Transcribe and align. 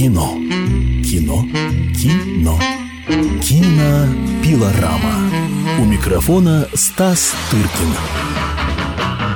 Кино. 0.00 0.32
Кино. 1.04 1.44
Кино. 1.94 2.58
Кинопилорама. 3.42 5.30
У 5.78 5.84
микрофона 5.84 6.66
Стас 6.72 7.34
Тыркин. 7.50 7.92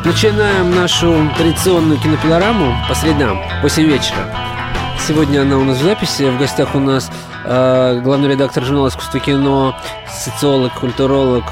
Начинаем 0.06 0.74
нашу 0.74 1.30
традиционную 1.36 2.00
кинопилораму 2.00 2.74
по 2.88 2.94
средам, 2.94 3.42
8 3.60 3.82
вечера. 3.82 4.34
Сегодня 5.06 5.42
она 5.42 5.58
у 5.58 5.64
нас 5.64 5.76
в 5.76 5.82
записи. 5.82 6.30
В 6.30 6.38
гостях 6.38 6.74
у 6.74 6.78
нас 6.78 7.10
э, 7.44 8.00
главный 8.02 8.30
редактор 8.30 8.64
журнала 8.64 8.88
«Искусство 8.88 9.20
кино», 9.20 9.76
социолог, 10.08 10.72
культуролог 10.80 11.44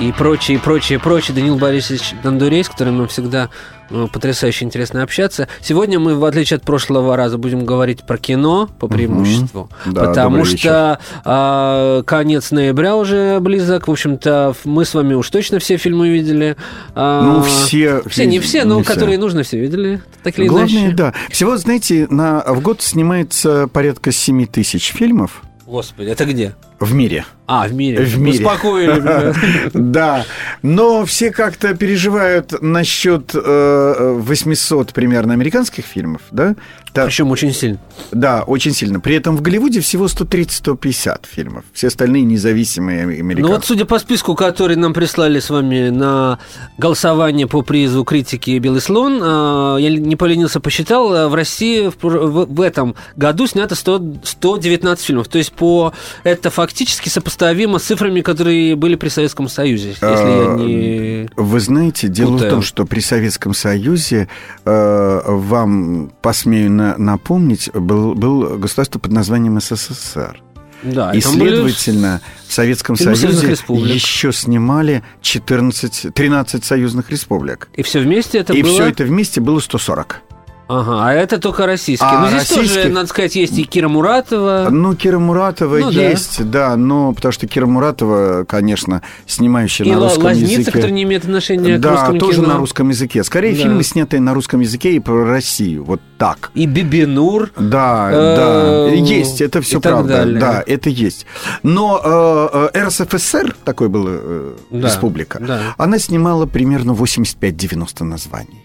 и 0.00 0.12
прочее, 0.12 0.56
и 0.56 0.60
прочее, 0.60 0.98
прочее 0.98 1.34
Данил 1.34 1.56
Борисович 1.56 2.14
Дондурей, 2.22 2.64
с 2.64 2.68
которым 2.68 2.98
нам 2.98 3.08
всегда 3.08 3.50
э, 3.90 4.06
потрясающе 4.12 4.64
интересно 4.64 5.02
общаться. 5.02 5.48
Сегодня 5.60 5.98
мы, 6.00 6.14
в 6.16 6.24
отличие 6.24 6.56
от 6.56 6.62
прошлого 6.62 7.16
раза, 7.16 7.36
будем 7.38 7.66
говорить 7.66 8.02
про 8.02 8.16
кино 8.16 8.68
по 8.78 8.88
преимуществу, 8.88 9.68
Да, 9.84 10.06
потому 10.06 10.44
что 10.44 10.98
э, 11.24 12.02
конец 12.06 12.50
ноября 12.50 12.96
уже 12.96 13.38
близок. 13.40 13.86
В 13.86 13.90
общем-то, 13.90 14.54
мы 14.64 14.84
с 14.84 14.94
вами 14.94 15.14
уж 15.14 15.28
точно 15.30 15.58
все 15.58 15.76
фильмы 15.76 16.08
видели. 16.08 16.56
А, 16.94 17.22
Ну, 17.22 17.42
все... 17.42 18.02
все, 18.06 18.26
не 18.26 18.40
все, 18.40 18.64
но 18.64 18.78
не 18.78 18.82
все. 18.84 18.92
которые 18.92 19.18
нужно, 19.18 19.42
все 19.42 19.58
видели. 19.58 20.00
Так 20.22 20.38
или 20.38 20.48
Главное, 20.48 20.84
иначе. 20.86 20.96
да. 20.96 21.14
Всего, 21.30 21.56
знаете, 21.58 22.06
на, 22.08 22.42
в 22.46 22.60
год 22.60 22.80
снимается 22.82 23.68
порядка 23.68 24.10
7 24.10 24.46
тысяч 24.46 24.92
фильмов 24.92 25.42
Господи, 25.66 26.08
это 26.08 26.24
где? 26.26 26.54
В 26.84 26.94
мире. 26.94 27.24
А, 27.46 27.66
в 27.66 27.74
мире. 27.74 28.04
В 28.04 28.18
мире. 28.18 28.38
Успокоили. 28.38 29.34
Да, 29.74 30.24
но 30.62 31.04
все 31.04 31.30
как-то 31.30 31.74
переживают 31.74 32.62
насчет 32.62 33.32
э, 33.34 34.16
800 34.18 34.92
примерно 34.92 35.32
американских 35.32 35.84
фильмов, 35.84 36.22
да? 36.30 36.54
Да, 36.94 37.06
Причем 37.06 37.30
очень 37.30 37.54
сильно. 37.54 37.78
да, 38.10 38.42
очень 38.42 38.74
сильно. 38.74 39.00
При 39.00 39.14
этом 39.14 39.34
в 39.34 39.40
Голливуде 39.40 39.80
всего 39.80 40.06
130-150 40.06 41.20
фильмов. 41.26 41.64
Все 41.72 41.86
остальные 41.86 42.24
независимые 42.24 43.02
американцы. 43.02 43.40
Ну 43.40 43.48
вот, 43.48 43.64
судя 43.64 43.86
по 43.86 43.98
списку, 43.98 44.34
который 44.34 44.76
нам 44.76 44.92
прислали 44.92 45.40
с 45.40 45.48
вами 45.48 45.88
на 45.88 46.38
голосование 46.76 47.46
по 47.46 47.62
призу 47.62 48.04
критики 48.04 48.58
«Белый 48.58 48.82
слон», 48.82 49.20
а, 49.22 49.76
я 49.78 49.88
не 49.88 50.16
поленился, 50.16 50.60
посчитал, 50.60 51.14
а, 51.14 51.28
в 51.28 51.34
России 51.34 51.90
в, 52.02 52.60
этом 52.60 52.94
году 53.16 53.46
снято 53.46 53.74
100 53.74 54.02
119 54.24 55.04
фильмов. 55.04 55.28
То 55.28 55.38
есть 55.38 55.52
по 55.52 55.94
это 56.24 56.50
фактически 56.50 56.71
сопоставимо 57.08 57.78
с 57.78 57.84
цифрами, 57.84 58.20
которые 58.20 58.76
были 58.76 58.96
при 58.96 59.08
Советском 59.08 59.48
Союзе, 59.48 59.90
если 59.90 60.06
я 60.06 60.12
А, 60.52 60.56
не... 60.56 61.28
Вы 61.36 61.60
знаете, 61.60 62.08
дело 62.08 62.32
Путаю. 62.32 62.50
в 62.50 62.54
том, 62.54 62.62
что 62.62 62.84
при 62.86 63.00
Советском 63.00 63.54
Союзе, 63.54 64.28
э, 64.64 65.20
вам 65.26 66.12
посмею 66.22 66.70
на- 66.70 66.96
напомнить, 66.98 67.70
был, 67.72 68.14
был 68.14 68.58
государство 68.58 68.98
под 68.98 69.12
названием 69.12 69.60
СССР. 69.60 70.40
Да, 70.82 71.12
И, 71.12 71.20
там 71.20 71.38
были 71.38 71.50
следовательно, 71.50 72.20
в 72.48 72.52
Советском 72.52 72.96
Союзе 72.96 73.52
еще 73.52 74.32
снимали 74.32 75.04
14, 75.20 76.12
13 76.12 76.64
союзных 76.64 77.10
республик. 77.10 77.68
И 77.74 77.82
все 77.82 78.00
вместе 78.00 78.38
это 78.38 78.52
и 78.52 78.62
было... 78.62 78.72
все 78.72 78.86
это 78.88 79.04
вместе 79.04 79.40
было 79.40 79.60
140. 79.60 80.22
Ага, 80.68 81.06
а 81.08 81.12
это 81.12 81.38
только 81.38 81.66
российские. 81.66 82.08
А 82.08 82.20
ну, 82.22 82.28
здесь 82.28 82.48
тоже, 82.48 82.60
российских- 82.62 82.92
надо 82.94 83.06
сказать, 83.08 83.36
есть 83.36 83.58
и 83.58 83.64
Кира 83.64 83.88
Муратова. 83.88 84.68
Ну, 84.70 84.94
Кира 84.94 85.18
Муратова 85.18 85.76
Ну, 85.78 85.90
да. 85.92 86.08
есть, 86.08 86.48
да. 86.50 86.76
но 86.76 87.12
потому 87.12 87.32
что 87.32 87.46
Кира 87.46 87.66
Муратова, 87.66 88.44
конечно, 88.48 89.02
снимающая 89.26 89.84
и 89.84 89.90
на 89.90 90.00
русском 90.00 90.24
Лазница, 90.24 90.52
языке. 90.52 90.70
который 90.72 90.92
не 90.92 91.02
имеет 91.02 91.24
отношения 91.24 91.76
к 91.76 91.80
да, 91.80 91.90
русскому 91.92 92.18
тоже 92.20 92.38
кино. 92.40 92.48
на 92.54 92.56
русском 92.58 92.88
языке. 92.88 93.22
Скорее, 93.22 93.52
Да. 93.54 93.62
фильмы, 93.64 93.82
снятые 93.82 94.20
на 94.20 94.32
русском 94.32 94.60
языке 94.60 94.92
и 94.94 94.98
про 95.00 95.24
Россию. 95.26 95.84
Вот 95.84 96.00
так. 96.16 96.50
И 96.54 96.64
Бибинур. 96.66 97.50
Да, 97.58 98.10
Э, 98.12 98.36
да, 98.36 98.94
есть, 98.94 99.40
это 99.42 99.60
все 99.60 99.78
правда, 99.80 100.18
далее. 100.18 100.40
да, 100.40 100.64
это 100.66 100.88
есть. 100.88 101.26
Но 101.62 102.00
э, 102.02 102.68
э, 102.74 102.84
РСФСР, 102.86 103.56
такой 103.64 103.88
была 103.90 104.10
э, 104.14 104.52
Да, 104.70 104.86
республика, 104.88 105.38
да. 105.40 105.60
она 105.76 105.98
снимала 105.98 106.46
примерно 106.46 106.92
85-90 106.92 108.04
названий 108.04 108.64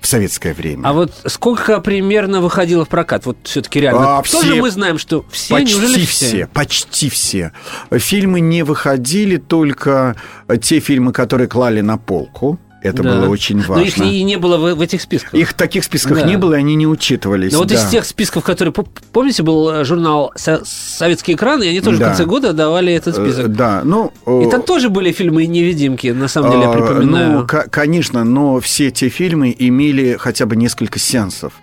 в 0.00 0.06
советское 0.06 0.54
время. 0.54 0.86
А 0.88 0.92
вот 0.92 1.12
сколько 1.26 1.80
примерно 1.80 2.40
выходило 2.40 2.84
в 2.84 2.88
прокат? 2.88 3.26
Вот 3.26 3.36
все-таки 3.44 3.80
реально. 3.80 4.18
А, 4.18 4.22
Тоже 4.22 4.52
все- 4.52 4.60
мы 4.60 4.70
знаем, 4.70 4.98
что 4.98 5.24
все, 5.30 5.54
Почти 5.54 5.74
неужели 5.78 6.04
все, 6.06 6.46
почти 6.46 7.08
все. 7.10 7.52
Фильмы 7.90 8.40
не 8.40 8.62
выходили, 8.62 9.36
только 9.36 10.16
те 10.62 10.80
фильмы, 10.80 11.12
которые 11.12 11.48
клали 11.48 11.80
на 11.80 11.98
полку. 11.98 12.58
Это 12.82 13.02
Да. 13.02 13.16
было 13.20 13.28
очень 13.28 13.56
Но 13.58 13.64
важно. 13.66 13.82
их 13.84 13.98
и 13.98 14.22
не 14.22 14.36
было 14.36 14.56
в, 14.56 14.74
в 14.76 14.80
этих 14.80 15.02
списках. 15.02 15.34
Их 15.34 15.50
в 15.50 15.54
таких 15.54 15.82
списках 15.84 16.18
Да. 16.20 16.26
не 16.26 16.36
было, 16.36 16.54
и 16.54 16.58
они 16.58 16.76
не 16.76 16.86
учитывались. 16.86 17.52
Но 17.52 17.58
вот 17.58 17.68
да. 17.68 17.74
из 17.74 17.84
тех 17.90 18.04
списков, 18.04 18.44
которые... 18.44 18.72
Помните, 19.12 19.42
был 19.42 19.68
э, 19.70 19.84
журнал 19.84 20.32
«Со- 20.36 20.62
«Советский 20.64 21.32
экран», 21.34 21.60
и 21.62 21.66
они 21.68 21.80
тоже 21.80 21.98
Да. 21.98 22.04
в 22.04 22.08
конце 22.10 22.24
года 22.24 22.52
давали 22.52 22.92
этот 22.92 23.18
Э, 23.18 23.24
список. 23.24 23.52
Да, 23.52 23.82
ну... 23.84 24.12
И 24.44 24.48
там 24.48 24.62
тоже 24.62 24.90
были 24.90 25.10
фильмы 25.12 25.46
невидимки, 25.46 26.08
на 26.08 26.28
самом 26.28 26.52
деле, 26.52 26.62
я 26.62 26.70
А, 26.70 26.72
припоминаю. 26.72 27.32
Ну, 27.40 27.46
ко- 27.46 27.66
конечно, 27.68 28.22
но 28.24 28.60
все 28.60 28.90
те 28.92 29.08
фильмы 29.08 29.54
имели 29.58 30.16
хотя 30.18 30.46
бы 30.46 30.54
несколько 30.54 30.98
сеансов. 31.00 31.54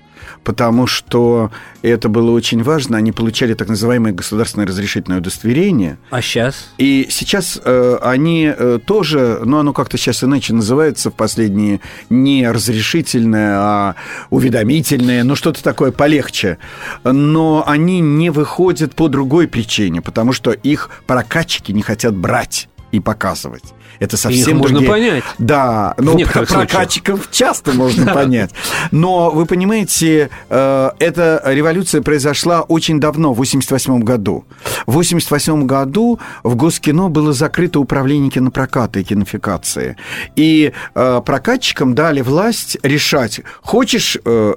Потому 0.45 0.85
что 0.85 1.51
это 1.81 2.07
было 2.07 2.29
очень 2.29 2.61
важно. 2.61 2.97
Они 2.97 3.11
получали 3.11 3.55
так 3.55 3.67
называемое 3.67 4.13
государственное 4.13 4.67
разрешительное 4.67 5.17
удостоверение. 5.17 5.97
А 6.11 6.21
сейчас? 6.21 6.69
И 6.77 7.07
сейчас 7.09 7.59
э, 7.63 7.97
они 8.01 8.53
э, 8.55 8.79
тоже, 8.85 9.41
но 9.43 9.59
оно 9.59 9.73
как-то 9.73 9.97
сейчас 9.97 10.23
иначе 10.23 10.53
называется 10.53 11.09
в 11.09 11.15
последние, 11.15 11.81
не 12.11 12.49
разрешительное, 12.49 13.57
а 13.57 13.95
уведомительное, 14.29 15.23
ну 15.23 15.35
что-то 15.35 15.63
такое 15.63 15.91
полегче. 15.91 16.59
Но 17.03 17.63
они 17.65 17.99
не 17.99 18.29
выходят 18.29 18.93
по 18.93 19.07
другой 19.07 19.47
причине, 19.47 20.01
потому 20.01 20.31
что 20.31 20.51
их 20.51 20.91
прокатчики 21.07 21.71
не 21.71 21.81
хотят 21.81 22.15
брать 22.15 22.69
и 22.91 22.99
показывать. 22.99 23.74
Это 23.99 24.17
совсем 24.17 24.57
Их 24.57 24.61
можно 24.63 24.79
другие- 24.79 24.91
понять. 24.91 25.23
Да, 25.37 25.93
ну, 25.97 26.15
некоторых 26.15 26.49
про- 26.49 26.59
прокатчиков 26.59 27.29
часто 27.31 27.73
можно 27.73 28.13
понять. 28.13 28.51
Но 28.91 29.31
вы 29.31 29.45
понимаете, 29.45 30.29
э, 30.49 30.89
эта 30.99 31.41
революция 31.45 32.01
произошла 32.01 32.61
очень 32.61 32.99
давно, 32.99 33.33
в 33.33 33.37
88 33.37 33.99
году. 34.01 34.45
В 34.85 34.93
88 34.93 35.65
году 35.65 36.19
в 36.43 36.55
Госкино 36.55 37.09
было 37.09 37.33
закрыто 37.33 37.79
управление 37.79 38.29
кинопроката 38.31 38.99
и 38.99 39.03
кинофикации. 39.03 39.95
И 40.35 40.71
э, 40.93 41.21
прокатчикам 41.25 41.95
дали 41.95 42.21
власть 42.21 42.77
решать, 42.83 43.41
хочешь 43.61 44.17
э, 44.25 44.53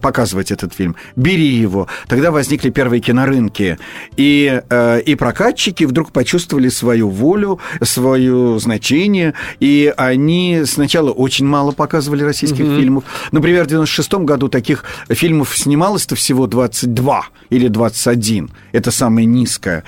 показывать 0.00 0.50
этот 0.50 0.74
фильм, 0.74 0.96
бери 1.16 1.46
его. 1.46 1.86
Тогда 2.06 2.30
возникли 2.30 2.70
первые 2.70 3.00
кинорынки. 3.00 3.78
И, 4.16 4.62
и 5.06 5.14
прокатчики 5.14 5.84
вдруг 5.84 6.12
почувствовали 6.12 6.68
свою 6.68 7.08
волю, 7.08 7.58
свое 7.82 8.58
значение, 8.68 9.32
и 9.60 9.92
они 9.96 10.62
сначала 10.66 11.10
очень 11.10 11.46
мало 11.46 11.72
показывали 11.72 12.22
российских 12.22 12.66
фильмов. 12.66 13.04
Например, 13.32 13.64
в 13.64 13.68
96 13.68 14.14
году 14.14 14.48
таких 14.48 14.84
фильмов 15.08 15.56
снималось-то 15.56 16.14
всего 16.16 16.46
22 16.46 17.24
или 17.48 17.68
21. 17.68 18.50
Это 18.72 18.90
самое 18.90 19.26
низкое. 19.26 19.84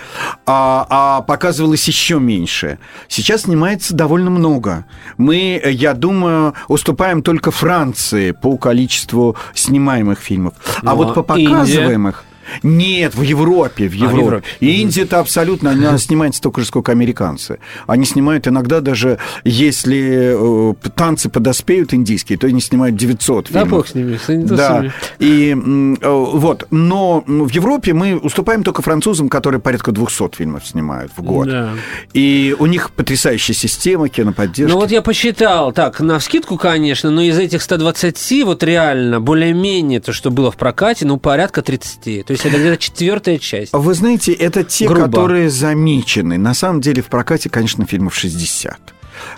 А, 0.47 0.87
а 0.89 1.21
показывалось 1.21 1.87
еще 1.89 2.19
меньше. 2.19 2.79
Сейчас 3.09 3.43
снимается 3.43 3.95
довольно 3.95 4.31
много. 4.31 4.87
Мы, 5.19 5.61
я 5.63 5.93
думаю, 5.93 6.55
уступаем 6.69 7.23
только 7.23 7.51
Франции 7.51 8.31
по 8.31 8.57
количеству 8.57 9.37
снимаемых 9.53 10.19
фильмов. 10.21 10.55
Ну, 10.83 10.91
а 10.91 10.95
вот 10.95 11.15
по 11.15 11.35
а 11.35 11.39
Индия? 11.39 12.15
Нет, 12.63 13.15
в 13.15 13.23
Европе, 13.23 13.89
в 13.89 13.93
в 13.93 13.95
Европе. 13.95 14.19
Европе. 14.19 14.47
И 14.61 14.81
Индия-то 14.83 15.21
абсолютно, 15.21 15.71
она 15.71 15.99
снимает 15.99 16.35
столько 16.35 16.61
же, 16.61 16.67
сколько 16.67 16.93
американцы. 16.93 17.59
Они 17.87 18.05
снимают 18.05 18.49
иногда 18.49 18.81
даже, 18.81 19.19
если 19.45 20.35
э, 20.73 20.75
танцы 20.95 21.29
подоспеют 21.29 21.95
индийские, 21.95 22.39
то 22.39 22.47
они 22.47 22.61
снимают 22.61 22.97
900 22.97 23.47
Да 23.51 23.61
фильмов. 23.61 23.69
бог 23.71 23.89
с 23.89 23.95
ними, 23.95 24.17
с 24.17 24.47
Да, 24.47 24.93
и 25.19 25.53
э, 25.53 26.09
вот, 26.09 26.67
но 26.71 27.23
в 27.27 27.51
Европе 27.51 27.93
мы 27.93 28.17
уступаем 28.17 28.63
только 28.63 28.83
французам, 28.83 29.29
которые 29.29 29.61
порядка 29.61 29.93
200 29.93 30.37
фильмов 30.37 30.67
снимают 30.67 31.13
в 31.17 31.23
год. 31.23 31.49
Да. 31.49 31.71
И 32.13 32.55
у 32.59 32.67
них 32.67 32.91
потрясающая 32.91 33.55
система 33.55 34.09
киноподдержки. 34.09 34.73
Ну 34.73 34.81
вот 34.81 34.91
я 34.91 35.03
посчитал, 35.03 35.73
так, 35.73 36.01
на 36.01 36.19
вскидку, 36.19 36.57
конечно, 36.57 37.11
но 37.11 37.23
из 37.23 37.39
этих 37.39 37.63
120, 37.63 38.45
вот 38.45 38.63
реально, 38.63 39.21
более-менее 39.21 40.01
то, 40.01 40.13
что 40.13 40.31
было 40.31 40.51
в 40.51 40.57
прокате, 40.57 41.07
ну, 41.07 41.17
порядка 41.19 41.63
30. 41.63 42.27
То 42.27 42.33
есть 42.33 42.40
это 42.45 42.59
где-то 42.59 42.77
четвертая 42.79 43.39
часть. 43.39 43.73
Вы 43.73 43.95
знаете, 43.95 44.33
это 44.33 44.65
те, 44.65 44.87
Грубо. 44.87 45.07
которые 45.07 45.51
замечены. 45.51 46.39
На 46.39 46.55
самом 46.55 46.81
деле 46.81 47.03
в 47.03 47.07
прокате, 47.07 47.49
конечно, 47.51 47.87
фильмов 47.87 48.15
60. 48.15 48.79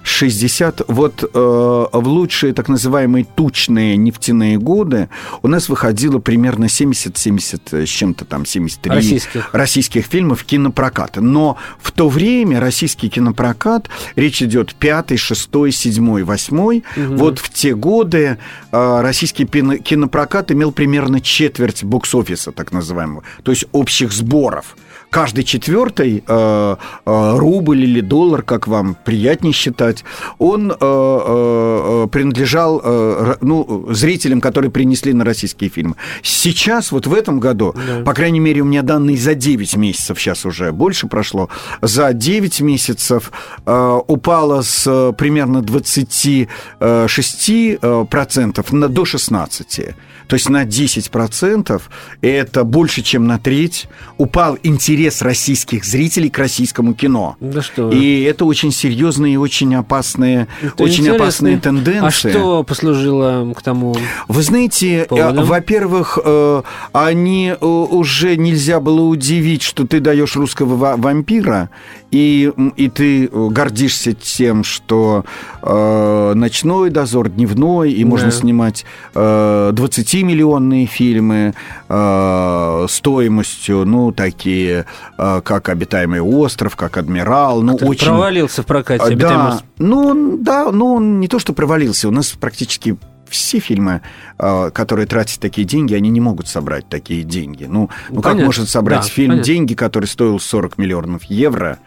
60, 0.03 0.83
вот 0.89 1.23
э, 1.23 1.29
в 1.33 2.09
лучшие 2.09 2.53
так 2.53 2.69
называемые 2.69 3.25
тучные 3.25 3.97
нефтяные 3.97 4.59
годы 4.59 5.09
у 5.43 5.49
нас 5.49 5.69
выходило 5.69 6.19
примерно 6.19 6.65
70-70 6.65 7.87
с 7.87 7.89
чем-то 7.89 8.25
там, 8.25 8.47
73 8.47 8.91
Российских. 8.93 9.55
российских 9.55 10.07
фильмов 10.07 10.41
в 10.41 10.45
кинопрокат. 10.45 11.17
Но 11.17 11.57
в 11.81 11.91
то 11.93 12.09
время 12.09 12.61
российский 12.61 13.09
кинопрокат, 13.09 13.89
речь 14.17 14.43
идет 14.43 14.75
5, 14.75 15.19
6, 15.19 15.51
7, 15.73 16.25
8, 16.25 16.83
вот 16.97 17.39
в 17.39 17.51
те 17.51 17.75
годы 17.75 18.39
э, 18.71 19.01
российский 19.01 19.47
кинопрокат 19.47 20.53
имел 20.53 20.73
примерно 20.73 21.21
четверть 21.21 21.85
бокс-офиса, 21.85 22.53
так 22.53 22.73
называемого, 22.73 23.23
то 23.43 23.51
есть 23.51 23.65
общих 23.73 24.13
сборов 24.13 24.77
каждый 25.13 25.45
четвертый 25.45 26.25
э, 26.27 26.77
э, 27.07 27.37
рубль 27.37 27.83
или 27.85 28.01
доллар, 28.01 28.43
как 28.43 28.67
вам 28.67 28.97
приятнее 29.05 29.53
считать, 29.53 30.05
он 30.39 30.73
э, 30.73 30.75
э, 30.81 32.07
принадлежал 32.11 32.81
э, 32.83 33.37
ну, 33.43 33.87
зрителям, 33.91 34.41
которые 34.41 34.71
принесли 34.71 35.13
на 35.13 35.25
российские 35.25 35.69
фильмы. 35.69 35.97
Сейчас, 36.23 36.93
вот 36.93 37.07
в 37.07 37.13
этом 37.13 37.41
году, 37.41 37.75
Да. 37.75 38.03
по 38.05 38.15
крайней 38.15 38.41
мере, 38.41 38.63
у 38.63 38.65
меня 38.65 38.83
данные 38.83 39.19
за 39.19 39.35
9 39.35 39.77
месяцев, 39.77 40.19
сейчас 40.19 40.47
уже 40.47 40.73
больше 40.73 41.07
прошло, 41.09 41.51
за 41.83 42.15
9 42.15 42.63
месяцев 42.63 43.31
э, 43.67 44.01
упало 44.09 44.63
с 44.63 44.87
э, 44.87 45.13
примерно 45.13 45.59
26% 45.59 46.49
э, 46.81 48.07
процентов 48.09 48.73
на, 48.73 48.89
до 48.89 49.03
16%. 49.03 49.95
То 50.27 50.35
есть 50.35 50.49
на 50.49 50.65
10% 50.65 51.81
это 52.21 52.65
больше, 52.65 53.03
чем 53.03 53.27
на 53.27 53.39
треть 53.39 53.89
упал 54.19 54.59
интерес 54.63 55.23
российских 55.23 55.85
зрителей 55.85 56.31
к 56.31 56.39
российскому 56.39 56.95
кино. 56.95 57.37
Да 57.41 57.63
что 57.63 57.89
вы. 57.89 57.95
И 57.97 58.23
это 58.23 58.45
очень 58.45 58.73
серьезные 58.73 59.35
и 59.35 59.37
очень 59.37 59.75
опасные, 59.75 60.47
Это 60.63 60.83
очень 60.83 61.01
интересно. 61.03 61.25
опасные 61.25 61.59
тенденции. 61.59 62.29
А 62.31 62.33
что 62.33 62.63
послужило 62.65 63.53
к 63.55 63.63
тому? 63.63 63.95
Вы 64.29 64.43
знаете, 64.43 65.03
э, 65.03 65.05
Поводом? 65.07 65.45
во-первых, 65.45 66.19
э, 66.25 66.63
они 66.93 67.55
э, 67.61 67.65
уже 67.65 68.37
нельзя 68.37 68.81
было 68.81 69.01
удивить, 69.03 69.63
что 69.63 69.87
ты 69.87 70.01
даешь 70.01 70.37
русского 70.37 70.77
ва- 70.77 70.95
вампира, 70.97 71.71
и, 72.11 72.53
и 72.77 72.89
ты 72.89 73.29
гордишься 73.29 74.13
тем, 74.13 74.65
что 74.65 75.25
э, 75.63 76.33
ночной 76.35 76.91
дозор, 76.91 77.29
дневной, 77.31 77.93
и 77.93 78.05
можно 78.05 78.27
Да. 78.29 78.33
снимать 78.37 78.85
э, 79.15 79.71
20-миллионные 80.13 80.87
фильмы 80.87 81.55
э, 81.89 82.87
стоимостью, 82.89 83.85
ну, 83.85 84.13
такие, 84.13 84.87
э, 85.19 85.41
как 85.43 85.69
«Обитаемый 85.69 86.21
остров», 86.21 86.77
как 86.77 86.97
«Адмирал», 86.97 87.63
ну, 87.63 87.77
Ты 87.79 87.87
очень... 87.87 88.07
провалился 88.07 88.63
в 88.63 88.67
прокате. 88.67 89.03
А, 89.03 89.07
«Обитаемый 89.07 89.37
Да, 89.39 89.49
остров». 89.55 89.69
ну, 89.79 90.07
он- 90.07 90.43
да, 90.43 90.71
ну, 90.73 90.95
он 90.95 91.21
не 91.21 91.29
то, 91.29 91.39
что 91.39 91.53
провалился, 91.53 92.09
у 92.09 92.11
нас 92.11 92.29
практически 92.31 92.97
все 93.29 93.61
фильмы, 93.61 94.03
э, 94.39 94.71
которые 94.75 95.07
тратят 95.07 95.41
такие 95.41 95.67
деньги, 95.67 95.95
они 95.95 96.11
не 96.11 96.21
могут 96.21 96.49
собрать 96.49 96.89
такие 96.89 97.23
деньги. 97.23 97.65
Ну, 97.65 97.89
ну, 98.11 98.17
как 98.17 98.25
понятно. 98.25 98.45
может 98.45 98.69
собрать 98.69 99.03
Да, 99.03 99.09
фильм 99.09 99.31
понятно. 99.31 99.45
деньги, 99.47 99.75
который 99.75 100.05
стоил 100.07 100.39
40 100.39 100.77
миллионов 100.77 101.25
евро? 101.25 101.79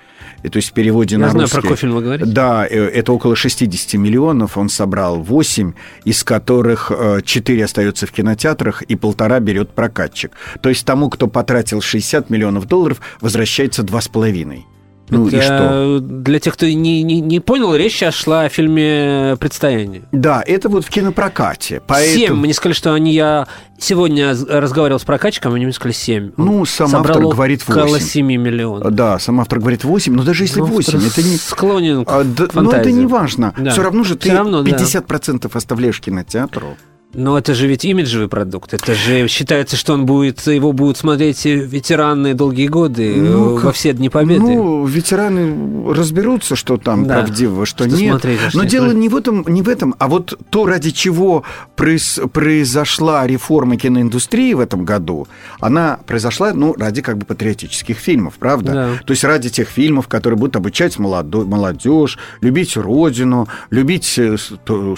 То 0.43 0.57
есть 0.57 0.69
в 0.69 0.73
переводе 0.73 1.15
Я 1.15 1.21
на 1.21 1.29
знаю, 1.29 1.47
русский... 1.51 1.75
про 1.75 1.89
вы 1.89 2.01
говорите. 2.01 2.29
Да, 2.29 2.67
э, 2.67 2.87
это 2.87 3.13
около 3.13 3.35
60 3.35 3.93
миллионов, 3.99 4.57
он 4.57 4.69
собрал 4.69 5.21
8, 5.21 5.73
из 6.05 6.23
которых 6.23 6.91
4 7.23 7.63
остается 7.63 8.05
в 8.05 8.11
кинотеатрах 8.11 8.81
и 8.83 8.95
полтора 8.95 9.39
берет 9.39 9.71
прокатчик. 9.71 10.31
То 10.61 10.69
есть 10.69 10.85
тому, 10.85 11.09
кто 11.09 11.27
потратил 11.27 11.81
60 11.81 12.29
миллионов 12.29 12.67
долларов, 12.67 13.01
возвращается 13.21 13.81
2,5. 13.81 14.74
Ну 15.09 15.27
и 15.27 15.35
Это, 15.35 15.43
что? 15.43 15.57
э, 15.61 15.99
Для 16.01 16.39
тех, 16.39 16.53
кто 16.55 16.65
не, 16.65 17.03
не, 17.03 17.21
не 17.21 17.39
понял, 17.39 17.75
речь 17.75 17.93
сейчас 17.93 18.15
шла 18.15 18.43
о 18.43 18.49
фильме 18.49 19.37
«Предстояние». 19.39 20.03
Да, 20.11 20.43
это 20.45 20.67
вот 20.69 20.83
в 20.85 20.89
кинопрокате. 20.89 21.75
Семь. 21.75 21.81
Поэтому... 21.85 22.41
Мне 22.41 22.53
сказали, 22.53 22.73
что 22.75 22.93
они... 22.93 23.13
Я 23.13 23.47
сегодня 23.77 24.35
разговаривал 24.49 24.99
с 24.99 25.03
прокатчиком, 25.03 25.53
они 25.53 25.65
мне 25.65 25.73
сказали 25.73 25.93
семь. 25.93 26.31
Ну, 26.37 26.65
сам 26.65 26.87
Собрал 26.87 27.17
автор 27.17 27.31
говорит 27.31 27.63
около 27.67 27.83
8. 27.87 28.05
7 28.05 28.25
миллионов. 28.25 28.93
Да, 28.93 29.19
сам 29.19 29.39
автор 29.41 29.59
говорит 29.59 29.83
8, 29.83 30.13
но 30.13 30.23
даже 30.23 30.43
если 30.45 30.59
Ну, 30.61 30.65
8, 30.65 30.95
автор 30.97 31.11
это 31.11 31.23
не... 31.27 31.35
Склонен 31.37 32.05
к 32.05 32.09
А, 32.11 32.23
да, 32.23 32.47
но 32.53 32.61
это 32.61 32.71
фантазии. 32.71 32.91
не 32.91 33.05
важно. 33.05 33.53
Да. 33.57 33.71
Все 33.71 33.83
равно 33.83 34.03
же 34.03 34.15
ты 34.15 34.31
равно, 34.31 34.63
да. 34.63 34.71
50% 34.71 35.49
оставляешь 35.53 35.99
кинотеатру. 36.01 36.77
Но 37.13 37.37
это 37.37 37.53
же 37.53 37.67
ведь 37.67 37.85
имиджевый 37.85 38.27
продукт. 38.27 38.73
Это 38.73 38.93
же 38.93 39.29
считается, 39.29 39.77
что 39.77 39.93
он 39.93 40.05
будет, 40.05 40.45
его 40.47 40.73
будут 40.73 40.97
смотреть 40.97 41.45
ветераны 41.45 42.33
долгие 42.33 42.67
годы 42.67 43.15
Ну, 43.15 43.57
э, 43.57 43.61
во 43.61 43.71
все 43.71 43.93
дни 43.93 44.09
победы. 44.09 44.41
Ну, 44.41 44.85
ветераны 44.85 45.93
разберутся, 45.93 46.57
что 46.57 46.75
там 46.75 47.05
Да. 47.05 47.21
правдиво, 47.21 47.65
что, 47.65 47.87
Что 47.87 47.95
нет. 47.97 48.09
смотреть, 48.11 48.39
Но 48.53 48.63
не 48.63 48.69
дело 48.69 48.91
не 48.91 49.07
в 49.07 49.15
этом, 49.15 49.45
не 49.47 49.61
в 49.61 49.69
этом, 49.69 49.95
а 49.97 50.07
вот 50.09 50.37
то, 50.49 50.65
ради 50.65 50.91
чего 50.91 51.43
произ- 51.77 52.27
произошла 52.27 53.25
реформа 53.25 53.77
киноиндустрии 53.77 54.53
в 54.53 54.59
этом 54.59 54.83
году, 54.83 55.27
она 55.61 55.99
произошла, 56.05 56.53
ну, 56.53 56.73
ради 56.77 57.01
как 57.01 57.17
бы 57.17 57.25
патриотических 57.25 57.97
фильмов, 57.97 58.33
правда? 58.39 58.73
Да. 58.73 58.89
То 59.05 59.11
есть 59.11 59.23
ради 59.23 59.49
тех 59.49 59.69
фильмов, 59.69 60.09
которые 60.09 60.37
будут 60.37 60.57
обучать 60.57 60.99
молодежь, 60.99 62.17
любить 62.41 62.75
родину, 62.75 63.47
любить 63.69 64.15
э, 64.17 64.35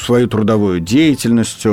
свою 0.02 0.28
трудовую 0.28 0.80
деятельность, 0.80 1.64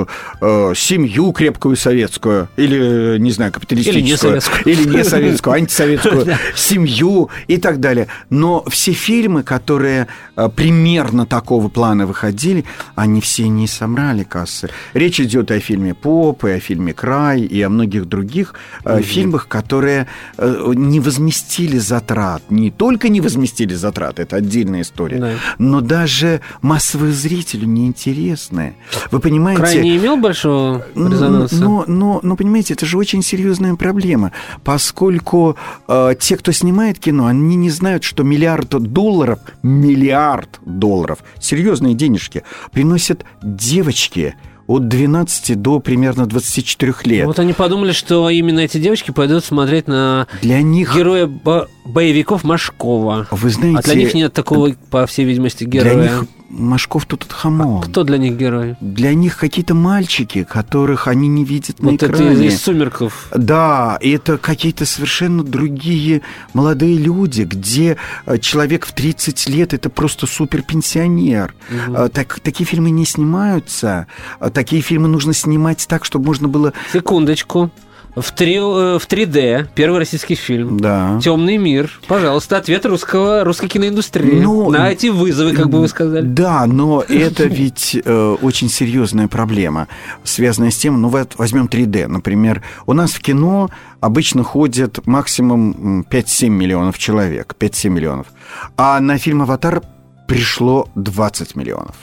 э, 0.40 0.72
семью 0.76 1.32
крепкую 1.32 1.76
советскую, 1.76 2.48
или, 2.56 3.18
не 3.18 3.30
знаю, 3.30 3.52
капиталистическую. 3.52 4.02
Или 4.02 4.10
не 4.10 4.16
советскую. 4.16 4.62
Или 4.64 4.88
не 4.96 5.04
советскую, 5.04 5.54
антисоветскую 5.54 6.26
семью 6.54 7.30
и 7.46 7.56
так 7.58 7.80
далее. 7.80 8.08
Но 8.30 8.64
все 8.68 8.92
фильмы, 8.92 9.42
которые 9.42 10.08
э, 10.36 10.48
примерно 10.54 11.26
такого 11.26 11.68
плана 11.68 12.06
выходили, 12.06 12.64
они 12.94 13.20
все 13.20 13.48
не 13.48 13.66
собрали 13.66 14.24
кассы. 14.24 14.70
Речь 14.94 15.20
идет 15.20 15.50
и 15.50 15.54
о 15.54 15.60
фильме 15.60 15.94
«Поп», 15.94 16.44
и 16.44 16.50
о 16.50 16.60
фильме 16.60 16.92
«Край», 16.92 17.40
и 17.40 17.60
о 17.62 17.68
многих 17.68 18.06
других 18.06 18.54
э, 18.84 19.02
фильмах, 19.02 19.48
которые 19.48 20.06
не 20.38 21.00
возместили 21.00 21.78
затрат. 21.78 22.42
Не 22.50 22.70
только 22.70 23.08
не 23.08 23.20
возместили 23.20 23.74
затрат, 23.74 24.18
это 24.18 24.36
отдельная 24.36 24.82
история, 24.82 25.18
Да. 25.18 25.32
но 25.58 25.80
даже 25.80 26.40
массовому 26.62 27.12
зрителю 27.12 27.66
неинтересные. 27.66 28.74
Вы 29.10 29.20
понимаете... 29.20 29.62
Край 29.62 29.78
не 29.78 29.96
имел 29.96 30.13
большого 30.16 30.84
Ну, 30.94 31.10
резонанса? 31.10 31.56
Но, 31.56 31.84
но, 31.86 32.20
но, 32.22 32.36
понимаете, 32.36 32.74
это 32.74 32.86
же 32.86 32.98
очень 32.98 33.22
серьезная 33.22 33.74
проблема, 33.74 34.32
поскольку 34.62 35.56
э, 35.88 36.14
те, 36.18 36.36
кто 36.36 36.52
снимает 36.52 36.98
кино, 36.98 37.26
они 37.26 37.56
не 37.56 37.70
знают, 37.70 38.04
что 38.04 38.22
миллиард 38.22 38.68
долларов, 38.70 39.38
миллиард 39.62 40.60
долларов, 40.64 41.18
серьезные 41.38 41.94
денежки, 41.94 42.42
приносят 42.72 43.24
девочки 43.42 44.34
от 44.66 44.88
12 44.88 45.60
до 45.60 45.78
примерно 45.78 46.24
24 46.26 46.94
лет. 47.04 47.26
Вот 47.26 47.38
они 47.38 47.52
подумали, 47.52 47.92
что 47.92 48.30
именно 48.30 48.60
эти 48.60 48.78
девочки 48.78 49.10
пойдут 49.10 49.44
смотреть 49.44 49.88
на 49.88 50.26
Для 50.40 50.62
них, 50.62 50.94
героя 50.94 51.26
бо- 51.26 51.68
боевиков 51.84 52.44
Машкова. 52.44 53.26
вы 53.30 53.50
знаете, 53.50 53.78
А 53.78 53.82
для 53.82 53.94
них 53.94 54.14
нет 54.14 54.32
такого, 54.32 54.70
по 54.90 55.04
всей 55.06 55.26
видимости, 55.26 55.64
для 55.64 55.82
героя. 55.82 56.02
них 56.02 56.24
Машков 56.56 57.06
тут 57.06 57.26
хамон. 57.30 57.82
Кто 57.82 58.04
для 58.04 58.16
них 58.18 58.36
герой? 58.36 58.76
Для 58.80 59.12
них 59.14 59.36
какие-то 59.36 59.74
мальчики, 59.74 60.44
которых 60.44 61.08
они 61.08 61.28
не 61.28 61.44
видят 61.44 61.80
на 61.80 61.90
Вот 61.90 62.02
это 62.02 62.06
экране. 62.12 62.46
из 62.46 62.62
«Сумерков». 62.62 63.28
Да, 63.34 63.98
это 64.00 64.38
какие-то 64.38 64.86
совершенно 64.86 65.42
другие 65.42 66.22
молодые 66.52 66.96
люди, 66.96 67.42
где 67.42 67.96
э, 68.26 68.38
человек 68.38 68.86
в 68.86 68.92
30 68.92 69.48
лет 69.48 69.74
это 69.74 69.90
просто 69.90 70.26
суперпенсионер. 70.26 71.54
Э, 71.88 72.08
Так, 72.12 72.40
такие 72.40 72.66
фильмы 72.66 72.90
не 72.90 73.04
снимаются. 73.04 74.06
Э, 74.40 74.50
Такие 74.50 74.82
фильмы 74.82 75.08
нужно 75.08 75.32
снимать 75.34 75.84
так, 75.88 76.04
чтобы 76.04 76.26
можно 76.26 76.48
было... 76.48 76.72
Секундочку. 76.92 77.70
В, 78.16 78.30
три, 78.32 78.56
э, 78.56 78.98
в 78.98 79.06
3D 79.08 79.66
первый 79.74 79.98
российский 79.98 80.36
фильм. 80.36 80.78
Да. 80.78 81.18
Темный 81.22 81.56
мир. 81.56 81.90
Пожалуйста, 82.06 82.56
ответ 82.58 82.86
русского, 82.86 83.42
русской 83.42 83.66
киноиндустрии 83.68 84.40
Ну, 84.40 84.70
на 84.70 84.90
эти 84.92 85.08
вызовы, 85.08 85.52
как 85.52 85.68
бы 85.68 85.80
вы 85.80 85.88
сказали. 85.88 86.24
Да, 86.24 86.66
но 86.66 87.02
это 87.02 87.44
ведь 87.44 88.00
э, 88.04 88.36
очень 88.40 88.68
серьезная 88.68 89.26
проблема, 89.26 89.88
связанная 90.22 90.70
с 90.70 90.76
тем, 90.76 91.00
ну 91.00 91.08
вот 91.08 91.34
возьмем 91.38 91.66
3D, 91.66 92.06
например, 92.06 92.62
у 92.86 92.92
нас 92.92 93.10
в 93.10 93.20
кино 93.20 93.68
обычно 94.00 94.44
ходит 94.44 95.04
максимум 95.06 95.72
м, 95.72 96.06
5-7 96.08 96.48
миллионов 96.50 96.98
человек, 96.98 97.56
5-7 97.58 97.88
миллионов, 97.88 98.28
а 98.76 99.00
на 99.00 99.18
фильм 99.18 99.42
«Аватар» 99.42 99.82
пришло 100.28 100.88
20 100.94 101.56
миллионов. 101.56 101.96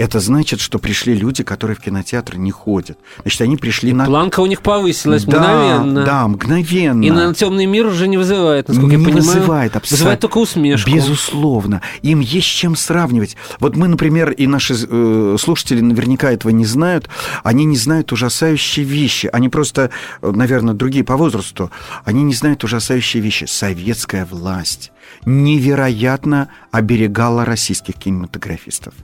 Это 0.00 0.18
значит, 0.18 0.60
что 0.60 0.78
пришли 0.78 1.14
люди, 1.14 1.42
которые 1.44 1.76
в 1.76 1.80
кинотеатр 1.80 2.36
не 2.36 2.50
ходят. 2.50 2.98
Значит, 3.20 3.42
они 3.42 3.58
пришли 3.58 3.92
на... 3.92 4.06
Планка 4.06 4.40
у 4.40 4.46
них 4.46 4.62
повысилась 4.62 5.24
да, 5.24 5.38
мгновенно. 5.38 6.04
Да, 6.04 6.28
мгновенно. 6.28 7.04
И 7.04 7.10
на 7.10 7.34
темный 7.34 7.66
мир 7.66 7.86
уже 7.86 8.08
не 8.08 8.16
вызывает, 8.16 8.68
насколько 8.68 8.96
не 8.96 9.02
я 9.02 9.08
понимаю. 9.10 9.26
вызывает 9.26 9.76
абсолютно. 9.76 9.96
Вызывает 9.96 10.20
только 10.20 10.38
усмешку. 10.38 10.90
Безусловно. 10.90 11.82
Им 12.00 12.20
есть 12.20 12.48
чем 12.48 12.76
сравнивать. 12.76 13.36
Вот 13.58 13.76
мы, 13.76 13.88
например, 13.88 14.30
и 14.30 14.46
наши 14.46 14.74
э, 14.74 15.36
слушатели 15.38 15.82
наверняка 15.82 16.32
этого 16.32 16.50
не 16.50 16.64
знают, 16.64 17.10
они 17.44 17.66
не 17.66 17.76
знают 17.76 18.10
ужасающие 18.10 18.86
вещи. 18.86 19.28
Они 19.30 19.50
просто, 19.50 19.90
э, 20.22 20.32
наверное, 20.34 20.72
другие 20.72 21.04
по 21.04 21.18
возрасту, 21.18 21.70
они 22.06 22.22
не 22.22 22.32
знают 22.32 22.64
ужасающие 22.64 23.22
вещи. 23.22 23.44
Советская 23.44 24.24
власть 24.24 24.92
невероятно 25.24 26.48
оберегала 26.70 27.44
российских 27.44 27.94
кинематографистов. 27.94 28.94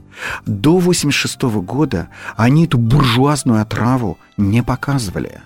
До 0.45 0.77
1986 0.77 1.41
года 1.65 2.09
они 2.35 2.65
эту 2.65 2.77
буржуазную 2.77 3.61
отраву 3.61 4.17
не 4.37 4.63
показывали. 4.63 5.41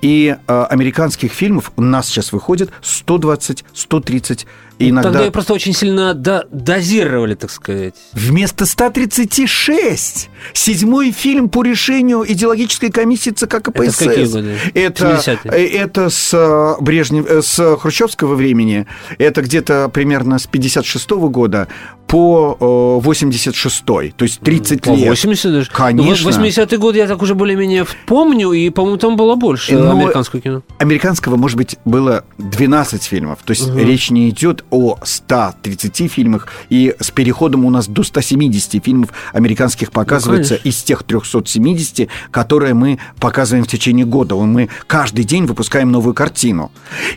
И 0.00 0.36
э, 0.36 0.66
американских 0.70 1.32
фильмов 1.32 1.72
у 1.76 1.82
нас 1.82 2.06
сейчас 2.06 2.32
выходит 2.32 2.72
120, 2.82 3.64
130 3.74 4.46
и 4.78 4.90
иногда... 4.90 5.10
Тогда 5.10 5.24
ее 5.24 5.30
просто 5.30 5.54
очень 5.54 5.72
сильно 5.72 6.12
до- 6.14 6.46
дозировали, 6.50 7.34
так 7.34 7.50
сказать. 7.50 7.94
Вместо 8.12 8.66
136 8.66 10.28
седьмой 10.52 11.12
фильм 11.12 11.48
по 11.48 11.62
решению 11.62 12.24
идеологической 12.30 12.90
комиссии 12.90 13.30
ЦК 13.30 13.62
КПСС. 13.62 14.02
Это 14.02 14.10
какие 14.10 14.26
годы? 14.26 14.56
Это, 14.74 15.06
70-е? 15.24 15.38
э, 15.52 15.66
это 15.78 16.10
с, 16.10 16.30
э, 16.34 16.82
Брежнев, 16.82 17.26
э, 17.26 17.42
с 17.42 17.76
хрущевского 17.76 18.34
времени, 18.34 18.86
это 19.18 19.42
где-то 19.42 19.88
примерно 19.88 20.38
с 20.38 20.46
56 20.46 21.10
года 21.10 21.68
по 22.06 22.56
э, 23.00 23.04
86 23.04 23.84
то 23.84 24.00
есть 24.20 24.40
30 24.40 24.82
По 24.82 24.90
лет. 24.90 25.08
80 25.08 25.52
даже. 25.52 25.70
Конечно. 25.70 26.30
Ну, 26.30 26.46
80-й 26.46 26.76
год 26.76 26.94
я 26.96 27.06
так 27.06 27.20
уже 27.22 27.34
более-менее 27.34 27.84
помню, 28.06 28.52
и, 28.52 28.70
по-моему, 28.70 28.96
там 28.98 29.16
было 29.16 29.34
больше 29.34 29.76
Но- 29.76 29.90
американского 29.90 30.40
кино. 30.40 30.62
Американского, 30.78 31.36
может 31.36 31.56
быть, 31.56 31.76
было 31.84 32.24
12 32.38 33.02
фильмов. 33.02 33.40
То 33.44 33.52
есть 33.52 33.74
речь 33.74 34.10
не 34.10 34.28
идет 34.30 34.64
о 34.70 34.98
130 35.02 36.10
фильмах, 36.10 36.48
и 36.68 36.94
с 37.00 37.10
переходом 37.10 37.64
у 37.64 37.70
нас 37.70 37.88
до 37.88 38.02
170 38.02 38.84
фильмов 38.84 39.10
американских 39.32 39.90
показывается 39.90 40.56
конечно. 40.56 40.68
из 40.68 40.82
тех 40.82 41.02
370, 41.02 42.08
которые 42.30 42.74
мы 42.74 42.98
показываем 43.18 43.64
в 43.64 43.68
течение 43.68 44.06
года. 44.06 44.34
Мы 44.36 44.68
каждый 44.86 45.24
день 45.24 45.46
выпускаем 45.46 45.90
новую 45.90 46.14
картину. 46.14 46.70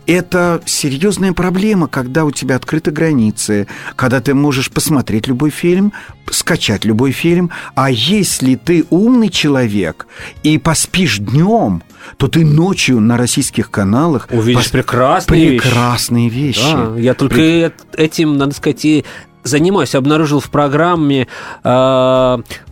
Это 0.05 0.61
серьезная 0.65 1.33
проблема, 1.33 1.87
когда 1.87 2.25
у 2.25 2.31
тебя 2.31 2.55
открыты 2.55 2.91
границы, 2.91 3.67
когда 3.95 4.21
ты 4.21 4.33
можешь 4.33 4.71
посмотреть 4.71 5.27
любой 5.27 5.49
фильм, 5.49 5.93
скачать 6.31 6.85
любой 6.85 7.11
фильм, 7.11 7.51
а 7.75 7.89
если 7.91 8.55
ты 8.55 8.85
умный 8.89 9.29
человек 9.29 10.07
и 10.43 10.57
поспишь 10.57 11.19
днем, 11.19 11.83
то 12.17 12.27
ты 12.27 12.45
ночью 12.45 12.99
на 12.99 13.17
российских 13.17 13.71
каналах 13.71 14.27
Увидишь 14.31 14.65
пос- 14.67 14.71
прекрасные 14.71 15.49
вещи. 15.49 15.61
прекрасные 15.63 16.29
вещи. 16.29 16.61
Да, 16.73 16.95
я 16.97 17.13
только 17.13 17.39
э- 17.41 17.71
этим, 17.95 18.37
надо 18.37 18.53
сказать, 18.55 18.83
и 18.85 19.05
занимаюсь. 19.43 19.95
Обнаружил 19.95 20.39
в 20.39 20.49
программе 20.49 21.27
э, 21.63 21.67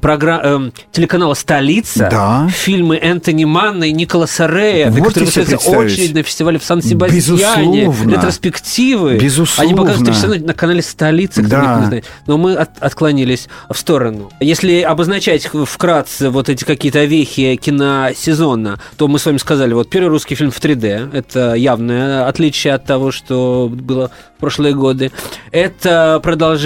програ- 0.01 0.41
э, 0.67 0.71
телеканала 0.91 1.33
«Столица» 1.33 2.07
Да. 2.12 2.50
фильмы 2.51 2.97
Энтони 2.97 3.45
Манна 3.45 3.86
и 3.86 3.91
Николаса 3.93 4.47
Рея, 4.47 4.89
Можете 4.89 5.03
которые 5.25 5.31
представить? 5.45 5.67
очередь 5.67 6.13
на 6.13 6.24
фестивале 6.24 6.59
в 6.59 6.63
Сан-Себастьяне, 6.63 7.86
Безусловно. 7.86 8.12
ретроспективы. 8.12 9.17
Безусловно. 9.17 9.63
Они 9.71 9.77
показывают 9.79 10.15
все 10.15 10.27
на 10.45 10.53
канале 10.53 10.81
«Столица», 10.81 11.41
кто 11.41 11.50
Да. 11.51 11.62
никто 11.62 11.79
не 11.79 11.86
знает. 11.88 12.05
но 12.27 12.38
мы 12.38 12.53
от- 12.55 12.77
отклонились 12.79 13.47
в 13.69 13.77
сторону. 13.77 14.29
Если 14.39 14.81
обозначать 14.81 15.47
вкратце 15.47 16.29
вот 16.29 16.50
эти 16.50 16.63
какие-то 16.63 17.05
вехи 17.05 17.55
киносезона, 17.55 18.79
то 18.97 19.07
мы 19.07 19.19
с 19.19 19.25
вами 19.25 19.38
сказали, 19.38 19.74
вот 19.74 19.89
первый 19.89 20.09
русский 20.09 20.36
фильм 20.36 20.51
в 20.51 20.59
3D, 20.59 21.15
это 21.15 21.53
явное 21.53 22.27
отличие 22.27 22.74
от 22.74 22.86
того, 22.86 23.12
что 23.12 23.69
было 23.71 24.12
в 24.38 24.39
прошлые 24.39 24.74
годы. 24.75 25.12
Это 25.51 26.19
продолжение 26.21 26.57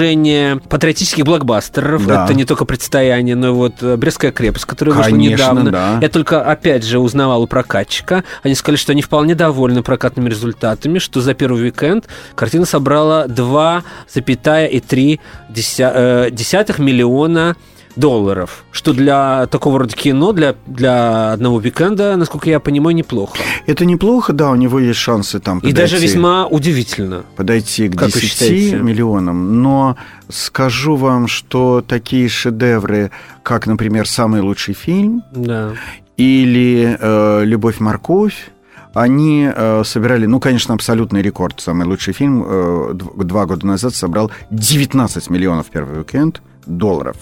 патриотических 0.70 1.24
блокбастеров, 1.26 2.06
Да. 2.08 2.26
это 2.26 2.34
не 2.34 2.46
только 2.46 2.66
«Предстояние», 2.66 3.36
но 3.36 3.48
и 3.48 3.52
вот 3.52 3.76
э, 3.82 3.96
«Брестская 3.98 4.32
крепость», 4.32 4.66
которая 4.66 4.96
вышла 4.96 5.10
Конечно, 5.12 5.34
недавно. 5.34 5.72
да. 5.72 6.00
Я 6.02 6.10
только, 6.10 6.42
опять 6.42 6.84
же, 6.84 7.00
узнавал 7.00 7.44
у 7.44 7.48
прокатчика. 7.48 8.24
Они 8.44 8.56
сказали, 8.56 8.78
что 8.78 8.92
они 8.94 9.02
вполне 9.02 9.36
довольны 9.36 9.84
прокатными 9.84 10.30
результатами, 10.30 11.00
что 11.00 11.22
за 11.22 11.34
первый 11.34 11.64
уикенд 11.64 12.08
картина 12.36 12.66
собрала 12.66 13.28
2,3 13.28 15.20
десятых 15.50 16.80
миллиона 16.80 17.56
долларов, 17.96 18.64
что 18.72 18.94
для 18.94 19.48
такого 19.48 19.80
рода 19.80 19.94
кино, 19.96 20.32
для, 20.32 20.56
для 20.68 21.32
одного 21.34 21.58
уикенда, 21.58 22.16
насколько 22.18 22.50
я 22.50 22.60
понимаю, 22.60 22.96
неплохо. 22.96 23.36
Это 23.68 23.86
неплохо, 23.86 24.34
да, 24.34 24.50
у 24.52 24.56
него 24.56 24.80
есть 24.80 25.00
шансы 25.00 25.40
там 25.40 25.58
И 25.60 25.62
подойти, 25.62 25.78
даже 25.82 25.98
весьма 25.98 26.48
удивительно. 26.48 27.24
подойти 27.36 27.90
к 27.90 27.94
Как 27.98 28.14
вы 28.14 28.22
10 28.22 28.24
считаете? 28.24 28.76
миллионам. 28.78 29.62
Но 29.62 29.98
скажу 30.30 30.96
вам, 30.96 31.28
что 31.28 31.84
такие 31.88 32.28
шедевры, 32.30 33.12
как, 33.44 33.68
например, 33.68 34.08
«Самый 34.08 34.42
лучший 34.42 34.74
фильм» 34.74 35.24
Да. 35.36 35.72
или 36.18 36.98
э, 37.00 37.44
«Любовь-морковь», 37.46 38.52
они 38.94 39.50
э, 39.54 39.84
собирали, 39.86 40.26
ну, 40.26 40.42
конечно, 40.42 40.74
абсолютный 40.74 41.22
рекорд. 41.22 41.62
Самый 41.62 41.88
лучший 41.88 42.14
фильм 42.14 42.44
э, 42.46 42.90
дв- 42.94 43.24
два 43.24 43.46
года 43.46 43.66
назад 43.66 43.96
собрал 43.96 44.32
19 44.50 45.30
миллионов 45.30 45.68
первый 45.68 46.00
уикенд 46.00 46.42
долларов. 46.66 47.16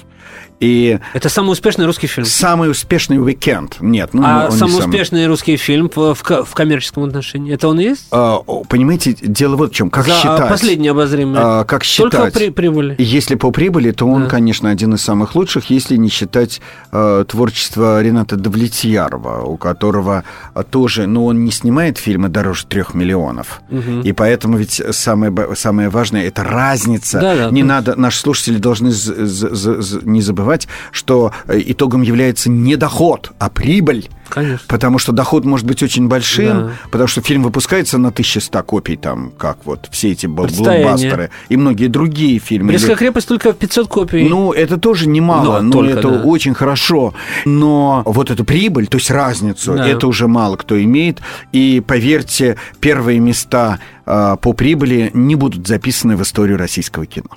И 0.60 1.00
Это 1.14 1.30
самый 1.30 1.52
успешный 1.54 1.86
русский 1.86 2.08
фильм. 2.08 2.26
самый 2.28 2.70
успешный 2.70 3.18
уикенд. 3.18 3.78
Нет, 3.80 4.10
ну, 4.14 4.24
а 4.26 4.46
он 4.48 4.52
не 4.54 4.58
самый 4.58 4.80
успешный 4.80 5.26
русский 5.28 5.56
фильм 5.56 5.90
в, 5.94 6.14
в 6.14 6.22
ко- 6.24 6.44
в 6.44 6.54
коммерческом 6.54 7.04
отношении, 7.06 7.54
это 7.54 7.68
он 7.70 7.80
и 7.80 7.84
есть? 7.84 8.08
А, 8.12 8.40
понимаете, 8.68 9.16
дело 9.22 9.56
вот 9.56 9.72
в 9.72 9.76
чем. 9.76 9.90
Как 9.90 10.06
За 10.06 10.16
считать? 10.16 10.50
последнее 10.50 10.92
обозримое. 10.92 11.42
А, 11.42 11.64
как 11.64 11.84
Только 11.86 12.18
считать? 12.18 12.34
при, 12.34 12.50
прибыли. 12.50 12.96
Если 12.98 13.36
по 13.36 13.52
прибыли, 13.52 13.92
то 13.92 14.06
он, 14.06 14.24
Да. 14.24 14.30
конечно, 14.30 14.70
один 14.70 14.94
из 14.96 15.02
самых 15.02 15.36
лучших, 15.36 15.70
если 15.70 15.96
не 15.96 16.10
считать 16.10 16.60
э, 16.92 17.24
творчество 17.28 18.02
Рената 18.02 18.36
Давлетьярова, 18.36 19.44
у 19.44 19.56
которого 19.56 20.24
э, 20.56 20.64
тоже, 20.70 21.08
ну, 21.08 21.26
он 21.26 21.46
не 21.46 21.52
снимает 21.52 21.98
фильмы 21.98 22.28
дороже 22.28 22.66
трех 22.66 22.94
миллионов. 22.94 23.62
Мгм. 23.70 24.02
И 24.02 24.12
поэтому 24.12 24.58
ведь 24.58 24.82
самое, 24.92 25.34
самое 25.56 25.88
важное– 25.90 26.24
это 26.28 26.44
разница. 26.44 27.20
Да, 27.22 27.36
да, 27.36 27.50
не 27.50 27.62
да. 27.62 27.68
надо, 27.68 27.96
наши 27.96 28.20
слушатели 28.20 28.58
должны 28.58 28.90
не 28.90 30.22
забывать, 30.22 30.49
что 30.92 31.32
э, 31.48 31.60
итогом 31.66 32.02
является 32.02 32.50
не 32.50 32.76
доход, 32.76 33.32
а 33.40 33.50
прибыль. 33.50 34.10
Конечно. 34.30 34.66
Потому 34.68 35.00
что 35.00 35.12
доход 35.12 35.44
может 35.44 35.66
быть 35.66 35.82
очень 35.82 36.08
большим, 36.08 36.46
Да. 36.68 36.72
потому 36.92 37.08
что 37.08 37.22
фильм 37.22 37.42
выпускается 37.42 37.98
на 37.98 38.10
1100 38.10 38.62
копий, 38.64 38.96
там, 38.96 39.32
как 39.38 39.66
вот 39.66 39.88
все 39.92 40.12
эти 40.12 40.28
блокбастеры 40.28 41.32
и 41.50 41.58
многие 41.58 41.88
другие 41.88 42.38
фильмы. 42.40 42.70
Брестская 42.70 42.92
Или- 42.92 43.00
крепость 43.00 43.28
только 43.28 43.54
500 43.54 43.88
копий. 43.88 44.30
Ну, 44.30 44.52
это 44.54 44.78
тоже 44.78 45.08
немало, 45.10 45.58
Но 45.58 45.62
но, 45.64 45.72
только, 45.72 45.94
это 46.00 46.10
да. 46.12 46.22
очень 46.24 46.54
хорошо. 46.54 47.14
Но 47.46 48.04
вот 48.06 48.30
эту 48.30 48.46
прибыль, 48.46 48.86
то 48.88 48.98
есть 48.98 49.10
разницу, 49.10 49.74
Да. 49.74 49.88
это 49.88 50.06
уже 50.08 50.28
мало 50.28 50.58
кто 50.58 50.80
имеет. 50.82 51.20
И 51.52 51.82
поверьте, 51.86 52.58
первые 52.80 53.20
места 53.20 53.80
а, 54.06 54.36
по 54.38 54.54
прибыли 54.54 55.12
не 55.14 55.36
будут 55.36 55.68
записаны 55.68 56.16
в 56.18 56.22
историю 56.24 56.58
российского 56.58 57.06
кино. 57.06 57.30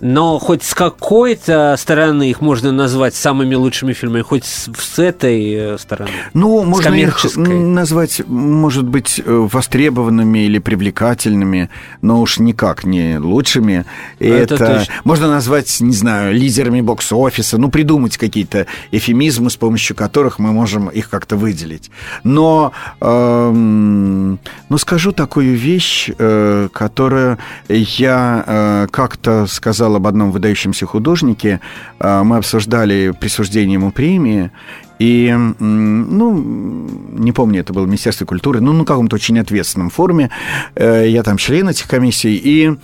Но 0.00 0.38
хоть 0.38 0.62
с 0.62 0.74
какой-то 0.74 1.74
стороны 1.76 2.30
их 2.30 2.40
можно 2.40 2.70
назвать 2.70 3.14
самыми 3.14 3.54
лучшими 3.56 3.92
фильмами, 3.92 4.22
хоть 4.22 4.44
с, 4.44 4.70
с 4.78 4.98
этой 4.98 5.52
э, 5.74 5.78
стороны. 5.78 6.10
Ну, 6.34 6.62
можно 6.62 6.94
их 6.94 7.18
назвать, 7.36 8.22
может 8.26 8.86
быть, 8.86 9.20
э, 9.24 9.24
востребованными 9.26 10.40
или 10.40 10.58
привлекательными, 10.58 11.68
но 12.00 12.20
уж 12.20 12.38
никак 12.38 12.84
не 12.84 13.18
лучшими. 13.18 13.86
И 14.20 14.26
Это 14.26 14.54
это 14.54 14.66
точно. 14.78 14.94
можно 15.04 15.28
назвать, 15.28 15.80
не 15.80 15.94
знаю, 15.94 16.32
лидерами 16.32 16.80
бокс-офиса, 16.80 17.58
ну, 17.58 17.68
придумать 17.68 18.16
какие-то 18.16 18.66
эфемизмы, 18.92 19.50
с 19.50 19.56
помощью 19.56 19.96
которых 19.96 20.38
мы 20.38 20.52
можем 20.52 20.88
их 20.88 21.10
как-то 21.10 21.36
выделить. 21.36 21.90
Но, 22.22 22.72
эм, 23.00 24.38
но 24.68 24.78
скажу 24.78 25.12
такую 25.12 25.56
вещь, 25.56 26.10
э, 26.16 26.68
которую 26.72 27.38
я 27.68 28.44
э, 28.46 28.86
как-то 28.90 29.46
сказал 29.48 29.87
об 29.96 30.06
одном 30.06 30.30
выдающемся 30.30 30.86
художнике. 30.86 31.60
Э, 32.00 32.22
мы 32.22 32.36
обсуждали 32.36 33.12
присуждение 33.18 33.74
ему 33.74 33.90
премии. 33.90 34.50
И, 34.98 35.32
ну, 35.58 36.88
не 37.12 37.32
помню, 37.32 37.60
это 37.60 37.72
было 37.72 37.86
Министерство 37.86 38.24
культуры, 38.24 38.60
ну, 38.60 38.72
на 38.72 38.84
каком-то 38.84 39.16
очень 39.16 39.38
ответственном 39.38 39.90
форуме. 39.90 40.30
Э, 40.74 41.08
Я 41.08 41.22
там 41.22 41.36
член 41.36 41.68
этих 41.68 41.86
комиссий. 41.86 42.36
И, 42.36 42.76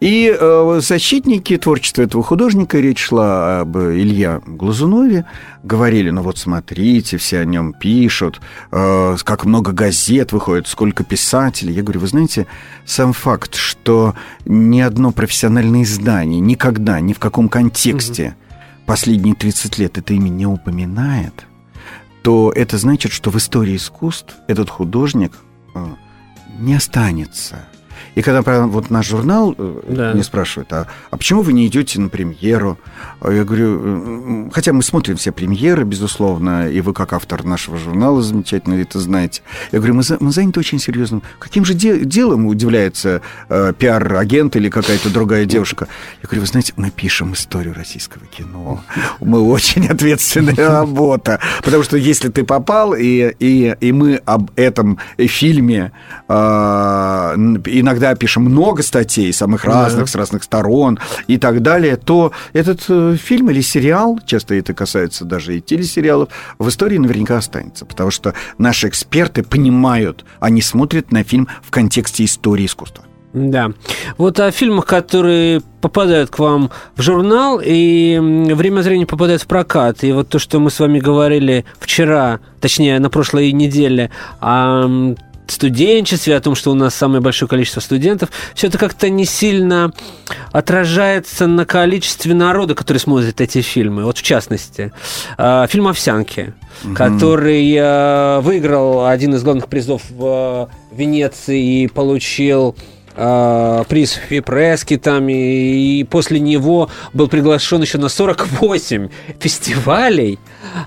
и 0.00 0.36
э, 0.38 0.80
защитники 0.82 1.56
творчества 1.56 2.02
этого 2.02 2.22
художника, 2.22 2.78
речь 2.78 3.04
шла 3.04 3.60
об 3.60 3.78
Илье 3.78 4.42
Глазунове, 4.46 5.24
говорили, 5.62 6.10
ну 6.10 6.22
вот 6.22 6.38
смотрите, 6.38 7.16
все 7.16 7.40
о 7.40 7.44
нем 7.44 7.72
пишут, 7.72 8.40
э, 8.70 9.16
как 9.24 9.44
много 9.44 9.72
газет 9.72 10.32
выходит, 10.32 10.68
сколько 10.68 11.02
писателей. 11.04 11.72
Я 11.72 11.82
говорю, 11.82 12.00
вы 12.00 12.06
знаете, 12.08 12.46
сам 12.84 13.12
факт, 13.12 13.54
что 13.54 14.14
ни 14.44 14.80
одно 14.80 15.12
профессиональное 15.12 15.82
издание 15.82 16.40
никогда, 16.40 17.00
ни 17.00 17.14
в 17.14 17.18
каком 17.18 17.48
контексте 17.48 18.36
последние 18.86 19.34
30 19.34 19.78
лет 19.78 19.98
это 19.98 20.12
имя 20.12 20.28
не 20.28 20.46
упоминает, 20.46 21.46
то 22.24 22.50
это 22.56 22.78
значит, 22.78 23.12
что 23.12 23.30
в 23.30 23.36
истории 23.36 23.76
искусств 23.76 24.34
этот 24.48 24.70
художник 24.70 25.32
э, 25.74 25.86
не 26.58 26.74
останется. 26.74 27.68
И 28.14 28.22
когда 28.22 28.42
вот 28.66 28.90
наш 28.90 29.08
журнал 29.08 29.54
э, 29.56 29.80
да. 29.88 30.12
мне 30.12 30.22
спрашивает, 30.22 30.72
а, 30.72 30.86
а 31.10 31.16
почему 31.16 31.42
вы 31.42 31.52
не 31.52 31.66
идете 31.66 32.00
на 32.00 32.08
премьеру? 32.08 32.78
А 33.20 33.30
я 33.30 33.44
говорю, 33.44 34.50
хотя 34.52 34.72
мы 34.72 34.82
смотрим 34.82 35.16
все 35.16 35.32
премьеры, 35.32 35.84
безусловно, 35.84 36.68
и 36.68 36.80
вы 36.80 36.92
как 36.92 37.12
автор 37.12 37.44
нашего 37.44 37.78
журнала 37.78 38.22
замечательно 38.22 38.74
это 38.74 39.00
знаете. 39.00 39.42
Я 39.72 39.78
говорю, 39.78 39.94
мы, 39.94 40.02
за, 40.02 40.16
мы 40.20 40.30
заняты 40.30 40.60
очень 40.60 40.78
серьезным. 40.78 41.22
Каким 41.38 41.64
же 41.64 41.74
де- 41.74 42.04
делом 42.04 42.46
удивляется 42.46 43.22
э, 43.48 43.72
пиар-агент 43.76 44.56
или 44.56 44.68
какая-то 44.68 45.10
другая 45.10 45.44
девушка? 45.44 45.88
Я 46.22 46.28
говорю, 46.28 46.42
вы 46.42 46.46
знаете, 46.46 46.72
мы 46.76 46.90
пишем 46.90 47.32
историю 47.32 47.74
российского 47.74 48.26
кино. 48.26 48.82
Мы 49.20 49.40
очень 49.40 49.86
ответственная 49.86 50.54
работа. 50.68 51.40
Потому 51.62 51.82
что 51.82 51.96
если 51.96 52.28
ты 52.28 52.44
попал, 52.44 52.94
и, 52.94 53.34
и, 53.38 53.74
и 53.80 53.92
мы 53.92 54.20
об 54.24 54.50
этом 54.56 54.98
фильме 55.18 55.92
э, 56.28 56.32
иногда 56.34 58.03
когда 58.04 58.16
пишем 58.16 58.42
много 58.42 58.82
статей, 58.82 59.32
самых 59.32 59.64
разных, 59.64 60.04
да. 60.04 60.10
с 60.10 60.14
разных 60.14 60.42
сторон 60.44 60.98
и 61.26 61.38
так 61.38 61.62
далее, 61.62 61.96
то 61.96 62.32
этот 62.52 62.84
э, 62.90 63.16
фильм 63.16 63.48
или 63.48 63.62
сериал, 63.62 64.20
часто 64.26 64.56
это 64.56 64.74
касается 64.74 65.24
даже 65.24 65.56
и 65.56 65.62
телесериалов, 65.62 66.28
в 66.58 66.68
истории 66.68 66.98
наверняка 66.98 67.38
останется, 67.38 67.86
потому 67.86 68.10
что 68.10 68.34
наши 68.58 68.88
эксперты 68.88 69.42
понимают, 69.42 70.26
они 70.38 70.60
смотрят 70.60 71.12
на 71.12 71.24
фильм 71.24 71.48
в 71.62 71.70
контексте 71.70 72.26
истории 72.26 72.66
искусства. 72.66 73.04
Да. 73.32 73.72
Вот 74.18 74.38
о 74.38 74.50
фильмах, 74.50 74.84
которые 74.84 75.62
попадают 75.80 76.28
к 76.28 76.38
вам 76.38 76.70
в 76.96 77.00
журнал 77.00 77.58
и 77.64 78.18
время 78.20 78.80
от 78.80 78.84
времени 78.84 79.06
попадают 79.06 79.40
в 79.40 79.46
прокат. 79.46 80.04
И 80.04 80.12
вот 80.12 80.28
то, 80.28 80.38
что 80.38 80.60
мы 80.60 80.70
с 80.70 80.78
вами 80.78 81.00
говорили 81.00 81.64
вчера, 81.80 82.40
точнее, 82.60 82.98
на 83.00 83.08
прошлой 83.08 83.50
неделе, 83.52 84.10
о 84.40 85.14
студенчестве, 85.52 86.36
о 86.36 86.40
том, 86.40 86.54
что 86.54 86.70
у 86.70 86.74
нас 86.74 86.94
самое 86.94 87.20
большое 87.20 87.48
количество 87.48 87.80
студентов, 87.80 88.30
все 88.54 88.68
это 88.68 88.78
как-то 88.78 89.08
не 89.08 89.24
сильно 89.24 89.92
отражается 90.52 91.46
на 91.46 91.66
количестве 91.66 92.34
народа, 92.34 92.74
который 92.74 92.98
смотрит 92.98 93.40
эти 93.40 93.60
фильмы. 93.60 94.04
Вот 94.04 94.18
в 94.18 94.22
частности, 94.22 94.92
э, 95.36 95.66
фильм 95.68 95.88
«Овсянки», 95.88 96.54
mm-hmm. 96.84 96.94
который 96.94 97.74
э, 97.74 98.40
выиграл 98.40 99.06
один 99.06 99.34
из 99.34 99.42
главных 99.42 99.68
призов 99.68 100.02
в 100.10 100.70
Венеции 100.92 101.82
и 101.82 101.88
получил 101.88 102.76
э, 103.16 103.84
приз 103.88 104.12
Фипрески 104.28 104.96
там, 104.96 105.28
и, 105.28 106.04
после 106.04 106.40
него 106.40 106.90
был 107.12 107.28
приглашен 107.28 107.82
еще 107.82 107.98
на 107.98 108.08
48 108.08 109.08
фестивалей, 109.38 110.38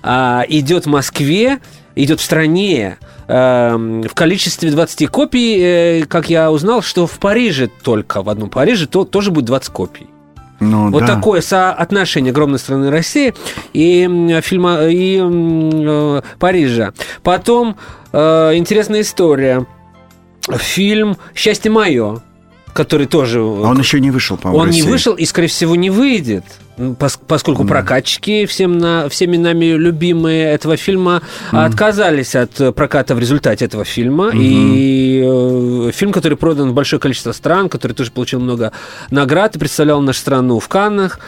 идет 0.04 0.86
в 0.86 0.90
Москве, 0.90 1.60
идет 1.96 2.20
в 2.20 2.24
стране, 2.24 2.98
в 3.28 4.10
количестве 4.14 4.72
20 4.72 5.08
копий, 5.08 5.58
э, 5.60 6.06
как 6.06 6.30
я 6.30 6.50
узнал, 6.50 6.82
что 6.82 7.08
в 7.08 7.20
Париже 7.20 7.70
только, 7.84 8.24
в 8.24 8.30
одном 8.30 8.50
Париже, 8.50 8.88
то, 8.88 9.04
тоже 9.04 9.32
будет 9.32 9.46
20 9.46 9.70
копий. 9.70 10.08
Ну, 10.60 10.90
вот 10.90 11.02
да. 11.02 11.16
такое 11.16 11.42
соотношение 11.42 12.32
огромной 12.32 12.58
страны 12.58 12.90
России 12.90 13.36
и 13.74 14.40
фильма 14.44 14.88
и 14.88 15.20
э, 15.22 16.22
Парижа. 16.40 16.94
Потом 17.22 17.78
э, 18.12 18.56
интересная 18.56 19.02
история. 19.02 19.68
Фильм 20.50 21.18
«Счастье 21.36 21.70
мое», 21.70 22.22
который 22.74 23.06
тоже... 23.08 23.40
А 23.40 23.44
он 23.44 23.78
еще 23.78 24.00
не 24.00 24.10
вышел, 24.10 24.38
по-моему, 24.38 24.64
Он 24.64 24.70
не 24.70 24.82
вышел 24.84 25.14
и, 25.14 25.26
скорее 25.26 25.50
всего, 25.50 25.76
не 25.76 25.90
выйдет 25.90 26.46
поскольку 27.28 27.64
да. 27.64 27.70
прокатчики, 27.70 28.46
всем 28.46 28.78
на, 28.78 29.10
всеми 29.10 29.38
нами 29.38 29.66
любимые 29.66 30.46
этого 30.54 30.78
фильма, 30.78 31.22
mm. 31.52 31.66
отказались 31.66 32.36
от 32.36 32.76
проката 32.76 33.16
в 33.16 33.20
результате 33.20 33.66
этого 33.66 33.84
фильма. 33.84 34.30
Mm-hmm. 34.30 34.42
И 34.44 35.88
э, 35.88 35.92
фильм, 35.92 36.12
который 36.12 36.38
продан 36.38 36.72
в 36.72 36.74
большое 36.74 37.00
количество 37.00 37.32
стран, 37.32 37.70
который 37.70 37.94
тоже 37.94 38.12
получил 38.12 38.40
много 38.40 38.72
наград 39.10 39.56
и 39.56 39.60
представлял 39.60 40.02
нашу 40.02 40.20
страну 40.20 40.60
в 40.60 40.68
Каннах. 40.68 41.20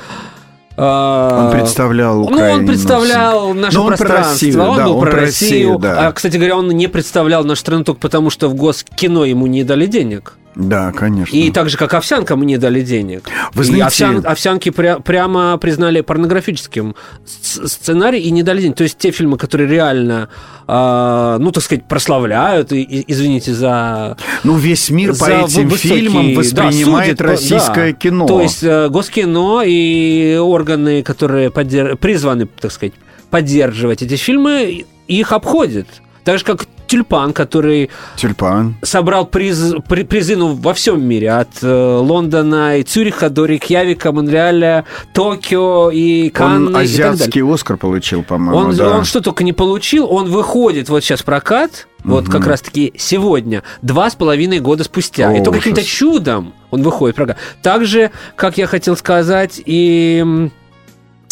А, 0.81 1.45
он 1.45 1.51
представлял 1.51 2.21
Украину. 2.21 2.47
Ну, 2.47 2.53
он 2.53 2.65
представлял 2.65 3.53
наше 3.53 3.75
Но 3.75 3.83
он 3.83 3.87
пространство. 3.89 4.29
Россию, 4.29 4.61
он 4.61 4.77
да, 4.77 4.85
был 4.85 4.95
он 4.95 5.01
про 5.01 5.11
Россию. 5.11 5.73
Россию 5.73 5.79
да. 5.79 6.07
А, 6.07 6.11
кстати 6.13 6.37
говоря, 6.37 6.57
он 6.57 6.69
не 6.69 6.87
представлял 6.87 7.43
нашу 7.43 7.59
страну 7.59 7.83
только 7.83 7.99
потому, 7.99 8.29
что 8.29 8.47
в 8.47 8.55
Госкино 8.55 9.23
ему 9.23 9.47
не 9.47 9.65
дали 9.65 9.87
денег. 9.87 10.35
Да, 10.59 10.91
конечно. 10.91 11.33
И 11.33 11.51
так 11.51 11.69
же, 11.69 11.77
как 11.77 11.93
овсянка, 11.93 12.35
мы 12.35 12.45
не 12.45 12.57
дали 12.57 12.81
денег. 12.81 13.29
Вы 13.53 13.63
знаете... 13.63 13.79
И 13.79 13.87
овсян, 13.87 14.25
овсянки 14.25 14.69
пря- 14.69 15.01
прямо 15.01 15.57
признали 15.57 16.01
порнографическим 16.01 16.95
сценарий 17.23 18.19
и 18.19 18.29
не 18.29 18.43
дали 18.43 18.61
денег. 18.61 18.75
То 18.75 18.83
есть 18.83 18.97
те 18.97 19.11
фильмы, 19.11 19.37
которые 19.37 19.69
реально, 19.69 20.27
э, 20.67 21.37
ну, 21.39 21.51
так 21.53 21.63
сказать, 21.63 21.85
прославляют, 21.87 22.73
и, 22.73 22.81
и, 22.81 23.05
извините 23.09 23.53
за... 23.53 24.17
Ну, 24.43 24.57
весь 24.57 24.89
мир 24.89 25.15
по 25.15 25.31
этим 25.31 25.69
высокие, 25.69 25.99
фильмам 26.01 26.33
воспринимает 26.33 27.17
да, 27.17 27.23
судит, 27.25 27.41
российское 27.41 27.91
да. 27.93 27.97
кино. 27.97 28.27
То 28.27 28.41
есть 28.41 28.61
э, 28.61 28.89
Госкино 28.89 29.61
и 29.65 30.35
органы, 30.35 31.03
которые 31.03 31.51
поддерж... 31.51 31.97
призваны, 31.99 32.47
так 32.47 32.73
сказать, 32.73 32.93
поддерживать 33.29 34.01
эти 34.01 34.17
фильмы, 34.17 34.85
их 35.07 35.31
обходят. 35.31 35.87
Так 36.25 36.37
же, 36.37 36.43
как 36.43 36.65
Тюльпан, 36.89 37.33
который 37.33 37.91
Тюльпан. 38.17 38.75
собрал 38.81 39.27
приз, 39.27 39.75
при, 39.87 40.03
призы 40.03 40.35
ну, 40.35 40.55
во 40.55 40.73
всем 40.73 41.03
мире, 41.03 41.31
от 41.31 41.61
э, 41.61 41.97
Лондона 41.97 42.77
и 42.77 42.83
Цюриха 42.83 43.29
до 43.29 43.45
Рейкьявика, 43.45 44.11
Монреаля, 44.11 44.85
Токио 45.13 45.91
и 45.91 46.29
Канны. 46.29 46.69
Он 46.69 46.75
азиатский 46.75 47.43
Оскар 47.43 47.77
получил, 47.77 48.23
по-моему. 48.23 48.57
Он, 48.57 48.75
да. 48.75 48.97
он 48.97 49.05
что 49.05 49.21
только 49.21 49.43
не 49.43 49.53
получил, 49.53 50.11
он 50.11 50.29
выходит 50.29 50.89
вот 50.89 51.03
сейчас 51.03 51.21
в 51.21 51.25
прокат, 51.25 51.87
вот 52.03 52.23
угу. 52.23 52.31
как 52.31 52.47
раз-таки 52.47 52.91
сегодня, 52.97 53.61
два 53.83 54.09
с 54.09 54.15
половиной 54.15 54.59
года 54.59 54.83
спустя. 54.83 55.29
О, 55.29 55.33
и 55.33 55.43
то 55.43 55.51
каким-то 55.51 55.83
чудом 55.83 56.53
он 56.71 56.81
выходит 56.81 57.15
в 57.15 57.17
прокат. 57.17 57.37
Также, 57.61 58.09
как 58.35 58.57
я 58.57 58.65
хотел 58.65 58.97
сказать, 58.97 59.61
и 59.63 60.49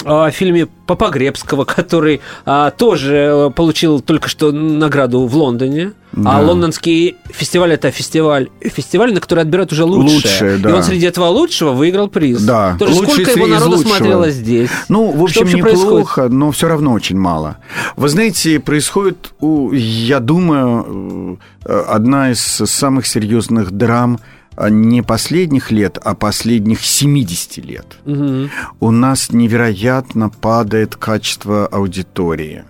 о 0.06 0.30
фильме 0.32 0.68
Попогребского, 0.86 1.66
который 1.66 2.22
а, 2.46 2.72
тоже 2.72 3.16
э, 3.16 3.50
получил 3.50 4.00
только 4.00 4.30
что 4.30 4.52
награду 4.52 5.26
в 5.26 5.36
Лондоне. 5.36 5.94
А 6.14 6.20
да. 6.20 6.38
А 6.38 6.42
лондонский 6.42 7.18
фестиваль 7.30 7.74
это 7.74 7.92
фестиваль, 7.92 8.50
фестиваль, 8.62 9.14
на 9.14 9.20
который 9.20 9.42
отбирают 9.42 9.72
уже 9.72 9.84
лучшее. 9.84 10.16
лучшее 10.16 10.58
да. 10.58 10.70
И 10.70 10.74
он 10.74 10.84
среди 10.84 11.06
этого 11.06 11.26
лучшего 11.26 11.72
выиграл 11.72 12.08
приз. 12.08 12.42
Да. 12.42 12.78
Тоже 12.80 12.94
Лучший 12.94 13.26
сколько 13.26 13.32
его 13.32 13.48
народу 13.48 13.78
смотрело 13.78 14.30
здесь? 14.30 14.70
Ну, 14.88 15.12
в 15.12 15.22
общем, 15.22 15.46
неплохо, 15.46 16.22
происходит? 16.22 16.32
но 16.32 16.52
все 16.52 16.68
равно 16.70 16.94
очень 16.94 17.18
мало. 17.18 17.58
Вы 17.98 18.08
знаете, 18.08 18.60
происходит, 18.60 19.34
я 19.42 20.20
думаю, 20.20 21.40
э, 21.66 21.84
одна 21.90 22.32
из 22.32 22.40
самых 22.40 23.06
серьезных 23.06 23.72
драм 23.72 24.18
а 24.18 24.37
не 24.70 25.02
последних 25.02 25.72
лет, 25.72 25.98
а 26.04 26.15
последних 26.15 26.82
70 26.82 27.58
лет. 27.65 27.98
Угу. 28.06 28.50
У 28.80 28.91
нас 28.91 29.32
невероятно 29.32 30.30
падает 30.30 30.96
качество 30.96 31.67
аудитории. 31.67 32.63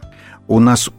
У 0.48 0.60
нас 0.60 0.90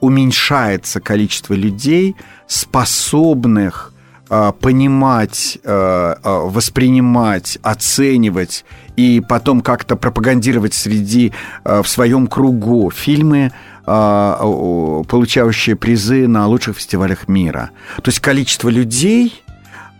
уменьшается 0.00 1.00
количество 1.00 1.54
людей, 1.54 2.16
способных 2.48 3.92
э, 4.28 4.52
понимать, 4.60 5.58
э, 5.62 6.14
воспринимать, 6.22 7.58
оценивать 7.62 8.64
и 8.96 9.20
потом 9.20 9.60
как-то 9.60 9.96
пропагандировать 9.96 10.74
среди 10.74 11.32
в 11.64 11.84
своем 11.86 12.26
кругу 12.26 12.90
фильмы, 12.90 13.52
получающие 13.84 15.74
призы 15.74 16.28
на 16.28 16.46
лучших 16.46 16.76
фестивалях 16.76 17.28
мира. 17.28 17.70
То 18.02 18.10
есть 18.10 18.20
количество 18.20 18.68
людей 18.68 19.42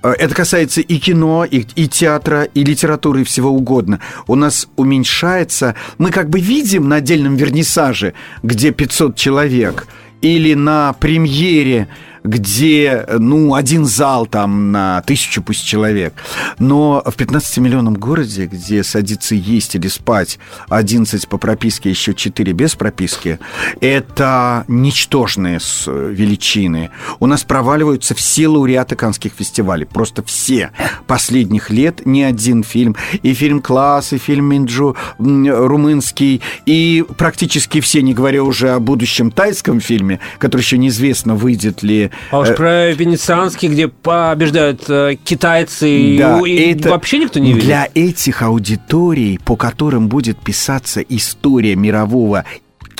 это 0.02 0.34
касается 0.34 0.80
и 0.80 0.98
кино, 0.98 1.44
и, 1.44 1.64
и 1.74 1.88
театра, 1.88 2.44
и 2.44 2.64
литературы, 2.64 3.22
и 3.22 3.24
всего 3.24 3.50
угодно. 3.50 4.00
У 4.26 4.34
нас 4.34 4.68
уменьшается... 4.76 5.74
Мы 5.98 6.10
как 6.10 6.30
бы 6.30 6.40
видим 6.40 6.88
на 6.88 6.96
отдельном 6.96 7.36
вернисаже, 7.36 8.14
где 8.42 8.70
500 8.70 9.16
человек, 9.16 9.86
или 10.22 10.54
на 10.54 10.92
премьере 10.94 11.88
где, 12.24 13.06
ну, 13.18 13.54
один 13.54 13.84
зал 13.86 14.26
там 14.26 14.72
на 14.72 15.02
тысячу 15.02 15.42
пусть 15.42 15.64
человек. 15.64 16.14
Но 16.58 17.02
в 17.04 17.16
15-миллионном 17.16 17.96
городе, 17.96 18.46
где 18.46 18.82
садиться 18.84 19.34
есть 19.34 19.74
или 19.74 19.88
спать 19.88 20.38
11 20.68 21.28
по 21.28 21.38
прописке, 21.38 21.90
еще 21.90 22.14
4 22.14 22.52
без 22.52 22.74
прописки, 22.74 23.38
это 23.80 24.64
ничтожные 24.68 25.58
величины. 25.86 26.90
У 27.18 27.26
нас 27.26 27.44
проваливаются 27.44 28.14
все 28.14 28.48
лауреаты 28.48 28.96
канских 28.96 29.32
фестивалей. 29.32 29.86
Просто 29.86 30.22
все. 30.22 30.70
Последних 31.06 31.70
лет 31.70 32.06
ни 32.06 32.22
один 32.22 32.62
фильм. 32.62 32.96
И 33.22 33.34
фильм 33.34 33.60
«Класс», 33.60 34.12
и 34.12 34.18
фильм 34.18 34.46
«Минджу» 34.46 34.96
румынский, 35.18 36.42
и 36.66 37.04
практически 37.16 37.80
все, 37.80 38.02
не 38.02 38.14
говоря 38.14 38.42
уже 38.42 38.70
о 38.70 38.80
будущем 38.80 39.30
тайском 39.30 39.80
фильме, 39.80 40.20
который 40.38 40.62
еще 40.62 40.78
неизвестно, 40.78 41.34
выйдет 41.34 41.82
ли 41.82 42.09
А 42.30 42.38
уж 42.38 42.48
э, 42.48 42.54
про 42.54 42.92
венецианский, 42.92 43.68
где 43.68 43.88
побеждают 43.88 44.82
э, 44.88 45.16
китайцы, 45.22 46.16
Да, 46.18 46.40
и, 46.44 46.50
и 46.50 46.72
это 46.72 46.90
вообще 46.90 47.18
никто 47.18 47.38
не 47.38 47.52
видит. 47.52 47.64
Для 47.64 47.88
этих 47.94 48.42
аудиторий, 48.42 49.38
по 49.38 49.56
которым 49.56 50.08
будет 50.08 50.38
писаться 50.38 51.00
история 51.00 51.76
мирового 51.76 52.44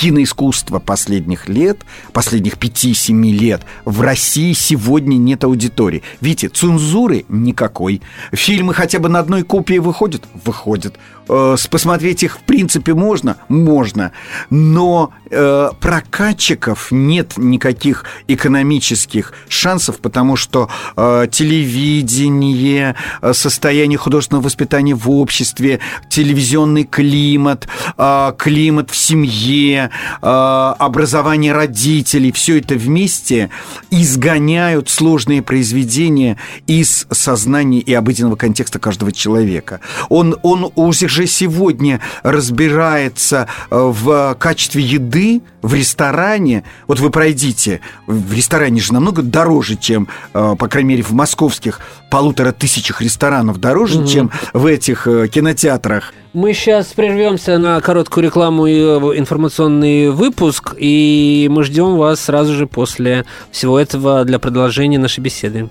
киноискусства 0.01 0.79
последних 0.79 1.47
лет, 1.47 1.81
последних 2.15 2.55
5-7 2.55 3.33
лет, 3.33 3.61
в 3.85 4.01
России 4.01 4.55
сегодня 4.55 5.17
нет 5.17 5.45
аудитории. 5.45 6.03
Видите, 6.23 6.49
цензуры 6.49 7.27
никакой. 7.29 8.01
Фильмы 8.33 8.73
хотя 8.73 8.99
бы 8.99 9.11
на 9.11 9.19
одной 9.19 9.43
копии 9.43 9.77
выходят? 9.77 10.23
Выходят. 10.43 10.95
Э, 11.31 11.57
Посмотреть 11.71 12.25
их 12.25 12.39
в 12.39 12.41
принципе 12.41 12.95
можно? 12.95 13.37
Можно. 13.49 14.11
Но 14.51 15.13
э, 15.31 15.71
прокатчиков 15.81 16.89
нет 16.91 17.35
никаких 17.37 18.05
экономических 18.27 19.33
шансов, 19.49 20.01
потому 20.01 20.35
что 20.37 20.69
э, 20.97 21.29
телевидение, 21.31 22.97
э, 23.23 23.33
состояние 23.33 23.99
художественного 23.99 24.45
воспитания 24.45 24.95
в 24.95 25.09
обществе, 25.11 25.79
телевизионный 26.09 26.85
климат, 26.85 27.69
э, 27.97 28.33
климат 28.37 28.91
в 28.91 28.97
семье, 28.97 29.91
э, 30.23 30.75
образование 30.79 31.53
родителей, 31.53 32.33
все 32.33 32.59
это 32.59 32.75
вместе 32.75 33.51
изгоняют 33.91 34.89
сложные 34.89 35.43
произведения 35.43 36.37
из 36.67 37.07
сознания 37.13 37.79
и 37.79 37.95
обыденного 37.95 38.35
контекста 38.35 38.81
каждого 38.81 39.13
человека. 39.13 39.81
Он, 40.09 40.37
он 40.43 40.73
уже 41.21 41.27
сегодня 41.27 42.01
разбирается 42.23 43.47
э, 43.71 43.77
в 43.79 44.35
качестве 44.39 44.83
еды 44.83 45.43
в 45.61 45.75
ресторане. 45.75 46.65
Вот 46.87 46.99
вы 47.01 47.11
пройдите, 47.11 47.81
в 48.07 48.33
ресторане 48.33 48.81
же 48.81 48.95
намного 48.95 49.23
дороже, 49.23 49.77
чем, 49.77 50.09
э, 50.33 50.57
по 50.59 50.69
крайней 50.69 50.91
мере, 50.91 51.03
в 51.03 51.13
московских 51.13 51.81
полутора 52.11 52.53
тысячах 52.53 53.03
ресторанов 53.03 53.59
дороже, 53.59 54.07
чем 54.07 54.31
в 54.55 54.65
этих 54.65 55.07
э, 55.07 55.29
кинотеатрах. 55.29 56.15
Мы 56.33 56.55
сейчас 56.55 56.87
прервемся 56.87 57.59
на 57.59 57.81
короткую 57.81 58.25
рекламу 58.25 58.67
и 58.67 58.81
информационный 58.81 60.11
выпуск, 60.11 60.75
и 60.79 61.49
мы 61.51 61.65
ждем 61.65 61.97
вас 61.97 62.21
сразу 62.21 62.55
же 62.55 62.67
после 62.67 63.27
всего 63.51 63.79
этого 63.79 64.25
для 64.25 64.39
продолжения 64.39 64.99
нашей 64.99 65.21
беседы. 65.21 65.69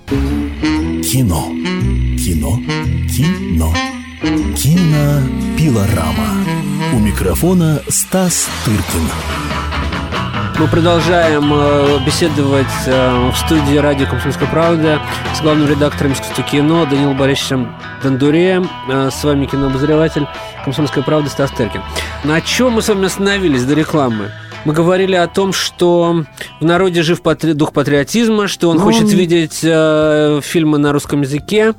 Кино. 1.02 1.48
Кино. 2.18 2.56
Кино. 3.08 3.89
Кинопилорама. 4.20 6.12
У 6.92 6.98
микрофона 6.98 7.80
Стас 7.88 8.48
Тыркин. 8.66 9.08
Мы 10.58 10.68
продолжаем 10.68 11.50
э, 11.54 12.00
беседовать 12.04 12.66
э, 12.84 13.30
в 13.30 13.36
студии 13.38 13.78
радио 13.78 14.06
«Комсомольская 14.06 14.46
правда» 14.50 15.00
с 15.34 15.40
главным 15.40 15.66
редактором 15.70 16.12
искусства 16.12 16.44
кино 16.44 16.84
Данилом 16.84 17.16
Борисовичем 17.16 17.74
Дондуре. 18.02 18.62
Э, 18.90 19.08
С 19.10 19.24
вами 19.24 19.46
кинообозреватель 19.46 20.26
«Комсомольская 20.64 21.02
правда» 21.02 21.30
Стас 21.30 21.50
Теркин. 21.52 21.80
На 22.24 22.42
чем 22.42 22.72
мы 22.72 22.82
с 22.82 22.88
вами 22.88 23.06
остановились 23.06 23.64
до 23.64 23.72
рекламы? 23.74 24.32
Мы 24.66 24.74
говорили 24.74 25.14
о 25.14 25.26
том, 25.26 25.52
что 25.54 26.24
в 26.60 26.64
народе 26.64 27.02
жив 27.02 27.22
патри- 27.22 27.54
дух 27.54 27.72
патриотизма, 27.72 28.46
что 28.46 28.68
он 28.68 28.76
Ну, 28.76 28.82
хочет 28.82 29.04
он- 29.04 29.08
видеть 29.08 29.60
э, 29.62 30.40
фильмы 30.42 30.76
на 30.76 30.92
русском 30.92 31.22
языке, 31.22 31.72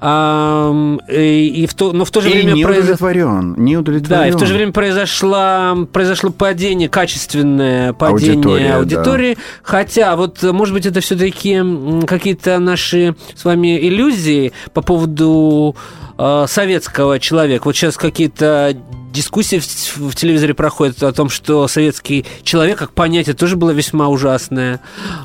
а, 0.00 0.72
и, 1.10 1.62
и 1.62 1.66
в 1.66 1.74
то, 1.74 1.92
но 1.92 2.04
в 2.04 2.10
то 2.12 2.20
же 2.20 2.30
И 2.30 2.32
время 2.34 2.52
не 2.52 2.64
удовлетворен, 2.64 3.54
не 3.58 3.76
удовлетворен. 3.76 4.22
да, 4.22 4.28
и 4.28 4.30
в 4.30 4.36
то 4.36 4.46
же 4.46 4.54
время 4.54 4.70
произошло, 4.72 5.86
произошло 5.92 6.30
падение, 6.30 6.88
качественное 6.88 7.92
падение 7.94 8.34
Аудитория, 8.34 8.74
аудитории. 8.76 9.38
Хотя, 9.62 10.14
вот, 10.16 10.40
может 10.42 10.72
быть, 10.74 10.86
это 10.86 11.00
все-таки 11.00 11.60
какие-то 12.06 12.58
наши 12.60 13.16
с 13.34 13.44
вами 13.44 13.76
иллюзии 13.88 14.52
по 14.72 14.82
поводу 14.82 15.74
э, 16.16 16.44
советского 16.48 17.18
человека. 17.18 17.62
Вот 17.64 17.74
сейчас 17.74 17.96
какие-то 17.96 18.76
дискуссии 19.14 19.58
в, 19.58 20.10
в 20.10 20.14
телевизоре 20.14 20.52
проходят 20.52 21.02
о 21.02 21.12
том, 21.12 21.30
что 21.30 21.66
советский 21.68 22.26
человек, 22.42 22.78
как 22.78 22.92
понятие, 22.92 23.34
тоже 23.34 23.56
было 23.56 23.70
весьма 23.70 24.08
ужасное. 24.08 24.80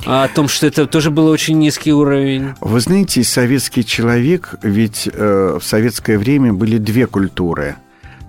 О 0.06 0.28
том, 0.30 0.48
что 0.48 0.68
это 0.68 0.86
тоже 0.86 1.12
был 1.12 1.28
очень 1.28 1.58
низкий 1.58 1.92
уровень. 1.92 2.54
Вы 2.62 2.80
знаете, 2.80 3.24
советский 3.24 3.84
человек, 3.84 4.56
ведь 4.62 5.10
э, 5.12 5.58
в 5.60 5.66
советское 5.66 6.18
время 6.18 6.54
были 6.54 6.78
две 6.78 7.08
культуры. 7.08 7.76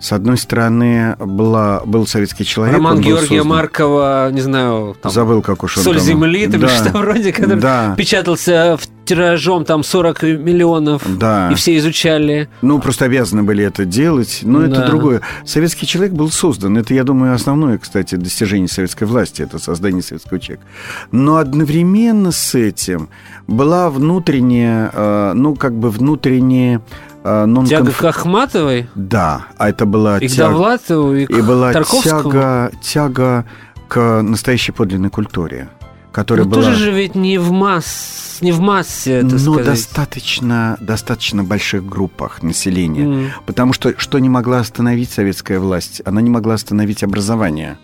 С 0.00 0.12
одной 0.12 0.38
стороны, 0.38 1.14
была, 1.18 1.82
был 1.84 2.06
советский 2.06 2.44
человек. 2.46 2.74
Роман 2.76 3.00
Георгия 3.00 3.40
создан- 3.40 3.46
Маркова, 3.48 4.30
не 4.32 4.40
знаю, 4.40 4.96
там, 5.00 5.12
Забыл, 5.12 5.42
как 5.42 5.62
уж 5.62 5.76
он 5.76 5.84
Соль 5.84 5.96
там- 5.98 6.04
земли, 6.06 6.46
там 6.46 6.60
да. 6.62 6.68
что 6.88 6.90
вроде, 6.98 7.32
который 7.32 7.60
Да. 7.60 7.94
печатался 7.98 8.78
в 8.80 8.88
тиражом 9.04 9.64
там 9.66 9.82
40 9.84 10.22
миллионов, 10.22 11.02
Да. 11.18 11.50
и 11.50 11.54
все 11.54 11.76
изучали. 11.76 12.48
Ну, 12.62 12.78
просто 12.80 13.04
обязаны 13.06 13.42
были 13.42 13.62
это 13.64 13.84
делать. 13.84 14.40
Но 14.42 14.62
это 14.62 14.76
Да. 14.80 14.86
другое. 14.86 15.20
Советский 15.44 15.86
человек 15.86 16.12
был 16.14 16.30
создан. 16.30 16.78
Это, 16.78 16.94
я 16.94 17.04
думаю, 17.04 17.34
основное, 17.34 17.76
кстати, 17.76 18.14
достижение 18.14 18.68
советской 18.68 19.04
власти. 19.04 19.42
Это 19.42 19.58
создание 19.58 20.02
советского 20.02 20.40
человека. 20.40 20.64
Но 21.12 21.36
одновременно 21.36 22.30
с 22.32 22.54
этим 22.54 23.08
была 23.48 23.90
внутренняя, 23.90 24.90
э, 24.94 25.32
ну, 25.34 25.54
как 25.56 25.74
бы 25.74 25.90
внутренняя... 25.90 26.80
э, 27.24 27.44
non-conf- 27.46 27.66
Тяга 27.68 27.92
к 27.92 28.04
Ахматовой, 28.04 28.88
Да, 28.94 29.46
а 29.58 29.68
это 29.68 29.86
была 29.86 30.18
и 30.18 30.28
к 30.28 30.30
тяга... 30.30 30.50
Довлатову, 30.52 31.14
и 31.14 31.26
к 31.26 31.30
И 31.30 31.40
была 31.42 31.72
Тарковскому. 31.72 32.22
тяга, 32.32 32.72
тяга 32.82 33.44
к 33.88 34.22
настоящей 34.22 34.72
подлинной 34.72 35.10
культуре, 35.10 35.68
которая 36.12 36.44
Ну, 36.44 36.50
была... 36.50 36.62
тоже 36.62 36.76
же 36.76 36.92
ведь 36.92 37.14
не 37.14 37.38
в 37.38 37.50
масс, 37.50 38.38
не 38.40 38.52
в 38.52 38.60
массе, 38.60 39.14
это 39.18 39.26
но 39.34 39.38
сказать. 39.38 39.64
достаточно, 39.66 40.76
достаточно 40.80 41.44
больших 41.44 41.84
группах 41.84 42.42
населения. 42.42 43.04
М. 43.04 43.30
Потому 43.46 43.72
что 43.72 43.94
что 43.98 44.18
не 44.18 44.28
могла 44.28 44.60
остановить 44.60 45.10
советская 45.10 45.58
власть? 45.60 46.02
Она 46.04 46.20
не 46.20 46.30
могла 46.30 46.54
остановить 46.54 47.02
образование. 47.02 47.78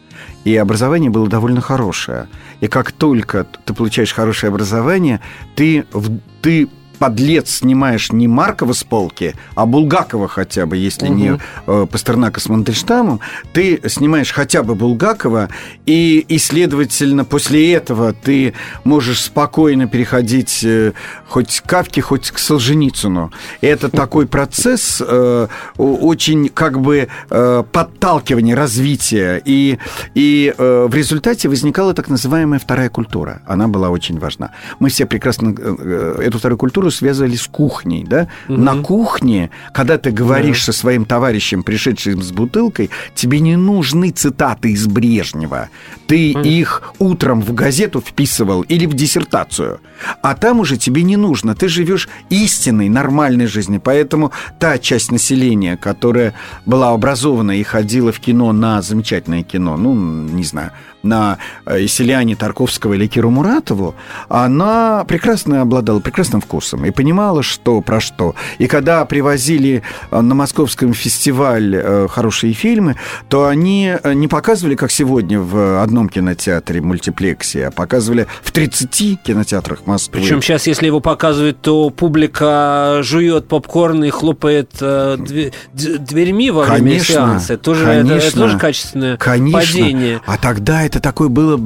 И 0.45 0.57
образование 0.57 1.11
было 1.11 1.29
довольно 1.29 1.61
хорошее. 1.61 2.29
И 2.61 2.69
как 2.69 2.91
только 2.93 3.47
ты 3.65 3.75
получаешь 3.75 4.15
хорошее 4.15 4.49
образование, 4.49 5.21
ты, 5.57 5.85
в- 5.93 6.19
ты 6.41 6.69
подлец 6.99 7.57
снимаешь 7.59 8.13
не 8.13 8.29
Маркова 8.29 8.73
с 8.73 8.85
полки, 8.85 9.35
а 9.55 9.67
Булгакова 9.67 10.29
хотя 10.29 10.67
бы, 10.67 10.77
если 10.77 11.09
не 11.09 11.31
Мгм. 11.33 11.41
э, 11.67 11.87
Пастернака 11.91 12.41
с 12.41 12.49
Мандельштамом, 12.49 13.21
ты 13.53 13.81
снимаешь 13.89 14.33
хотя 14.33 14.63
бы 14.63 14.75
Булгакова, 14.75 15.49
и, 15.87 16.25
и, 16.29 16.39
следовательно, 16.39 17.25
после 17.25 17.73
этого 17.73 18.13
ты 18.13 18.55
можешь 18.85 19.21
спокойно 19.23 19.87
переходить 19.87 20.63
э, 20.65 20.93
хоть 21.29 21.61
к 21.61 21.69
Кавке, 21.69 22.01
хоть 22.01 22.31
к 22.31 22.39
Солженицыну. 22.39 23.33
Это 23.61 23.89
такой 23.89 24.27
процесс 24.27 25.03
э, 25.07 25.49
очень 25.77 26.49
как 26.49 26.81
бы 26.81 27.09
э, 27.31 27.65
подталкивания, 27.73 28.57
развития. 28.57 29.41
И, 29.45 29.79
и 30.15 30.55
э, 30.57 30.87
в 30.89 30.95
результате 30.95 31.49
возникала 31.49 31.95
так 31.95 32.09
называемая 32.09 32.59
вторая 32.59 32.89
культура. 32.89 33.43
Она 33.47 33.69
была 33.69 33.91
очень 33.91 34.19
важна. 34.19 34.51
Мы 34.79 34.89
все 34.89 35.07
прекрасно 35.07 35.55
э, 35.57 35.77
э, 35.79 36.23
эту 36.27 36.39
вторую 36.39 36.59
культуру 36.59 36.86
связывали 36.91 37.37
с 37.37 37.47
кухней. 37.47 38.05
Да? 38.05 38.29
На 38.49 38.83
кухне, 38.83 39.51
когда 39.73 39.99
ты 39.99 40.11
говоришь 40.11 40.65
со 40.65 40.73
своим 40.73 41.05
товарищем, 41.05 41.63
пришедшим 41.63 42.23
с 42.23 42.33
бутылкой, 42.33 42.91
тебе 43.15 43.41
не 43.41 43.57
нужны 43.57 44.11
цитаты 44.11 44.73
из 44.73 44.87
Брежнева. 44.87 45.69
Ты 46.07 46.31
их 46.33 46.95
утром 46.99 47.43
в 47.43 47.53
газету 47.55 48.01
вписывал 48.01 48.63
или 48.63 48.87
в 48.87 48.95
диссертацию. 48.95 49.81
А 50.23 50.35
там 50.35 50.61
уже 50.61 50.77
тебе 50.77 51.03
не 51.03 51.17
нужно. 51.17 51.55
Ты 51.55 51.69
живешь 51.69 52.09
истинной, 52.31 52.89
нормальной 52.89 53.47
жизнью. 53.47 53.81
Поэтому 53.83 54.33
та 54.59 54.79
часть 54.79 55.11
населения, 55.11 55.77
которая 55.77 56.35
была 56.65 56.91
образована 56.91 57.59
и 57.59 57.63
ходила 57.63 58.13
в 58.13 58.21
кино 58.21 58.53
на 58.53 58.83
замечательное 58.83 59.43
кино, 59.43 59.77
ну, 59.77 59.95
не 59.95 60.45
знаю, 60.45 60.73
на 61.07 61.39
э, 61.65 61.85
«Исселяне» 61.85 62.37
Тарковского 62.37 62.95
или 62.95 63.07
Киру 63.07 63.31
Муратову, 63.31 63.95
она 64.29 65.05
прекрасно 65.05 65.63
обладала 65.63 66.01
прекрасным 66.01 66.41
вкусом 66.41 66.76
и 66.85 66.91
понимала, 66.91 67.43
что 67.43 67.81
про 67.81 68.01
что. 68.01 68.35
И 68.59 68.67
когда 68.67 69.05
привозили 69.05 69.83
э, 70.11 70.21
на 70.21 70.35
московском 70.35 70.93
фестиваль 70.95 71.75
э, 71.75 72.09
хорошие 72.11 72.53
фильмы, 72.53 72.97
то 73.29 73.47
они 73.47 73.95
э, 74.03 74.13
не 74.15 74.29
показывали, 74.29 74.75
как 74.75 74.91
сегодня, 74.91 75.41
в 75.41 75.83
одном 75.83 76.09
кинотеатре, 76.09 76.81
мультиплексе, 76.81 77.69
а 77.69 77.71
показывали 77.71 78.27
в 78.43 78.51
30 78.53 79.23
кинотеатрах 79.23 79.87
Москвы. 79.87 80.21
Причем 80.21 80.43
сейчас, 80.43 80.67
если 80.67 80.87
его 80.87 81.01
показывают, 81.01 81.61
то 81.61 81.91
публика 81.91 83.01
жует 83.03 83.49
попкорн 83.49 84.05
и 84.05 84.11
хлопает 84.11 84.71
э, 84.81 85.17
две- 85.19 85.53
д- 85.73 85.99
дверьми 85.99 86.51
во 86.51 86.65
время 86.65 86.79
Конечно, 86.79 87.15
сеанса. 87.15 87.53
Это 87.55 87.63
тоже, 87.63 87.85
это- 87.85 87.93
это, 88.01 88.09
конечно. 88.09 88.41
тоже 88.43 88.59
качественное 88.59 89.17
Конечно. 89.17 89.61
падение. 89.61 90.21
А 90.27 90.37
тогда 90.37 90.83
это 90.83 91.01
такое 91.01 91.29
было... 91.29 91.57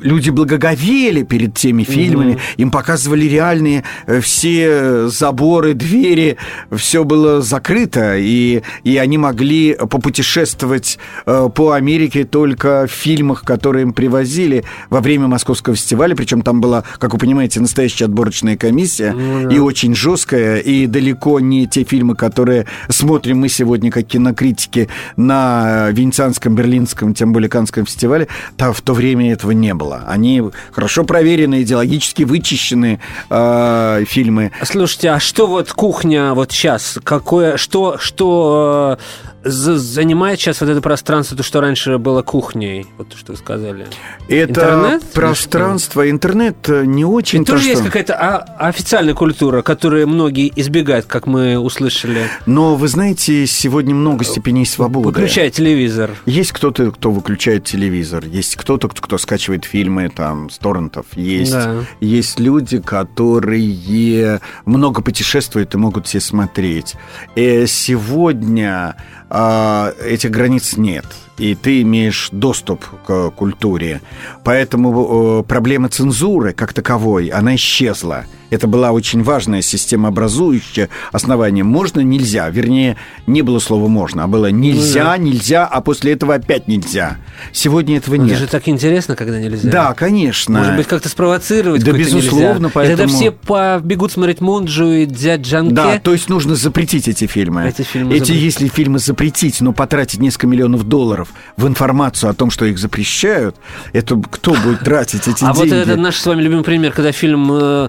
люди 0.00 0.30
благоговели 0.30 1.22
перед 1.22 1.54
теми 1.54 1.82
фильмами, 1.84 2.38
им 2.56 2.70
показывали 2.70 3.24
нереальные, 3.30 3.84
э, 4.06 4.20
все 4.20 5.08
заборы, 5.08 5.74
двери, 5.74 6.36
все 6.74 7.04
было 7.04 7.40
закрыто, 7.40 8.16
и, 8.16 8.62
и 8.84 8.96
они 8.96 9.18
могли 9.18 9.74
попутешествовать 9.74 10.98
э, 11.26 11.48
по 11.54 11.72
Америке 11.72 12.24
только 12.24 12.86
в 12.88 12.92
фильмах, 12.92 13.42
которые 13.42 13.82
им 13.82 13.92
привозили 13.92 14.64
во 14.88 15.00
время 15.00 15.28
Московского 15.28 15.76
фестиваля, 15.76 16.14
причем 16.14 16.42
там 16.42 16.60
была, 16.60 16.84
как 16.98 17.12
вы 17.12 17.18
понимаете, 17.18 17.60
настоящая 17.60 18.06
отборочная 18.06 18.56
комиссия, 18.56 19.12
ну, 19.12 19.48
да. 19.48 19.54
и 19.54 19.58
очень 19.58 19.94
жесткая, 19.94 20.58
и 20.58 20.86
далеко 20.86 21.40
не 21.40 21.66
те 21.66 21.84
фильмы, 21.84 22.16
которые 22.16 22.66
смотрим 22.88 23.38
мы 23.38 23.48
сегодня 23.48 23.90
как 23.90 24.06
кинокритики 24.06 24.88
на 25.16 25.90
Венецианском, 25.90 26.54
Берлинском, 26.54 27.14
тем 27.14 27.32
более 27.32 27.48
Канском 27.48 27.86
фестивале, 27.86 28.28
то 28.56 28.72
в 28.72 28.80
то 28.80 28.92
время 28.92 29.32
этого 29.32 29.52
не 29.52 29.74
было. 29.74 30.04
Они 30.08 30.42
хорошо 30.72 31.04
проверенные, 31.04 31.62
идеологически 31.62 32.24
вычищенные 32.24 33.00
э, 33.28 34.04
фильмы. 34.06 34.52
Слушайте, 34.62 35.10
а 35.10 35.20
что 35.20 35.46
вот 35.46 35.72
кухня 35.72 36.34
вот 36.34 36.52
сейчас? 36.52 36.98
Какое, 37.04 37.56
что, 37.56 37.98
что 37.98 38.98
э, 39.39 39.39
занимает 39.42 40.38
сейчас 40.38 40.60
вот 40.60 40.68
это 40.68 40.80
пространство, 40.80 41.36
то, 41.36 41.42
что 41.42 41.60
раньше 41.60 41.98
было 41.98 42.22
кухней, 42.22 42.86
вот 42.98 43.08
то, 43.08 43.16
что 43.16 43.32
вы 43.32 43.38
сказали? 43.38 43.86
Это 44.28 44.50
интернет, 44.50 45.02
пространство, 45.12 46.10
интернет 46.10 46.56
э, 46.68 46.84
не 46.84 47.04
очень... 47.04 47.42
Это 47.42 47.52
тоже 47.52 47.64
что... 47.64 47.70
есть 47.70 47.84
какая-то 47.84 48.14
а, 48.14 48.68
официальная 48.68 49.14
культура, 49.14 49.62
которую 49.62 50.06
многие 50.08 50.52
избегают, 50.56 51.06
как 51.06 51.26
мы 51.26 51.58
услышали. 51.58 52.28
Но 52.46 52.76
вы 52.76 52.88
знаете, 52.88 53.46
сегодня 53.46 53.94
много 53.94 54.24
степеней 54.24 54.66
свободы. 54.66 55.08
Выключай 55.08 55.50
телевизор. 55.50 56.10
Есть 56.26 56.52
кто-то, 56.52 56.90
кто 56.90 57.10
выключает 57.10 57.64
телевизор, 57.64 58.24
есть 58.26 58.56
кто-то, 58.56 58.88
кто 58.88 59.16
скачивает 59.18 59.64
фильмы 59.64 60.10
там 60.14 60.50
с 60.50 60.58
торрентов, 60.58 61.06
есть, 61.14 61.52
да. 61.52 61.84
есть 62.00 62.38
люди, 62.38 62.80
которые 62.80 64.40
много 64.64 65.02
путешествуют 65.02 65.74
и 65.74 65.78
могут 65.78 66.06
все 66.06 66.20
смотреть. 66.20 66.94
И 67.34 67.40
э, 67.40 67.66
сегодня 67.66 68.96
а, 69.30 69.94
этих 70.02 70.30
границ 70.30 70.76
нет 70.76 71.06
и 71.40 71.54
ты 71.54 71.80
имеешь 71.82 72.28
доступ 72.32 72.84
к 73.06 73.30
культуре. 73.30 74.02
Поэтому 74.44 75.40
э, 75.40 75.42
проблема 75.44 75.88
цензуры 75.88 76.52
как 76.52 76.74
таковой, 76.74 77.28
она 77.28 77.54
исчезла. 77.54 78.26
Это 78.50 78.66
была 78.66 78.90
очень 78.92 79.22
важная 79.22 79.62
системообразующая 79.62 80.88
основание. 81.12 81.64
Можно, 81.64 82.00
нельзя. 82.00 82.48
Вернее, 82.50 82.96
не 83.26 83.42
было 83.42 83.58
слова 83.58 83.88
«можно», 83.88 84.24
а 84.24 84.26
было 84.26 84.50
«нельзя», 84.50 85.16
ну 85.16 85.24
«нельзя», 85.24 85.66
а 85.66 85.80
после 85.80 86.12
этого 86.12 86.34
опять 86.34 86.68
«нельзя». 86.68 87.18
Сегодня 87.52 87.96
этого 87.96 88.16
нет. 88.16 88.32
Это 88.32 88.40
же 88.40 88.46
так 88.48 88.68
интересно, 88.68 89.16
когда 89.16 89.40
нельзя. 89.40 89.70
Да, 89.70 89.94
конечно. 89.94 90.58
Может 90.58 90.76
быть, 90.76 90.86
как-то 90.86 91.08
спровоцировать 91.08 91.84
Да, 91.84 91.92
безусловно. 91.92 92.66
Нельзя. 92.66 92.70
Поэтому... 92.74 92.94
И 92.94 92.96
тогда 92.96 93.14
все 93.14 93.30
побегут 93.30 94.12
смотреть 94.12 94.40
Монджу 94.40 94.86
и 94.86 95.06
дядь 95.06 95.42
Джанке. 95.42 95.74
Да, 95.74 95.98
то 95.98 96.12
есть 96.12 96.28
нужно 96.28 96.54
запретить 96.54 97.08
эти 97.08 97.26
фильмы. 97.26 97.68
Эти 97.68 97.82
фильмы 97.82 98.14
Эти, 98.14 98.24
запретить. 98.24 98.42
если 98.42 98.68
фильмы 98.68 98.98
запретить, 98.98 99.60
но 99.60 99.72
потратить 99.72 100.20
несколько 100.20 100.46
миллионов 100.46 100.84
долларов 100.84 101.28
в 101.56 101.66
информацию 101.66 102.30
о 102.30 102.34
том, 102.34 102.50
что 102.50 102.64
их 102.64 102.78
запрещают, 102.78 103.56
это 103.92 104.20
кто 104.30 104.54
будет 104.54 104.80
тратить 104.80 105.28
эти 105.28 105.44
а 105.44 105.54
деньги? 105.54 105.72
А 105.72 105.76
вот 105.76 105.88
это 105.88 105.96
наш 105.96 106.16
с 106.16 106.26
вами 106.26 106.42
любимый 106.42 106.64
пример, 106.64 106.92
когда 106.92 107.12
фильм 107.12 107.50
э, 107.52 107.88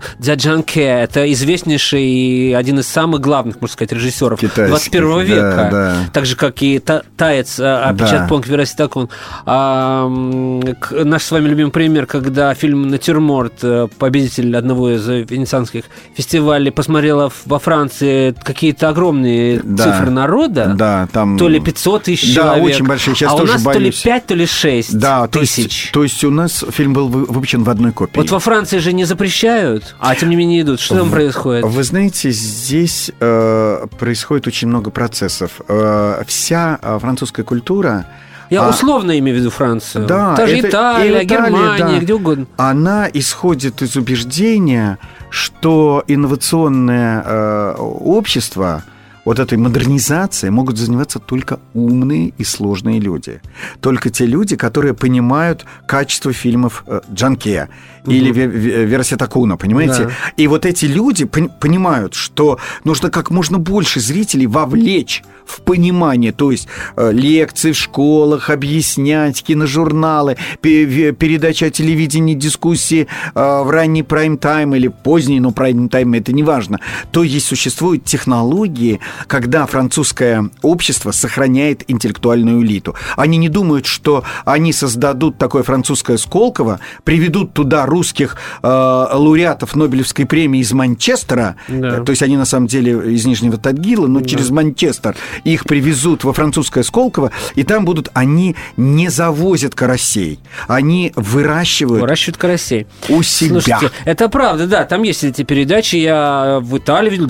«Дзяджанке»— 0.51 0.81
это 1.03 1.31
известнейший 1.31 2.03
и 2.03 2.53
один 2.53 2.79
из 2.79 2.87
самых 2.87 3.21
главных, 3.21 3.61
можно 3.61 3.73
сказать, 3.73 3.91
режиссеров 3.91 4.39
Китайский, 4.39 4.99
21 4.99 5.19
века. 5.21 5.41
Да, 5.41 5.71
да. 5.71 5.95
Так 6.13 6.25
же, 6.25 6.35
как 6.35 6.61
и 6.61 6.79
«Таец», 6.79 7.59
«Опечат 7.59 8.21
а, 8.21 8.27
Понг 8.27 8.47
Вераситакун». 8.47 9.09
А, 9.45 10.07
наш 10.07 11.23
с 11.23 11.31
вами 11.31 11.47
любимый 11.47 11.71
пример, 11.71 12.05
когда 12.05 12.53
фильм 12.53 12.89
«Натюрморт», 12.89 13.63
э, 13.63 13.87
победитель 13.97 14.55
одного 14.55 14.91
из 14.91 15.07
венецианских 15.07 15.85
фестивалей, 16.15 16.71
посмотрела 16.71 17.31
во 17.45 17.59
Франции 17.59 18.35
какие-то 18.43 18.89
огромные 18.89 19.61
да, 19.63 19.83
цифры 19.83 20.11
народа. 20.11 20.73
Да, 20.75 21.07
там... 21.11 21.37
То 21.37 21.47
ли 21.47 21.59
500 21.59 22.03
тысяч 22.03 22.35
да, 22.35 22.41
человек. 22.43 22.75
очень 22.75 22.85
большие. 22.85 23.15
Сейчас 23.15 23.33
а 23.33 23.37
тоже 23.37 23.51
у 23.51 23.53
нас 23.53 23.63
боюсь. 23.63 24.01
то 24.01 24.09
ли 24.09 24.13
5, 24.13 24.25
то 24.25 24.35
ли 24.35 24.45
6 24.45 24.97
да, 24.97 25.27
тысяч. 25.27 25.55
То 25.55 25.61
есть, 25.61 25.91
то 25.91 26.03
есть 26.03 26.23
у 26.23 26.31
нас 26.31 26.65
фильм 26.71 26.93
был 26.93 27.07
выпущен 27.07 27.63
в 27.63 27.69
одной 27.69 27.91
копии. 27.91 28.17
Вот 28.17 28.29
во 28.29 28.39
Франции 28.39 28.79
же 28.79 28.93
не 28.93 29.05
запрещают, 29.05 29.95
а 29.99 30.15
тем 30.15 30.29
не 30.29 30.35
менее 30.35 30.40
идут. 30.61 30.79
Что 30.79 30.97
там 30.97 31.11
происходит? 31.11 31.65
Вы 31.65 31.83
знаете, 31.83 32.31
здесь 32.31 33.11
э, 33.19 33.87
происходит 33.99 34.47
очень 34.47 34.67
много 34.67 34.91
процессов. 34.91 35.61
Э, 35.67 36.23
вся 36.27 36.79
э, 36.81 36.99
французская 36.99 37.43
культура 37.43 38.05
я 38.51 38.65
а, 38.65 38.69
условно 38.69 39.17
имею 39.17 39.37
в 39.37 39.39
виду 39.39 39.49
Францию. 39.49 40.05
Да, 40.05 40.35
Та 40.35 40.45
же 40.45 40.57
это, 40.57 40.67
Италия, 40.67 41.23
Италия, 41.23 41.23
Германия, 41.23 41.85
да. 41.85 41.99
где 41.99 42.13
угодно. 42.13 42.47
Она 42.57 43.07
исходит 43.13 43.81
из 43.81 43.95
убеждения, 43.95 44.99
что 45.29 46.03
инновационное 46.05 47.23
э, 47.25 47.75
общество 47.77 48.83
вот 49.25 49.39
этой 49.39 49.57
модернизацией 49.57 50.51
могут 50.51 50.77
заниматься 50.77 51.19
только 51.19 51.59
умные 51.73 52.33
и 52.37 52.43
сложные 52.43 52.99
люди. 52.99 53.41
Только 53.79 54.09
те 54.09 54.25
люди, 54.25 54.55
которые 54.55 54.93
понимают 54.93 55.65
качество 55.87 56.33
фильмов 56.33 56.83
э, 56.87 57.01
Джанке 57.13 57.69
угу. 58.03 58.11
или 58.11 58.31
Вераситакуна, 58.31 59.57
понимаете? 59.57 60.05
Да. 60.05 60.11
И 60.37 60.47
вот 60.47 60.65
эти 60.65 60.85
люди 60.85 61.25
понимают, 61.25 62.13
что 62.13 62.59
нужно 62.83 63.09
как 63.09 63.29
можно 63.29 63.59
больше 63.59 63.99
зрителей 63.99 64.47
вовлечь 64.47 65.23
в 65.45 65.61
понимание, 65.61 66.31
то 66.31 66.51
есть 66.51 66.67
э, 66.95 67.11
лекции 67.11 67.71
в 67.71 67.77
школах, 67.77 68.49
объяснять, 68.49 69.43
киножурналы, 69.43 70.37
передача 70.61 71.67
о 71.67 71.69
телевидении, 71.69 72.33
дискуссии 72.33 73.07
э, 73.35 73.61
в 73.63 73.69
ранний 73.69 74.03
прайм-тайм 74.03 74.75
или 74.75 74.87
поздний, 74.87 75.39
но 75.39 75.51
прайм-тайм 75.51 76.13
это 76.13 76.33
не 76.33 76.43
важно. 76.43 76.79
То 77.11 77.23
есть 77.23 77.47
существуют 77.47 78.05
технологии, 78.05 78.99
когда 79.27 79.65
французское 79.65 80.49
общество 80.61 81.11
сохраняет 81.11 81.83
интеллектуальную 81.87 82.63
элиту. 82.63 82.95
Они 83.15 83.37
не 83.37 83.49
думают, 83.49 83.85
что 83.85 84.23
они 84.45 84.73
создадут 84.73 85.37
такое 85.37 85.63
французское 85.63 86.17
Сколково, 86.17 86.79
приведут 87.03 87.53
туда 87.53 87.85
русских 87.85 88.37
э, 88.61 88.67
лауреатов 88.67 89.75
Нобелевской 89.75 90.25
премии 90.25 90.61
из 90.61 90.71
Манчестера, 90.73 91.55
да. 91.67 92.01
то 92.01 92.09
есть 92.11 92.21
они 92.21 92.37
на 92.37 92.45
самом 92.45 92.67
деле 92.67 93.13
из 93.13 93.25
Нижнего 93.25 93.57
Тагила, 93.57 94.07
но 94.07 94.19
да. 94.19 94.25
через 94.25 94.49
Манчестер 94.49 95.15
их 95.43 95.65
привезут 95.65 96.23
во 96.23 96.33
французское 96.33 96.83
Сколково, 96.83 97.31
и 97.55 97.63
там 97.63 97.85
будут, 97.85 98.09
они 98.13 98.55
не 98.77 99.09
завозят 99.09 99.75
карасей, 99.75 100.39
они 100.67 101.13
выращивают... 101.15 102.01
Выращивают 102.01 102.37
карасей. 102.37 102.87
У 103.09 103.21
себя. 103.23 103.61
Слушайте, 103.61 103.91
это 104.05 104.29
правда, 104.29 104.67
да, 104.67 104.85
там 104.85 105.03
есть 105.03 105.23
эти 105.23 105.43
передачи, 105.43 105.95
я 105.97 106.59
в 106.61 106.77
Италии 106.77 107.09
видел, 107.09 107.27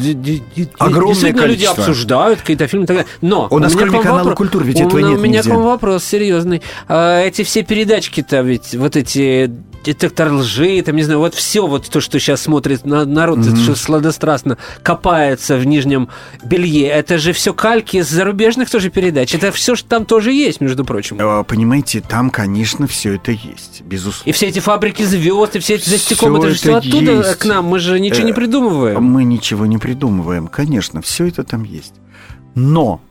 огромное 0.78 1.34
количество. 1.34 1.46
люди 1.46 1.66
обсуждают 1.66 2.42
какие-то 2.42 2.68
фильмы 2.68 2.86
и 2.86 2.88
так 2.88 2.98
далее. 2.98 3.12
Но 3.22 3.48
у 3.50 3.60
нас 3.60 3.74
кроме 3.74 4.00
канала 4.00 4.20
вопрос, 4.20 4.38
культуры 4.38 4.66
ведь 4.66 4.80
этого 4.80 5.00
нет 5.00 5.20
У 5.20 5.22
меня 5.22 5.40
нигде. 5.40 5.50
к 5.50 5.54
вам 5.54 5.64
вопрос 5.66 6.04
серьезный. 6.04 6.62
А, 6.88 7.22
эти 7.22 7.44
все 7.44 7.64
передачки-то 7.64 8.42
ведь, 8.42 8.76
вот 8.76 8.96
эти 8.96 9.52
детектор 9.84 10.32
лжи, 10.32 10.82
там, 10.82 10.96
не 10.96 11.04
знаю, 11.04 11.20
вот 11.20 11.34
все 11.34 11.66
вот 11.66 11.90
то, 11.90 12.02
что 12.02 12.20
сейчас 12.20 12.42
смотрит 12.42 12.86
на, 12.86 13.06
народ, 13.06 13.40
mm-hmm. 13.40 13.64
что 13.64 13.76
сладострастно 13.76 14.58
копается 14.84 15.58
в 15.58 15.66
нижнем 15.66 16.10
белье, 16.44 16.88
это 16.88 17.18
же 17.18 17.34
все 17.34 17.54
кальки 17.54 17.98
из 17.98 18.10
зарубежных 18.10 18.70
тоже 18.70 18.90
передач. 18.90 19.34
Это 19.34 19.52
все 19.52 19.76
что 19.76 19.88
там 19.88 20.06
тоже 20.06 20.32
есть, 20.32 20.62
между 20.62 20.86
прочим. 20.86 21.20
Э, 21.20 21.44
понимаете, 21.44 22.02
там, 22.02 22.30
конечно, 22.30 22.88
все 22.88 23.16
это 23.16 23.32
есть, 23.32 23.82
безусловно. 23.82 24.30
И 24.30 24.32
все 24.34 24.48
эти 24.48 24.60
фабрики 24.60 25.04
звезд, 25.04 25.56
и 25.56 25.60
все 25.60 25.76
эти 25.76 25.90
застеком, 25.90 26.36
это 26.36 26.50
же 26.50 26.56
все 26.56 26.76
оттуда 26.76 27.12
есть. 27.12 27.36
к 27.36 27.46
нам, 27.46 27.66
мы 27.66 27.80
же 27.80 28.00
ничего 28.00 28.26
не 28.26 28.32
э, 28.32 28.36
придумываем. 28.36 29.04
Мы 29.04 29.24
ничего 29.24 29.66
не 29.66 29.78
придумываем, 29.78 30.48
конечно, 30.48 31.02
все 31.02 31.28
это 31.28 31.44
там 31.44 31.64
есть. 31.64 31.96
Но 32.56 33.02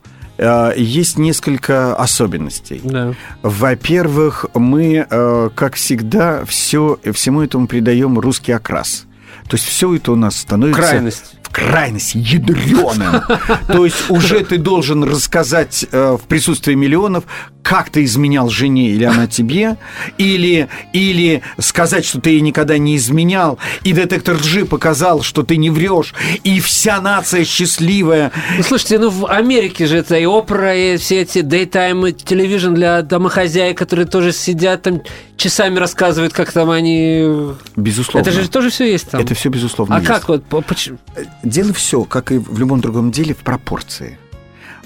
есть 0.75 1.17
несколько 1.17 1.95
особенностей. 1.95 2.81
Да. 2.83 3.13
Во-первых, 3.43 4.45
мы, 4.53 5.05
э, 5.09 5.49
как 5.53 5.75
всегда, 5.75 6.43
все, 6.45 6.99
всему 7.13 7.41
этому 7.41 7.67
придаем 7.67 8.17
русский 8.17 8.51
окрас. 8.51 9.05
То 9.47 9.55
есть 9.55 9.65
все 9.65 9.95
это 9.95 10.13
у 10.13 10.15
нас 10.15 10.37
становится... 10.37 10.81
Крайность 10.81 11.35
в 11.43 11.53
крайность 11.53 12.15
ядреным. 12.15 13.21
То 13.67 13.85
есть 13.85 14.09
уже 14.09 14.43
ты 14.45 14.57
должен 14.57 15.03
рассказать 15.03 15.85
э, 15.91 16.17
в 16.17 16.25
присутствии 16.25 16.73
миллионов, 16.73 17.25
как 17.63 17.89
ты 17.89 18.03
изменял 18.03 18.49
жене 18.49 18.89
или 18.89 19.03
она 19.03 19.27
тебе, 19.27 19.77
или, 20.17 20.67
или 20.93 21.41
сказать, 21.59 22.05
что 22.05 22.19
ты 22.19 22.31
ей 22.31 22.41
никогда 22.41 22.77
не 22.77 22.95
изменял, 22.95 23.59
и 23.83 23.93
детектор 23.93 24.35
лжи 24.35 24.65
показал, 24.65 25.21
что 25.21 25.43
ты 25.43 25.57
не 25.57 25.69
врешь, 25.69 26.13
и 26.43 26.59
вся 26.59 26.99
нация 27.01 27.45
счастливая. 27.45 28.31
Ну, 28.57 28.63
слушайте, 28.63 28.99
ну 28.99 29.09
в 29.09 29.27
Америке 29.27 29.85
же 29.85 29.97
это 29.97 30.17
и 30.17 30.25
опера, 30.25 30.75
и 30.75 30.97
все 30.97 31.21
эти 31.21 31.39
daytime 31.39 32.15
television 32.15 32.73
для 32.73 33.01
домохозяек, 33.01 33.77
которые 33.77 34.05
тоже 34.05 34.31
сидят 34.31 34.81
там 34.83 35.01
часами 35.37 35.77
рассказывают, 35.79 36.33
как 36.33 36.51
там 36.51 36.69
они... 36.69 37.53
Безусловно. 37.75 38.27
Это 38.27 38.31
же 38.31 38.49
тоже 38.49 38.69
все 38.69 38.91
есть 38.91 39.09
там. 39.09 39.21
Это 39.21 39.33
все 39.33 39.49
безусловно 39.49 39.95
А 39.95 39.99
есть. 39.99 40.07
как 40.07 40.27
вот? 40.27 40.43
Почему? 40.67 40.97
Дело 41.43 41.73
все, 41.73 42.03
как 42.03 42.31
и 42.31 42.37
в 42.37 42.59
любом 42.59 42.81
другом 42.81 43.11
деле, 43.11 43.33
в 43.33 43.39
пропорции. 43.39 44.17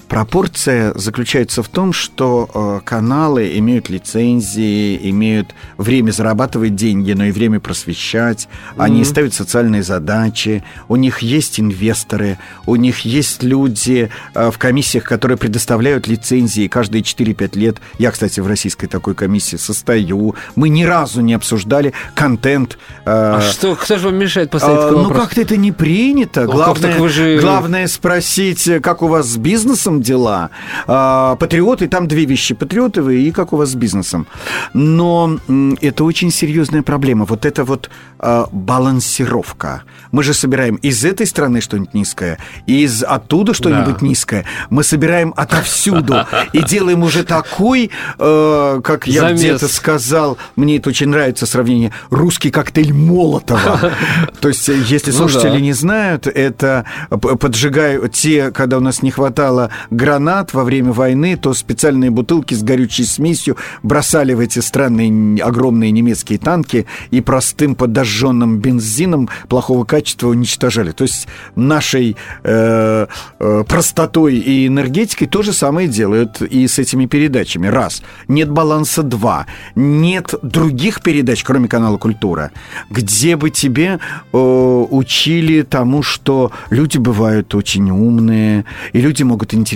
Пропорция 0.08 0.92
заключается 0.94 1.64
в 1.64 1.68
том, 1.68 1.92
что 1.92 2.48
э, 2.54 2.80
каналы 2.84 3.58
имеют 3.58 3.88
лицензии, 3.88 5.10
имеют 5.10 5.52
время 5.78 6.12
зарабатывать 6.12 6.76
деньги, 6.76 7.12
но 7.12 7.24
и 7.24 7.32
время 7.32 7.58
просвещать. 7.58 8.48
Они 8.76 9.00
mm-hmm. 9.00 9.04
ставят 9.04 9.34
социальные 9.34 9.82
задачи, 9.82 10.62
у 10.88 10.94
них 10.94 11.20
есть 11.20 11.58
инвесторы, 11.58 12.38
у 12.66 12.76
них 12.76 13.00
есть 13.00 13.42
люди 13.42 14.10
э, 14.34 14.50
в 14.52 14.58
комиссиях, 14.58 15.02
которые 15.02 15.38
предоставляют 15.38 16.06
лицензии 16.06 16.68
каждые 16.68 17.02
4-5 17.02 17.58
лет. 17.58 17.76
Я, 17.98 18.12
кстати, 18.12 18.38
в 18.38 18.46
российской 18.46 18.86
такой 18.86 19.16
комиссии 19.16 19.56
состою. 19.56 20.36
Мы 20.54 20.68
ни 20.68 20.84
разу 20.84 21.20
не 21.20 21.34
обсуждали 21.34 21.92
контент. 22.14 22.78
Э, 23.04 23.38
а 23.38 23.40
что, 23.40 23.74
кто 23.74 23.98
же 23.98 24.06
вам 24.06 24.16
мешает 24.16 24.50
поставить 24.52 24.92
э, 24.92 24.96
Ну, 24.96 25.10
как-то 25.10 25.40
это 25.40 25.56
не 25.56 25.72
принято. 25.72 26.44
Ну, 26.44 26.52
главное, 26.52 27.08
же... 27.08 27.40
главное 27.40 27.88
спросить, 27.88 28.70
как 28.82 29.02
у 29.02 29.08
вас 29.08 29.26
с 29.26 29.36
бизнесом 29.36 29.95
дела. 30.02 30.50
Э, 30.86 31.36
патриоты, 31.38 31.88
там 31.88 32.08
две 32.08 32.24
вещи. 32.24 32.54
Патриоты 32.54 33.02
вы 33.02 33.22
и 33.22 33.30
как 33.30 33.52
у 33.52 33.56
вас 33.56 33.70
с 33.70 33.74
бизнесом. 33.74 34.26
Но 34.72 35.38
это 35.80 36.04
очень 36.04 36.30
серьезная 36.30 36.82
проблема. 36.82 37.24
Вот 37.24 37.44
это 37.44 37.64
вот 37.64 37.90
э, 38.18 38.44
балансировка. 38.52 39.82
Мы 40.12 40.22
же 40.22 40.34
собираем 40.34 40.76
из 40.76 41.04
этой 41.04 41.26
страны 41.26 41.60
что-нибудь 41.60 41.94
низкое, 41.94 42.38
из 42.66 43.02
оттуда 43.02 43.54
что-нибудь 43.54 43.98
да. 44.00 44.06
низкое. 44.06 44.44
Мы 44.70 44.82
собираем 44.82 45.34
отовсюду 45.36 46.26
и 46.52 46.62
делаем 46.62 47.02
уже 47.02 47.24
такой, 47.24 47.90
э, 48.18 48.80
как 48.82 49.06
я 49.06 49.32
где-то 49.32 49.68
сказал, 49.68 50.38
мне 50.56 50.76
это 50.76 50.90
очень 50.90 51.08
нравится 51.08 51.46
сравнение, 51.46 51.92
русский 52.10 52.50
коктейль 52.50 52.92
Молотова. 52.92 53.92
То 54.40 54.48
есть, 54.48 54.68
если 54.68 55.10
ну 55.10 55.16
слушатели 55.18 55.60
не 55.60 55.72
знают, 55.72 56.26
это 56.26 56.84
поджигаю 57.10 58.08
те, 58.08 58.50
когда 58.50 58.78
у 58.78 58.80
нас 58.80 59.02
не 59.02 59.10
хватало 59.10 59.70
гранат 59.90 60.54
во 60.54 60.64
время 60.64 60.92
войны, 60.92 61.36
то 61.36 61.54
специальные 61.54 62.10
бутылки 62.10 62.54
с 62.54 62.62
горючей 62.62 63.04
смесью 63.04 63.56
бросали 63.82 64.34
в 64.34 64.40
эти 64.40 64.58
странные 64.58 65.42
огромные 65.42 65.90
немецкие 65.90 66.38
танки 66.38 66.86
и 67.10 67.20
простым 67.20 67.74
подожженным 67.74 68.58
бензином 68.58 69.28
плохого 69.48 69.84
качества 69.84 70.28
уничтожали. 70.28 70.92
То 70.92 71.04
есть 71.04 71.28
нашей 71.54 72.16
э, 72.42 73.06
э, 73.38 73.64
простотой 73.68 74.36
и 74.36 74.66
энергетикой 74.66 75.28
то 75.28 75.42
же 75.42 75.52
самое 75.52 75.88
делают 75.88 76.42
и 76.42 76.66
с 76.66 76.78
этими 76.78 77.06
передачами. 77.06 77.66
Раз. 77.66 78.02
Нет 78.28 78.50
баланса. 78.50 79.02
Два. 79.02 79.46
Нет 79.74 80.34
других 80.42 81.00
передач, 81.02 81.44
кроме 81.44 81.68
канала 81.68 81.96
«Культура», 81.96 82.50
где 82.90 83.36
бы 83.36 83.50
тебе 83.50 83.98
э, 84.32 84.36
учили 84.36 85.62
тому, 85.62 86.02
что 86.02 86.50
люди 86.70 86.98
бывают 86.98 87.54
очень 87.54 87.90
умные, 87.90 88.64
и 88.92 89.00
люди 89.00 89.22
могут 89.22 89.54
интересоваться 89.54 89.75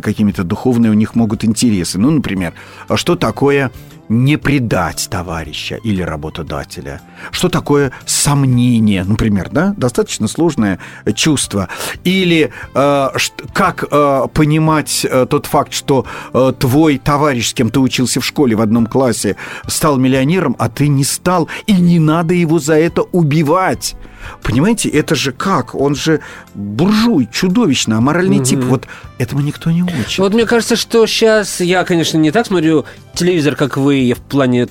какими-то 0.00 0.44
духовными, 0.44 0.90
у 0.90 0.94
них 0.94 1.14
могут 1.14 1.44
интересы. 1.44 1.98
Ну, 1.98 2.10
например, 2.10 2.54
а 2.88 2.96
что 2.96 3.16
такое 3.16 3.70
не 4.08 4.36
предать 4.36 5.08
товарища 5.10 5.76
или 5.76 6.02
работодателя. 6.02 7.00
Что 7.30 7.48
такое 7.48 7.92
сомнение, 8.04 9.04
например, 9.04 9.48
да? 9.50 9.74
Достаточно 9.76 10.28
сложное 10.28 10.78
чувство. 11.14 11.68
Или 12.04 12.50
э, 12.74 13.08
как 13.52 13.84
э, 13.90 14.26
понимать 14.32 15.06
э, 15.08 15.26
тот 15.28 15.46
факт, 15.46 15.72
что 15.72 16.04
э, 16.32 16.52
твой 16.58 16.98
товарищ, 16.98 17.50
с 17.50 17.54
кем 17.54 17.70
ты 17.70 17.80
учился 17.80 18.20
в 18.20 18.26
школе 18.26 18.56
в 18.56 18.60
одном 18.60 18.86
классе, 18.86 19.36
стал 19.66 19.96
миллионером, 19.96 20.56
а 20.58 20.68
ты 20.68 20.88
не 20.88 21.04
стал, 21.04 21.48
и 21.66 21.72
не 21.72 21.98
надо 21.98 22.34
его 22.34 22.58
за 22.58 22.74
это 22.74 23.02
убивать. 23.02 23.94
Понимаете, 24.42 24.88
это 24.88 25.14
же 25.14 25.32
как? 25.32 25.74
Он 25.74 25.94
же 25.94 26.20
буржуй, 26.54 27.28
чудовищно, 27.32 27.98
аморальный 27.98 28.38
угу. 28.38 28.44
тип. 28.44 28.60
Вот 28.64 28.86
этому 29.18 29.40
никто 29.40 29.70
не 29.70 29.82
учит. 29.82 30.18
Вот 30.18 30.34
мне 30.34 30.46
кажется, 30.46 30.76
что 30.76 31.06
сейчас 31.06 31.60
я, 31.60 31.84
конечно, 31.84 32.18
не 32.18 32.30
так 32.30 32.46
смотрю 32.46 32.84
телевизор, 33.14 33.56
как 33.56 33.76
вы, 33.76 33.96
в 34.10 34.20
плане 34.20 34.66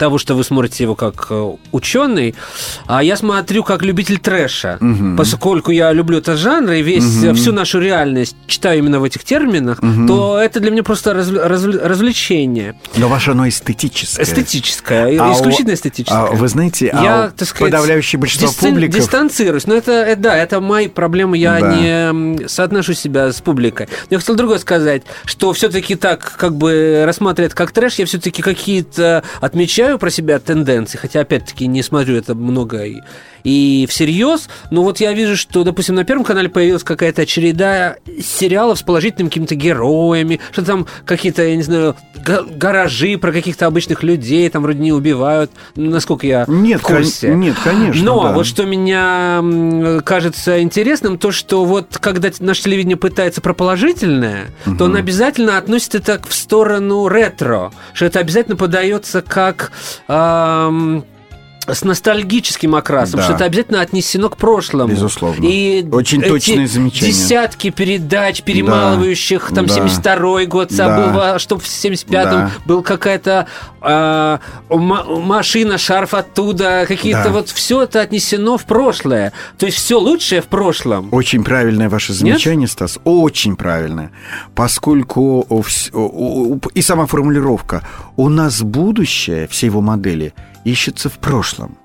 того, 0.00 0.16
что 0.16 0.34
вы 0.34 0.44
смотрите 0.44 0.84
его 0.84 0.94
как 0.94 1.26
э, 1.28 1.52
ученый, 1.72 2.34
а 2.86 3.04
я 3.04 3.18
смотрю 3.18 3.62
как 3.62 3.82
любитель 3.82 4.18
трэша. 4.18 4.78
Угу. 4.80 5.16
Поскольку 5.18 5.72
я 5.72 5.92
люблю 5.92 6.18
этот 6.18 6.38
жанр 6.38 6.72
и 6.72 6.82
весь, 6.82 7.22
угу. 7.22 7.34
всю 7.34 7.52
нашу 7.52 7.80
реальность 7.80 8.34
читаю 8.46 8.78
именно 8.78 8.98
в 8.98 9.04
этих 9.04 9.24
терминах, 9.24 9.78
угу. 9.82 10.06
то 10.06 10.38
это 10.38 10.58
для 10.58 10.70
меня 10.70 10.82
просто 10.82 11.12
раз, 11.12 11.30
раз, 11.30 11.64
развлечение. 11.64 12.76
Но 12.96 13.08
ваше 13.08 13.32
оно 13.32 13.46
эстетическое. 13.46 14.24
Эстетическое, 14.24 15.20
а 15.20 15.34
исключительно 15.34 15.74
эстетическое. 15.74 16.18
А 16.18 16.30
вы 16.32 16.48
знаете, 16.48 16.86
я, 16.86 17.24
а 17.24 17.30
так 17.30 17.46
сказать, 17.46 17.70
подавляющее 17.70 18.18
большинство 18.18 18.48
дистан, 18.48 18.70
публиков... 18.70 19.00
дистанцируюсь. 19.00 19.66
Но 19.66 19.74
это, 19.74 19.92
это, 19.92 20.22
да, 20.22 20.36
это 20.36 20.62
мои 20.62 20.88
проблемы, 20.88 21.36
я 21.36 21.60
да. 21.60 21.74
не 21.74 22.48
соотношу 22.48 22.94
себя 22.94 23.32
с 23.34 23.42
публикой. 23.42 23.86
Но 24.08 24.14
я 24.14 24.18
хотел 24.18 24.34
другое 24.34 24.60
сказать, 24.60 25.02
что 25.26 25.52
все-таки 25.52 25.94
так 25.94 26.36
как 26.38 26.56
бы 26.56 27.02
рассматривать 27.04 27.52
как 27.52 27.70
трэш, 27.72 27.96
я 27.96 28.06
все-таки 28.06 28.40
какие-то 28.40 29.22
отмечаю 29.42 29.89
замечаю 29.90 29.98
про 29.98 30.10
себя 30.10 30.38
тенденции, 30.38 30.98
хотя, 30.98 31.20
опять-таки, 31.20 31.66
не 31.66 31.82
смотрю 31.82 32.16
это 32.16 32.34
много 32.34 32.84
и, 32.84 33.00
и 33.44 33.86
всерьез, 33.88 34.48
но 34.70 34.82
вот 34.82 35.00
я 35.00 35.12
вижу, 35.12 35.36
что, 35.36 35.64
допустим, 35.64 35.94
на 35.94 36.04
Первом 36.04 36.24
канале 36.24 36.48
появилась 36.48 36.84
какая-то 36.84 37.26
череда 37.26 37.96
сериалов 38.20 38.78
с 38.78 38.82
положительными 38.82 39.28
какими-то 39.28 39.54
героями, 39.54 40.40
что 40.52 40.64
там 40.64 40.86
какие-то, 41.04 41.42
я 41.42 41.56
не 41.56 41.62
знаю, 41.62 41.96
гаражи 42.24 43.16
про 43.18 43.32
каких-то 43.32 43.66
обычных 43.66 44.02
людей, 44.02 44.48
там 44.48 44.62
вроде 44.62 44.80
не 44.80 44.92
убивают, 44.92 45.50
насколько 45.76 46.26
я 46.26 46.44
нет, 46.48 46.80
в 46.80 46.84
курсе. 46.84 47.28
Кон- 47.28 47.40
нет, 47.40 47.56
конечно, 47.62 48.04
Но 48.04 48.22
да. 48.24 48.32
вот 48.32 48.46
что 48.46 48.64
меня 48.64 49.42
кажется 50.02 50.62
интересным, 50.62 51.18
то, 51.18 51.32
что 51.32 51.64
вот 51.64 51.98
когда 51.98 52.30
наше 52.40 52.62
телевидение 52.62 52.96
пытается 52.96 53.40
про 53.40 53.54
положительное, 53.54 54.46
угу. 54.66 54.76
то 54.76 54.84
он 54.84 54.96
обязательно 54.96 55.56
относит 55.58 55.94
это 55.94 56.20
в 56.26 56.34
сторону 56.34 57.08
ретро, 57.08 57.72
что 57.92 58.06
это 58.06 58.18
обязательно 58.18 58.56
подается 58.56 59.22
как 59.22 59.72
эм, 60.08 61.04
с 61.66 61.84
ностальгическим 61.84 62.74
окрасом, 62.74 63.18
да. 63.18 63.24
что 63.24 63.34
это 63.34 63.44
обязательно 63.44 63.80
отнесено 63.80 64.28
к 64.30 64.36
прошлому. 64.36 64.92
Безусловно. 64.92 65.44
И 65.44 65.86
Очень 65.90 66.22
точные 66.22 66.66
замечания. 66.66 67.12
Десятки 67.12 67.70
передач, 67.70 68.42
перемалывающих, 68.42 69.48
да. 69.50 69.56
там, 69.56 69.66
да. 69.66 69.74
72-й 69.76 70.46
год, 70.46 70.68
да. 70.70 71.38
что 71.38 71.58
в 71.58 71.64
75-м 71.64 72.12
да. 72.12 72.50
был 72.64 72.82
какая-то 72.82 73.46
э, 73.82 74.38
машина, 74.68 75.78
шарф 75.78 76.14
оттуда, 76.14 76.84
какие-то 76.88 77.24
да. 77.24 77.30
вот... 77.30 77.50
Все 77.50 77.82
это 77.82 78.00
отнесено 78.00 78.56
в 78.56 78.64
прошлое. 78.64 79.32
То 79.58 79.66
есть 79.66 79.78
все 79.78 79.98
лучшее 79.98 80.40
в 80.40 80.46
прошлом. 80.46 81.08
Очень 81.12 81.44
правильное 81.44 81.88
ваше 81.88 82.12
замечание, 82.14 82.60
Нет? 82.60 82.70
Стас. 82.70 82.98
Очень 83.04 83.56
правильное. 83.56 84.12
Поскольку... 84.54 85.46
И 86.74 86.82
сама 86.82 87.06
формулировка. 87.06 87.82
У 88.16 88.28
нас 88.28 88.62
будущее, 88.62 89.46
все 89.48 89.66
его 89.66 89.80
модели– 89.80 90.32
ищется 90.64 91.08
в 91.08 91.18
прошлом. 91.18 91.79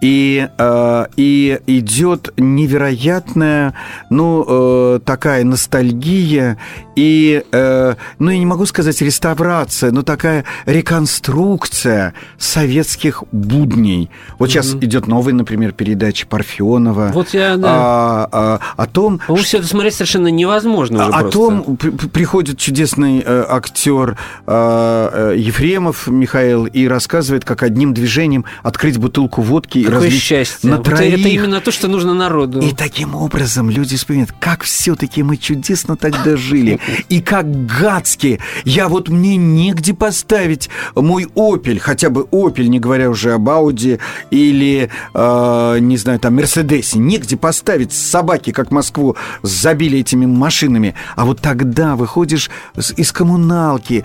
И, 0.00 0.48
э, 0.56 1.06
и 1.16 1.60
идет 1.66 2.32
невероятная, 2.36 3.74
ну, 4.08 4.44
э, 4.48 5.00
такая 5.04 5.44
ностальгия 5.44 6.56
и, 7.00 7.42
э, 7.50 7.94
ну, 8.18 8.30
я 8.30 8.38
не 8.38 8.44
могу 8.44 8.66
сказать 8.66 9.00
реставрация, 9.00 9.90
но 9.90 10.02
такая 10.02 10.44
реконструкция 10.66 12.12
советских 12.36 13.24
будней. 13.32 14.10
Вот 14.38 14.50
mm-hmm. 14.50 14.52
сейчас 14.52 14.74
идет 14.74 15.06
новая, 15.06 15.32
например, 15.32 15.72
передача 15.72 16.26
Парфенова. 16.26 17.10
Вот 17.14 17.30
я, 17.30 17.56
да. 17.56 17.68
А, 17.70 18.28
а, 18.30 18.60
о 18.76 18.86
том... 18.86 19.18
Ну, 19.28 19.36
что... 19.38 19.56
это 19.56 19.66
смотреть 19.66 19.94
совершенно 19.94 20.28
невозможно 20.28 21.08
уже 21.08 21.10
О 21.10 21.20
просто. 21.20 21.38
том, 21.38 21.76
приходит 21.76 22.58
чудесный 22.58 23.22
э, 23.24 23.44
актер 23.48 24.18
э, 24.46 25.34
Ефремов 25.38 26.06
Михаил 26.06 26.66
и 26.66 26.86
рассказывает, 26.86 27.46
как 27.46 27.62
одним 27.62 27.94
движением 27.94 28.44
открыть 28.62 28.98
бутылку 28.98 29.40
водки 29.50 29.82
Какое 29.82 30.10
счастье. 30.10 30.70
на 30.70 30.76
вот 30.76 30.86
троих. 30.86 31.20
Это 31.20 31.28
именно 31.28 31.60
то, 31.60 31.70
что 31.70 31.88
нужно 31.88 32.14
народу. 32.14 32.60
И 32.60 32.72
таким 32.72 33.14
образом 33.14 33.68
люди 33.68 33.96
вспоминают, 33.96 34.32
как 34.38 34.62
все-таки 34.62 35.22
мы 35.22 35.36
чудесно 35.36 35.96
тогда 35.96 36.36
жили. 36.36 36.78
И 37.08 37.20
как 37.20 37.66
гадски. 37.66 38.40
Я 38.64 38.88
вот 38.88 39.08
мне 39.08 39.36
негде 39.36 39.92
поставить 39.92 40.70
мой 40.94 41.24
Opel, 41.34 41.78
хотя 41.78 42.10
бы 42.10 42.22
Opel, 42.30 42.66
не 42.68 42.78
говоря 42.78 43.10
уже 43.10 43.32
об 43.32 43.48
Audi 43.48 43.98
или, 44.30 44.88
э, 45.14 45.78
не 45.80 45.96
знаю, 45.96 46.20
там, 46.20 46.36
Мерседесе. 46.36 46.98
Негде 46.98 47.36
поставить 47.36 47.92
собаки, 47.92 48.52
как 48.52 48.70
Москву 48.70 49.16
забили 49.42 49.98
этими 49.98 50.26
машинами. 50.26 50.94
А 51.16 51.24
вот 51.24 51.40
тогда 51.40 51.96
выходишь 51.96 52.50
из 52.96 53.12
коммуналки, 53.12 54.04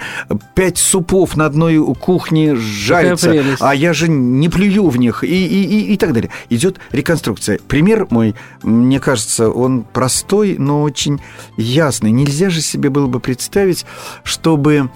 пять 0.55 0.77
супов 0.77 1.37
на 1.37 1.45
одной 1.45 1.83
кухне 1.95 2.55
жарится, 2.55 3.33
а 3.59 3.75
я 3.75 3.93
же 3.93 4.07
не 4.07 4.49
плюю 4.49 4.89
в 4.89 4.97
них 4.97 5.23
и, 5.23 5.34
и, 5.35 5.63
и, 5.63 5.93
и 5.93 5.97
так 5.97 6.13
далее. 6.13 6.31
Идет 6.49 6.79
реконструкция. 6.91 7.59
Пример 7.67 8.07
мой, 8.09 8.35
мне 8.63 8.99
кажется, 8.99 9.49
он 9.49 9.83
простой, 9.83 10.57
но 10.57 10.81
очень 10.81 11.21
ясный. 11.57 12.11
Нельзя 12.11 12.49
же 12.49 12.61
себе 12.61 12.89
было 12.89 13.07
бы 13.07 13.19
представить, 13.19 13.85
чтобы 14.23 14.89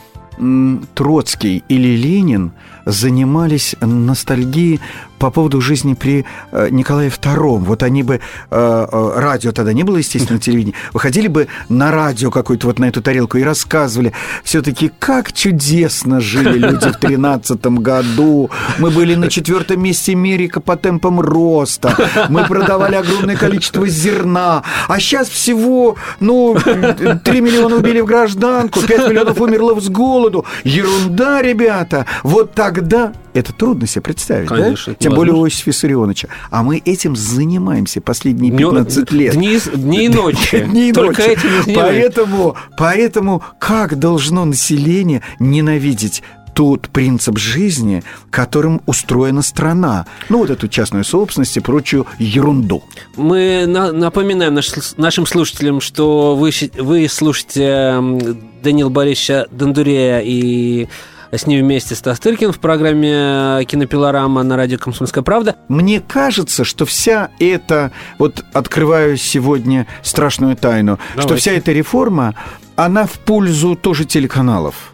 Троцкий 0.95 1.63
или 1.67 1.97
Ленин 1.97 2.53
занимались 2.85 3.75
ностальгией 3.81 4.79
по 5.19 5.29
поводу 5.31 5.61
жизни 5.61 5.93
при 5.93 6.25
э, 6.51 6.69
Николае 6.71 7.09
II. 7.09 7.59
Вот 7.59 7.83
они 7.83 8.03
бы, 8.03 8.15
э, 8.15 8.19
э, 8.49 9.13
радио 9.17 9.51
тогда 9.51 9.73
не 9.73 9.83
было, 9.83 9.97
естественно, 9.97 10.39
телевидения, 10.39 10.75
выходили 10.93 11.27
бы 11.27 11.47
на 11.67 11.91
радио 11.91 12.31
какой-то 12.31 12.67
вот 12.67 12.79
на 12.79 12.85
эту 12.85 13.01
тарелку 13.01 13.37
и 13.37 13.43
рассказывали 13.43 14.13
все-таки, 14.43 14.91
как 14.97 15.33
чудесно 15.33 16.21
жили 16.21 16.57
люди 16.57 16.89
в 16.89 16.97
13 16.97 17.65
году. 17.79 18.49
Мы 18.77 18.89
были 18.89 19.15
на 19.15 19.27
четвертом 19.29 19.81
месте 19.83 20.13
Америка 20.13 20.61
по 20.61 20.77
темпам 20.77 21.19
роста. 21.19 21.95
Мы 22.29 22.45
продавали 22.45 22.95
огромное 22.95 23.35
количество 23.35 23.87
зерна. 23.87 24.63
А 24.87 24.99
сейчас 24.99 25.27
всего, 25.27 25.97
ну, 26.19 26.55
3 26.55 27.41
миллиона 27.41 27.75
убили 27.75 27.99
в 27.99 28.05
гражданку, 28.05 28.81
5 28.81 29.09
миллионов 29.09 29.39
умерло 29.41 29.79
с 29.79 29.89
голоду. 29.89 30.45
Ерунда, 30.63 31.41
ребята. 31.41 32.05
Вот 32.23 32.53
тогда 32.53 33.11
это 33.39 33.53
трудно 33.53 33.87
себе 33.87 34.01
представить, 34.01 34.47
Конечно, 34.49 34.93
да? 34.93 34.97
Тем 34.99 35.13
более 35.15 35.33
у 35.33 35.45
Иосифа 35.45 35.69
Виссарионовича. 35.69 36.27
А 36.51 36.63
мы 36.63 36.77
этим 36.83 37.15
занимаемся 37.15 38.01
последние 38.01 38.51
15 38.55 39.11
лет. 39.11 39.33
Дни, 39.35 39.57
дни 39.75 40.05
и 40.05 40.09
ночи. 40.09 40.59
Дни 40.59 40.89
и 40.89 40.93
Только 40.93 41.21
ночи. 41.21 41.31
этим. 41.31 41.75
Поэтому, 41.75 42.55
поэтому 42.77 43.43
как 43.59 43.97
должно 43.99 44.45
население 44.45 45.21
ненавидеть 45.39 46.23
тот 46.53 46.89
принцип 46.89 47.37
жизни, 47.37 48.03
которым 48.31 48.81
устроена 48.85 49.41
страна. 49.41 50.07
Ну, 50.27 50.39
вот 50.39 50.49
эту 50.49 50.67
частную 50.67 51.05
собственность 51.05 51.55
и 51.55 51.61
прочую 51.61 52.05
ерунду. 52.17 52.83
Мы 53.15 53.63
на- 53.65 53.93
напоминаем 53.93 54.55
наш- 54.55 54.97
нашим 54.97 55.25
слушателям, 55.25 55.79
что 55.79 56.35
вы, 56.35 56.51
вы 56.77 57.07
слушаете 57.07 57.95
Данила 58.61 58.89
Борисовича 58.89 59.45
Дондурея 59.51 60.19
и 60.19 60.89
с 61.37 61.45
ним 61.45 61.63
вместе 61.63 61.95
Стас 61.95 62.19
Тыркин 62.19 62.51
в 62.51 62.59
программе 62.59 63.65
«Кинопилорама» 63.65 64.43
на 64.43 64.55
радио 64.57 64.77
«Комсомольская 64.77 65.23
правда». 65.23 65.55
Мне 65.67 66.01
кажется, 66.01 66.63
что 66.63 66.85
вся 66.85 67.29
эта, 67.39 67.91
вот 68.17 68.43
открываю 68.53 69.17
сегодня 69.17 69.87
страшную 70.01 70.55
тайну, 70.55 70.97
что 71.13 71.21
Давайте. 71.21 71.41
вся 71.41 71.51
эта 71.53 71.71
реформа, 71.71 72.35
она 72.75 73.05
в 73.05 73.13
пользу 73.19 73.75
тоже 73.75 74.05
телеканалов. 74.05 74.93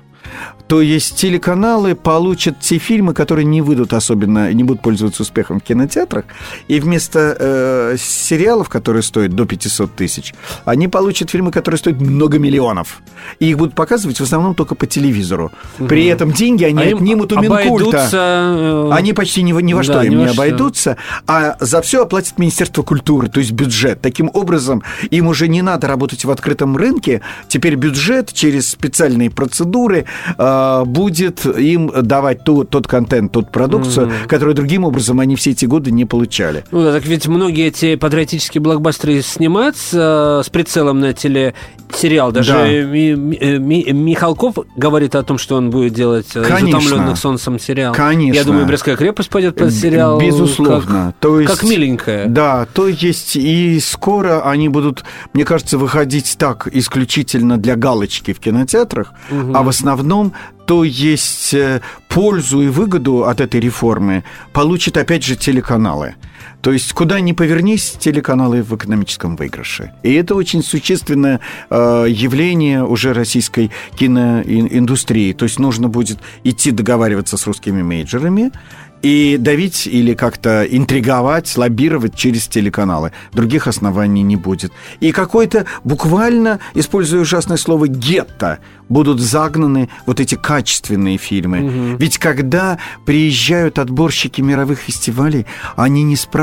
То 0.67 0.81
есть 0.81 1.15
телеканалы 1.15 1.93
получат 1.95 2.59
те 2.59 2.79
фильмы, 2.79 3.13
которые 3.13 3.45
не 3.45 3.61
выйдут 3.61 3.93
особенно, 3.93 4.51
не 4.51 4.63
будут 4.63 4.81
пользоваться 4.81 5.21
успехом 5.21 5.59
в 5.59 5.63
кинотеатрах, 5.63 6.25
и 6.67 6.79
вместо 6.79 7.35
э, 7.39 7.95
сериалов, 7.99 8.67
которые 8.69 9.03
стоят 9.03 9.33
до 9.33 9.45
500 9.45 9.95
тысяч, 9.95 10.33
они 10.65 10.87
получат 10.87 11.29
фильмы, 11.29 11.51
которые 11.51 11.77
стоят 11.77 12.01
много 12.01 12.39
миллионов. 12.39 13.01
И 13.39 13.49
их 13.51 13.57
будут 13.57 13.75
показывать 13.75 14.19
в 14.19 14.23
основном 14.23 14.55
только 14.55 14.73
по 14.73 14.87
телевизору. 14.87 15.51
При 15.87 16.05
этом 16.07 16.31
деньги 16.31 16.63
они 16.63 16.81
А 16.81 16.85
им 16.85 16.97
отнимут 16.97 17.31
у 17.33 17.39
Минкульта. 17.39 17.67
обойдутся, 17.67 18.17
э, 18.17 18.89
Они 18.91 19.13
почти 19.13 19.43
ни, 19.43 19.53
во- 19.53 19.61
ни 19.61 19.73
во 19.75 19.83
что 19.83 19.93
Да, 19.93 20.03
им 20.03 20.17
не 20.17 20.25
что. 20.27 20.33
обойдутся, 20.33 20.97
а 21.27 21.57
за 21.59 21.81
все 21.83 22.01
оплатит 22.03 22.39
Министерство 22.39 22.81
культуры, 22.81 23.29
то 23.29 23.39
есть 23.39 23.51
бюджет. 23.51 24.01
Таким 24.01 24.31
образом, 24.33 24.81
им 25.11 25.27
уже 25.27 25.47
не 25.47 25.61
надо 25.61 25.87
работать 25.87 26.25
в 26.25 26.31
открытом 26.31 26.75
рынке, 26.75 27.21
теперь 27.47 27.75
бюджет 27.75 28.33
через 28.33 28.69
специальные 28.69 29.29
процедуры 29.29 30.05
э, 30.37 30.54
будет 30.85 31.45
им 31.45 31.91
давать 32.01 32.43
ту- 32.43 32.63
тот 32.63 32.87
контент, 32.87 33.31
тот 33.31 33.51
продукцию, 33.51 34.11
которую 34.27 34.55
другим 34.55 34.83
образом 34.83 35.19
они 35.19 35.35
все 35.35 35.51
эти 35.51 35.65
годы 35.65 35.91
не 35.91 36.05
получали. 36.05 36.63
Ну 36.71 36.83
да, 36.83 36.91
так 36.93 37.05
ведь 37.05 37.27
многие 37.27 37.67
эти 37.67 37.95
патриотические 37.95 38.61
блокбастеры 38.61 39.21
снимаются 39.21 40.39
э, 40.41 40.43
с 40.45 40.49
прицелом 40.49 40.99
на 40.99 41.13
телесериал. 41.13 42.31
Даже 42.31 42.53
Да. 42.53 42.67
Ми- 42.67 43.15
Ми- 43.15 43.37
э, 43.39 43.57
Ми- 43.57 43.91
Михалков 43.91 44.55
говорит 44.75 45.15
о 45.15 45.23
том, 45.23 45.37
что 45.37 45.55
он 45.55 45.69
будет 45.69 45.93
делать 45.93 46.27
э, 46.35 46.43
Конечно. 46.43 47.15
солнцем 47.15 47.59
сериал. 47.59 47.93
Конечно. 47.93 48.35
Я 48.37 48.43
думаю, 48.43 48.65
Брестская 48.65 48.95
крепость 48.95 49.29
пойдет 49.29 49.55
под 49.55 49.71
сериал. 49.71 50.19
Безусловно. 50.19 51.07
Как, 51.07 51.15
То 51.19 51.39
есть, 51.39 51.51
как 51.53 51.63
миленькая. 51.63 52.27
Да, 52.27 52.65
то 52.73 52.87
есть 52.87 53.35
и 53.35 53.79
скоро 53.79 54.41
они 54.49 54.69
будут, 54.69 55.03
мне 55.33 55.45
кажется, 55.45 55.77
выходить 55.77 56.35
так 56.37 56.67
исключительно 56.71 57.57
для 57.57 57.75
галочки 57.75 58.33
в 58.33 58.39
кинотеатрах, 58.39 59.13
а 59.53 59.63
в 59.63 59.69
основном 59.69 60.33
то 60.65 60.83
есть 60.83 61.53
э, 61.53 61.81
пользу 62.07 62.61
и 62.61 62.67
выгоду 62.67 63.25
от 63.25 63.41
этой 63.41 63.59
реформы 63.59 64.23
получат 64.53 64.97
опять 64.97 65.23
же 65.23 65.35
телеканалы. 65.35 66.15
То 66.61 66.71
есть 66.71 66.93
куда 66.93 67.19
ни 67.19 67.31
повернись, 67.31 67.95
телеканалы 67.99 68.63
в 68.63 68.75
экономическом 68.75 69.35
выигрыше. 69.35 69.91
И 70.03 70.13
это 70.13 70.35
очень 70.35 70.63
существенное 70.63 71.39
э, 71.69 72.05
явление 72.09 72.83
уже 72.83 73.13
российской 73.13 73.71
киноиндустрии. 73.97 75.33
То 75.33 75.45
есть 75.45 75.59
нужно 75.59 75.89
будет 75.89 76.19
идти 76.43 76.71
договариваться 76.71 77.37
с 77.37 77.45
русскими 77.45 77.81
мейджорами, 77.81 78.51
и 79.05 79.37
давить 79.37 79.85
или 79.85 80.15
как-то 80.15 80.63
интриговать, 80.63 81.55
лоббировать 81.57 82.15
через 82.15 82.47
телеканалы. 82.47 83.11
Других 83.33 83.67
оснований 83.67 84.23
не 84.23 84.35
будет. 84.35 84.73
И 84.99 85.11
какой-то, 85.11 85.67
буквально, 85.83 86.59
используя 86.73 87.21
ужасное 87.21 87.57
слово, 87.57 87.87
гетто, 87.87 88.57
будут 88.89 89.19
загнаны 89.19 89.89
вот 90.07 90.19
эти 90.19 90.33
качественные 90.33 91.17
фильмы. 91.17 91.95
Ведь 91.99 92.17
когда 92.17 92.79
приезжают 93.05 93.77
отборщики 93.77 94.41
мировых 94.41 94.79
фестивалей, 94.79 95.45
они 95.75 96.01
не 96.01 96.15
спрашивают, 96.15 96.34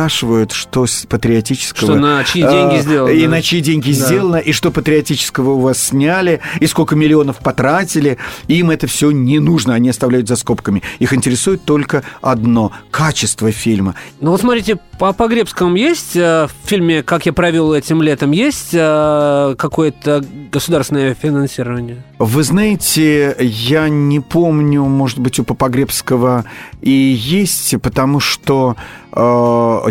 что 0.53 0.87
с 0.87 1.07
патриотического... 1.07 1.93
Что 1.93 2.01
на 2.01 2.25
чьи 2.25 2.43
деньги 2.43 2.77
э, 2.77 2.83
сделано. 2.83 3.11
И 3.11 3.27
на 3.27 3.43
чьи 3.43 3.61
деньги 3.61 3.93
Да. 3.93 4.07
сделано, 4.07 4.37
и 4.37 4.53
что 4.53 4.71
патриотического 4.71 5.51
у 5.51 5.61
вас 5.61 5.83
сняли, 5.83 6.41
и 6.61 6.67
сколько 6.67 6.97
миллионов 6.97 7.39
потратили. 7.39 8.19
Им 8.49 8.71
это 8.71 8.87
все 8.87 9.11
не 9.11 9.39
нужно, 9.39 9.75
они 9.75 9.91
оставляют 9.91 10.29
за 10.29 10.37
скобками. 10.37 10.83
Их 10.99 11.13
интересует 11.13 11.65
только 11.65 12.03
одно– 12.21 12.73
качество 12.91 13.53
фильма. 13.53 13.95
Ну 14.21 14.31
вот 14.31 14.41
смотрите, 14.41 14.79
по 14.99 15.13
Погребскому 15.13 15.77
есть 15.77 16.17
э, 16.17 16.47
в 16.49 16.69
фильме 16.69 17.03
«Как 17.03 17.27
я 17.27 17.33
провел 17.33 17.73
этим 17.73 18.03
летом» 18.03 18.31
есть 18.31 18.71
э, 18.73 19.55
какое-то 19.59 20.25
государственное 20.51 21.15
финансирование? 21.15 22.03
Вы 22.19 22.43
знаете, 22.45 23.37
я 23.41 23.89
не 23.89 24.21
помню, 24.21 24.85
может 24.85 25.19
быть, 25.19 25.39
у 25.39 25.45
Попогребского 25.45 26.45
и 26.81 26.91
есть, 26.91 27.75
потому 27.83 28.21
что 28.21 28.77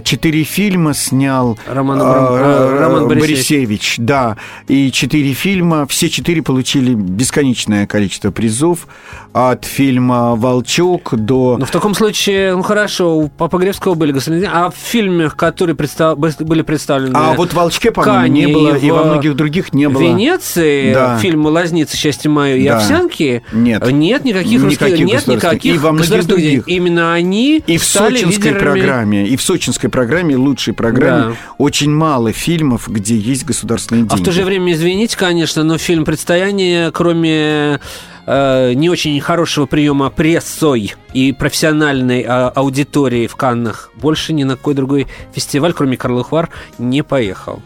четыре 0.03 0.43
фильма 0.43 0.93
снял 0.93 1.57
Роман 1.67 1.99
э, 1.99 2.03
Абрам- 2.03 2.75
э, 2.75 2.79
Роман 2.79 3.07
Борисевич. 3.07 3.31
Борисевич, 3.37 3.95
да, 3.99 4.37
и 4.67 4.91
четыре 4.91 5.33
фильма, 5.33 5.85
все 5.87 6.09
четыре 6.09 6.41
получили 6.41 6.93
бесконечное 6.93 7.85
количество 7.87 8.31
призов 8.31 8.87
от 9.33 9.63
фильма 9.65 10.35
«Волчок» 10.35 11.13
до... 11.15 11.55
Ну, 11.57 11.65
в 11.65 11.71
таком 11.71 11.93
случае, 11.93 12.55
ну 12.55 12.63
хорошо, 12.63 13.17
у 13.17 13.27
Погребского 13.29 13.93
были 13.93 14.11
государственные, 14.11 14.51
а 14.53 14.69
в 14.71 14.75
фильмах, 14.75 15.35
которые 15.37 15.75
представ- 15.75 16.15
были 16.17 16.61
представлены 16.63 17.13
А 17.15 17.33
вот 17.33 17.51
в 17.51 17.53
«Волчке», 17.53 17.91
по-моему, 17.91 18.27
не 18.27 18.47
было, 18.47 18.75
и 18.75 18.89
в 18.89 18.93
во 18.95 19.03
многих 19.05 19.35
других 19.35 19.73
не 19.73 19.87
было. 19.87 20.01
Венеции, 20.01 20.93
Да. 20.93 21.17
фильм 21.19 21.45
«Лазница, 21.45 21.95
счастье 21.95 22.29
мое» 22.29 22.55
и 22.55 22.67
Да. 22.67 22.77
«Овсянки», 22.77 23.43
Нет. 23.53 23.89
нет 23.91 24.25
никаких, 24.25 24.61
русских- 24.63 24.81
Никаких 24.81 25.05
нет 25.05 25.15
государственных. 25.17 25.43
никаких 25.53 25.75
И 25.75 25.77
во 25.77 25.91
многих 25.91 26.25
других. 26.27 26.67
Именно 26.67 27.13
они 27.13 27.63
И 27.67 27.77
в 27.77 27.83
стали 27.83 28.15
сочинской 28.17 28.51
лидерами. 28.51 28.59
программе, 28.79 29.10
и 29.15 29.35
в 29.35 29.41
сочинской 29.41 29.89
программе, 29.89 30.35
лучшей 30.35 30.73
программе, 30.73 31.29
Да. 31.31 31.35
очень 31.57 31.91
мало 31.91 32.31
фильмов, 32.31 32.87
где 32.87 33.15
есть 33.15 33.45
государственные 33.45 34.03
деньги. 34.03 34.13
А 34.13 34.17
в 34.17 34.23
то 34.23 34.31
же 34.31 34.43
время, 34.43 34.73
извините, 34.73 35.17
конечно, 35.17 35.63
но 35.63 35.77
фильм 35.77 36.05
«Предстояние», 36.05 36.91
кроме 36.91 37.79
э, 38.25 38.73
не 38.73 38.89
очень 38.89 39.19
хорошего 39.19 39.65
приема 39.65 40.09
прессой 40.09 40.93
и 41.13 41.31
профессиональной 41.33 42.23
а, 42.27 42.49
аудитории 42.49 43.27
в 43.27 43.35
Каннах, 43.35 43.91
больше 43.95 44.33
ни 44.33 44.43
на 44.43 44.55
какой 44.55 44.73
другой 44.73 45.07
фестиваль, 45.33 45.73
кроме 45.73 45.97
Карлых 45.97 46.31
Вар, 46.31 46.49
не 46.77 47.03
поехал. 47.03 47.61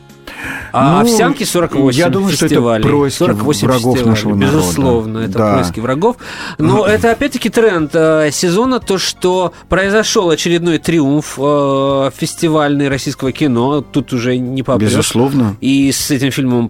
А 0.72 0.96
Ну, 0.96 1.00
овсянки 1.02 1.44
48 1.44 1.98
я 2.00 2.10
думаю, 2.10 2.34
что 2.34 2.46
это 2.46 2.56
фестивалей. 2.56 2.84
происки 2.84 3.18
48 3.20 3.68
врагов 3.68 3.96
фестивалей, 3.96 4.10
нашего 4.10 4.36
народа. 4.36 4.58
Безусловно, 4.58 5.18
это 5.20 5.38
Да. 5.38 5.54
происки 5.54 5.80
врагов. 5.80 6.16
Но 6.58 6.86
это 6.86 7.12
опять-таки 7.12 7.50
тренд 7.50 7.92
э, 7.94 8.30
сезона, 8.32 8.80
то, 8.80 8.98
что 8.98 9.54
произошел 9.70 10.30
очередной 10.30 10.78
триумф 10.80 11.36
э, 11.38 12.10
фестивальный 12.16 12.90
российского 12.90 13.32
кино. 13.32 13.82
Тут 13.82 14.14
уже 14.14 14.38
не 14.38 14.64
попрешь. 14.64 14.90
Безусловно. 14.92 15.56
И 15.62 15.92
с 15.92 16.12
этим 16.12 16.32
фильмом 16.32 16.70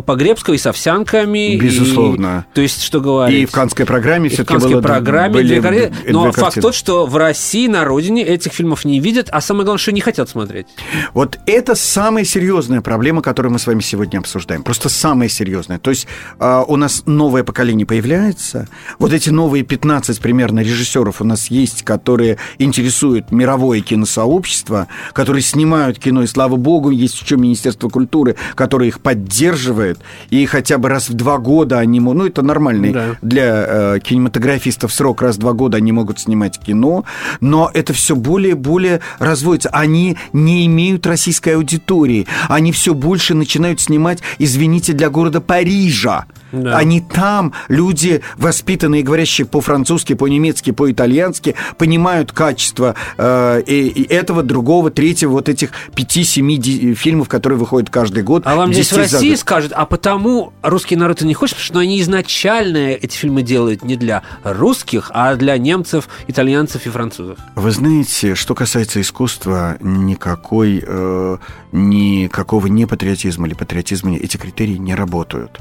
Погребского, 0.00 0.54
и 0.54 0.58
с 0.58 0.66
овсянками. 0.66 1.54
и- 1.54 1.56
Безусловно. 1.60 2.46
то 2.54 2.60
есть, 2.60 2.82
что 2.82 3.00
говорить. 3.00 3.42
И 3.42 3.46
в 3.46 3.50
Каннской 3.50 3.84
программе 3.86 4.26
И 4.26 4.30
в 4.30 4.34
все-таки 4.34 4.58
было... 4.72 4.80
программе 4.80 5.34
были 5.34 5.60
две 5.60 5.70
две 5.70 5.92
Но 6.12 6.24
факт 6.32 6.38
картины. 6.38 6.62
тот, 6.62 6.74
что 6.74 7.06
в 7.06 7.16
России, 7.16 7.66
на 7.66 7.84
родине 7.84 8.22
этих 8.22 8.52
фильмов 8.52 8.84
не 8.84 9.00
видят, 9.00 9.28
а 9.30 9.40
самое 9.40 9.64
главное, 9.64 9.78
что 9.80 9.92
не 9.92 10.00
хотят 10.00 10.28
смотреть. 10.28 10.66
Вот 11.14 11.38
это 11.46 11.74
самая 11.74 12.24
серьезная 12.24 12.80
проблема, 12.80 13.22
которую 13.22 13.52
мы 13.52 13.58
с 13.58 13.66
вами 13.66 13.80
сегодня 13.80 14.18
обсуждаем. 14.18 14.62
Просто 14.62 14.88
самая 14.88 15.28
серьезная. 15.28 15.78
То 15.78 15.90
есть 15.90 16.06
а, 16.38 16.62
у 16.62 16.76
нас 16.76 17.02
новое 17.06 17.44
поколение 17.44 17.86
появляется. 17.86 18.68
Вот 18.98 19.12
эти 19.12 19.30
новые 19.30 19.64
15 19.64 20.20
примерно 20.20 20.60
режиссеров 20.60 21.20
у 21.20 21.24
нас 21.24 21.48
есть, 21.50 21.82
которые 21.82 22.38
интересуют 22.58 23.30
мировое 23.32 23.80
киносообщество, 23.80 24.88
которые 25.12 25.42
снимают 25.42 25.98
кино, 25.98 26.22
и 26.22 26.26
слава 26.26 26.56
богу, 26.56 26.90
есть 26.90 27.20
еще 27.20 27.36
Министерство 27.36 27.88
культуры, 27.88 28.36
которое 28.54 28.88
их 28.88 29.00
поддерживает. 29.00 29.81
Устраивает, 29.82 30.00
и 30.30 30.46
хотя 30.46 30.78
бы 30.78 30.88
раз 30.88 31.08
в 31.08 31.14
два 31.14 31.38
года 31.38 31.78
они 31.78 32.00
могут... 32.00 32.18
Ну, 32.22 32.26
это 32.26 32.42
нормальный 32.42 32.92
Да. 32.92 33.16
для 33.22 33.66
э, 33.66 33.98
кинематографистов 34.02 34.92
срок, 34.92 35.22
раз 35.22 35.36
в 35.36 35.38
два 35.40 35.52
года 35.52 35.78
они 35.78 35.92
могут 35.92 36.20
снимать 36.20 36.58
кино, 36.58 37.04
но 37.40 37.70
это 37.72 37.92
все 37.92 38.14
более 38.14 38.52
и 38.52 38.54
более 38.54 39.00
разводится. 39.18 39.70
Они 39.70 40.16
не 40.32 40.66
имеют 40.66 41.06
российской 41.06 41.56
аудитории. 41.56 42.26
Они 42.48 42.72
все 42.72 42.94
больше 42.94 43.34
начинают 43.34 43.80
снимать, 43.80 44.20
извините, 44.38 44.92
для 44.92 45.10
города 45.10 45.40
Парижа. 45.40 46.26
Да. 46.52 46.76
Они 46.76 47.00
там, 47.00 47.54
люди, 47.68 48.20
воспитанные, 48.36 49.02
говорящие 49.02 49.46
по-французски, 49.46 50.12
по-немецки, 50.12 50.70
по-итальянски, 50.70 51.54
понимают 51.78 52.32
качество 52.32 52.94
э, 53.16 53.62
и, 53.66 53.88
и 53.88 54.12
этого, 54.12 54.42
другого, 54.42 54.90
третьего, 54.90 55.30
вот 55.30 55.48
этих 55.48 55.70
пяти-семи 55.94 56.94
фильмов, 56.94 57.28
которые 57.28 57.58
выходят 57.58 57.88
каждый 57.88 58.22
год. 58.22 58.42
А 58.44 58.56
вам 58.56 58.72
здесь 58.72 58.92
в 58.92 58.96
10 58.96 59.10
за 59.10 59.16
России 59.16 59.30
год. 59.30 59.38
Скажут, 59.72 59.74
а 59.74 59.86
потому 59.86 60.52
русский 60.62 60.96
народ 60.96 61.22
и 61.22 61.26
не 61.26 61.34
хочет, 61.34 61.56
потому 61.56 61.64
что 61.64 61.78
они 61.80 62.00
изначально 62.00 62.92
эти 62.92 63.16
фильмы 63.16 63.42
делают 63.42 63.82
не 63.84 63.96
для 63.96 64.22
русских, 64.44 65.10
а 65.14 65.34
для 65.34 65.58
немцев, 65.58 66.08
итальянцев 66.28 66.86
и 66.86 66.90
французов. 66.90 67.38
Вы 67.56 67.70
знаете, 67.70 68.34
что 68.34 68.54
касается 68.54 69.00
искусства, 69.00 69.76
никакой, 69.80 70.82
э, 70.86 71.38
никакого 71.72 72.66
не 72.66 72.86
патриотизма 72.86 73.46
или 73.46 73.54
патриотизма 73.54 74.14
эти 74.16 74.36
критерии 74.36 74.76
не 74.76 74.94
работают. 74.94 75.58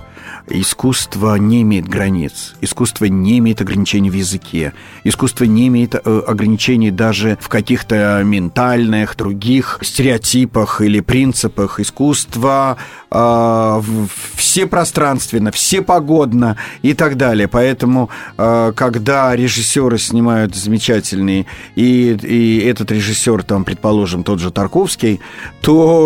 Искусство 0.49 1.35
не 1.35 1.61
имеет 1.61 1.87
границ, 1.87 2.55
искусство 2.61 3.05
не 3.05 3.39
имеет 3.39 3.61
ограничений 3.61 4.09
в 4.09 4.13
языке, 4.13 4.73
искусство 5.03 5.45
не 5.45 5.67
имеет 5.67 5.95
э, 5.95 5.99
ограничений 6.27 6.91
даже 6.91 7.37
в 7.39 7.47
каких-то 7.47 8.21
ментальных, 8.25 9.15
других 9.15 9.79
стереотипах 9.81 10.81
или 10.81 10.99
принципах. 10.99 11.79
Искусство 11.79 12.77
э, 13.09 13.81
все 14.35 14.67
пространственно, 14.67 15.51
все 15.51 15.81
погодно 15.81 16.57
и 16.81 16.93
так 16.93 17.17
далее. 17.17 17.47
Поэтому, 17.47 18.09
э, 18.37 18.73
когда 18.75 19.35
режиссеры 19.35 19.97
снимают 19.97 20.55
замечательные, 20.55 21.45
и, 21.75 22.17
и 22.21 22.59
этот 22.59 22.91
режиссер, 22.91 23.43
там, 23.43 23.63
предположим, 23.63 24.23
тот 24.23 24.39
же 24.39 24.51
Тарковский, 24.51 25.21
то 25.61 26.00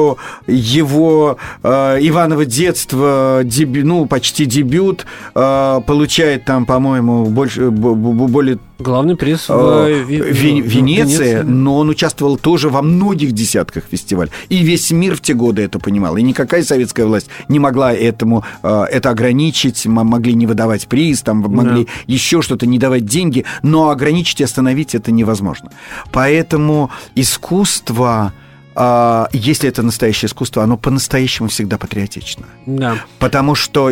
его 0.48 1.38
э, 1.64 1.98
Иваново 2.02 2.46
детство, 2.46 3.42
деби- 3.44 3.84
ну, 3.84 4.06
почти 4.06 4.46
дебют, 4.46 5.06
э, 5.36 5.82
получает 5.88 6.46
там, 6.46 6.66
по-моему, 6.66 7.26
больше, 7.26 7.70
более 7.72 8.58
Главный 8.78 9.16
приз 9.16 9.48
в, 9.48 9.54
э, 9.54 10.04
в- 10.04 10.08
в 10.08 10.12
Венеция, 10.12 10.68
Венеции. 10.68 11.42
но 11.44 11.78
он 11.78 11.88
участвовал 11.90 12.38
тоже 12.38 12.68
во 12.70 12.82
многих 12.82 13.32
десятках 13.32 13.86
фестивалей. 13.90 14.32
И 14.50 14.58
весь 14.58 14.92
мир 14.92 15.16
в 15.16 15.22
те 15.22 15.34
годы 15.34 15.62
это 15.62 15.80
понимал. 15.80 16.18
И 16.18 16.22
никакая 16.22 16.62
советская 16.62 17.06
власть 17.06 17.30
не 17.48 17.60
могла 17.60 17.94
этому 17.94 18.44
э, 18.64 18.84
это 18.92 19.12
ограничить, 19.12 19.86
могли 19.86 20.34
не 20.34 20.46
выдавать 20.46 20.88
приз, 20.88 21.22
там 21.22 21.38
могли 21.38 21.88
еще 22.06 22.42
что-то 22.42 22.66
не 22.68 22.78
давать 22.78 23.06
деньги, 23.06 23.46
но 23.64 23.90
ограничить 23.92 24.42
и 24.42 24.44
остановить 24.44 24.94
это 24.94 25.10
невозможно. 25.12 25.70
Поэтому 26.12 26.90
искусство, 27.16 28.34
э, 28.76 29.26
если 29.34 29.70
это 29.70 29.84
настоящее 29.84 30.28
искусство, 30.28 30.64
оно 30.64 30.78
по-настоящему 30.78 31.50
всегда 31.50 31.78
патриотично. 31.78 32.46
Да. 32.66 32.98
Потому 33.20 33.56
что 33.56 33.92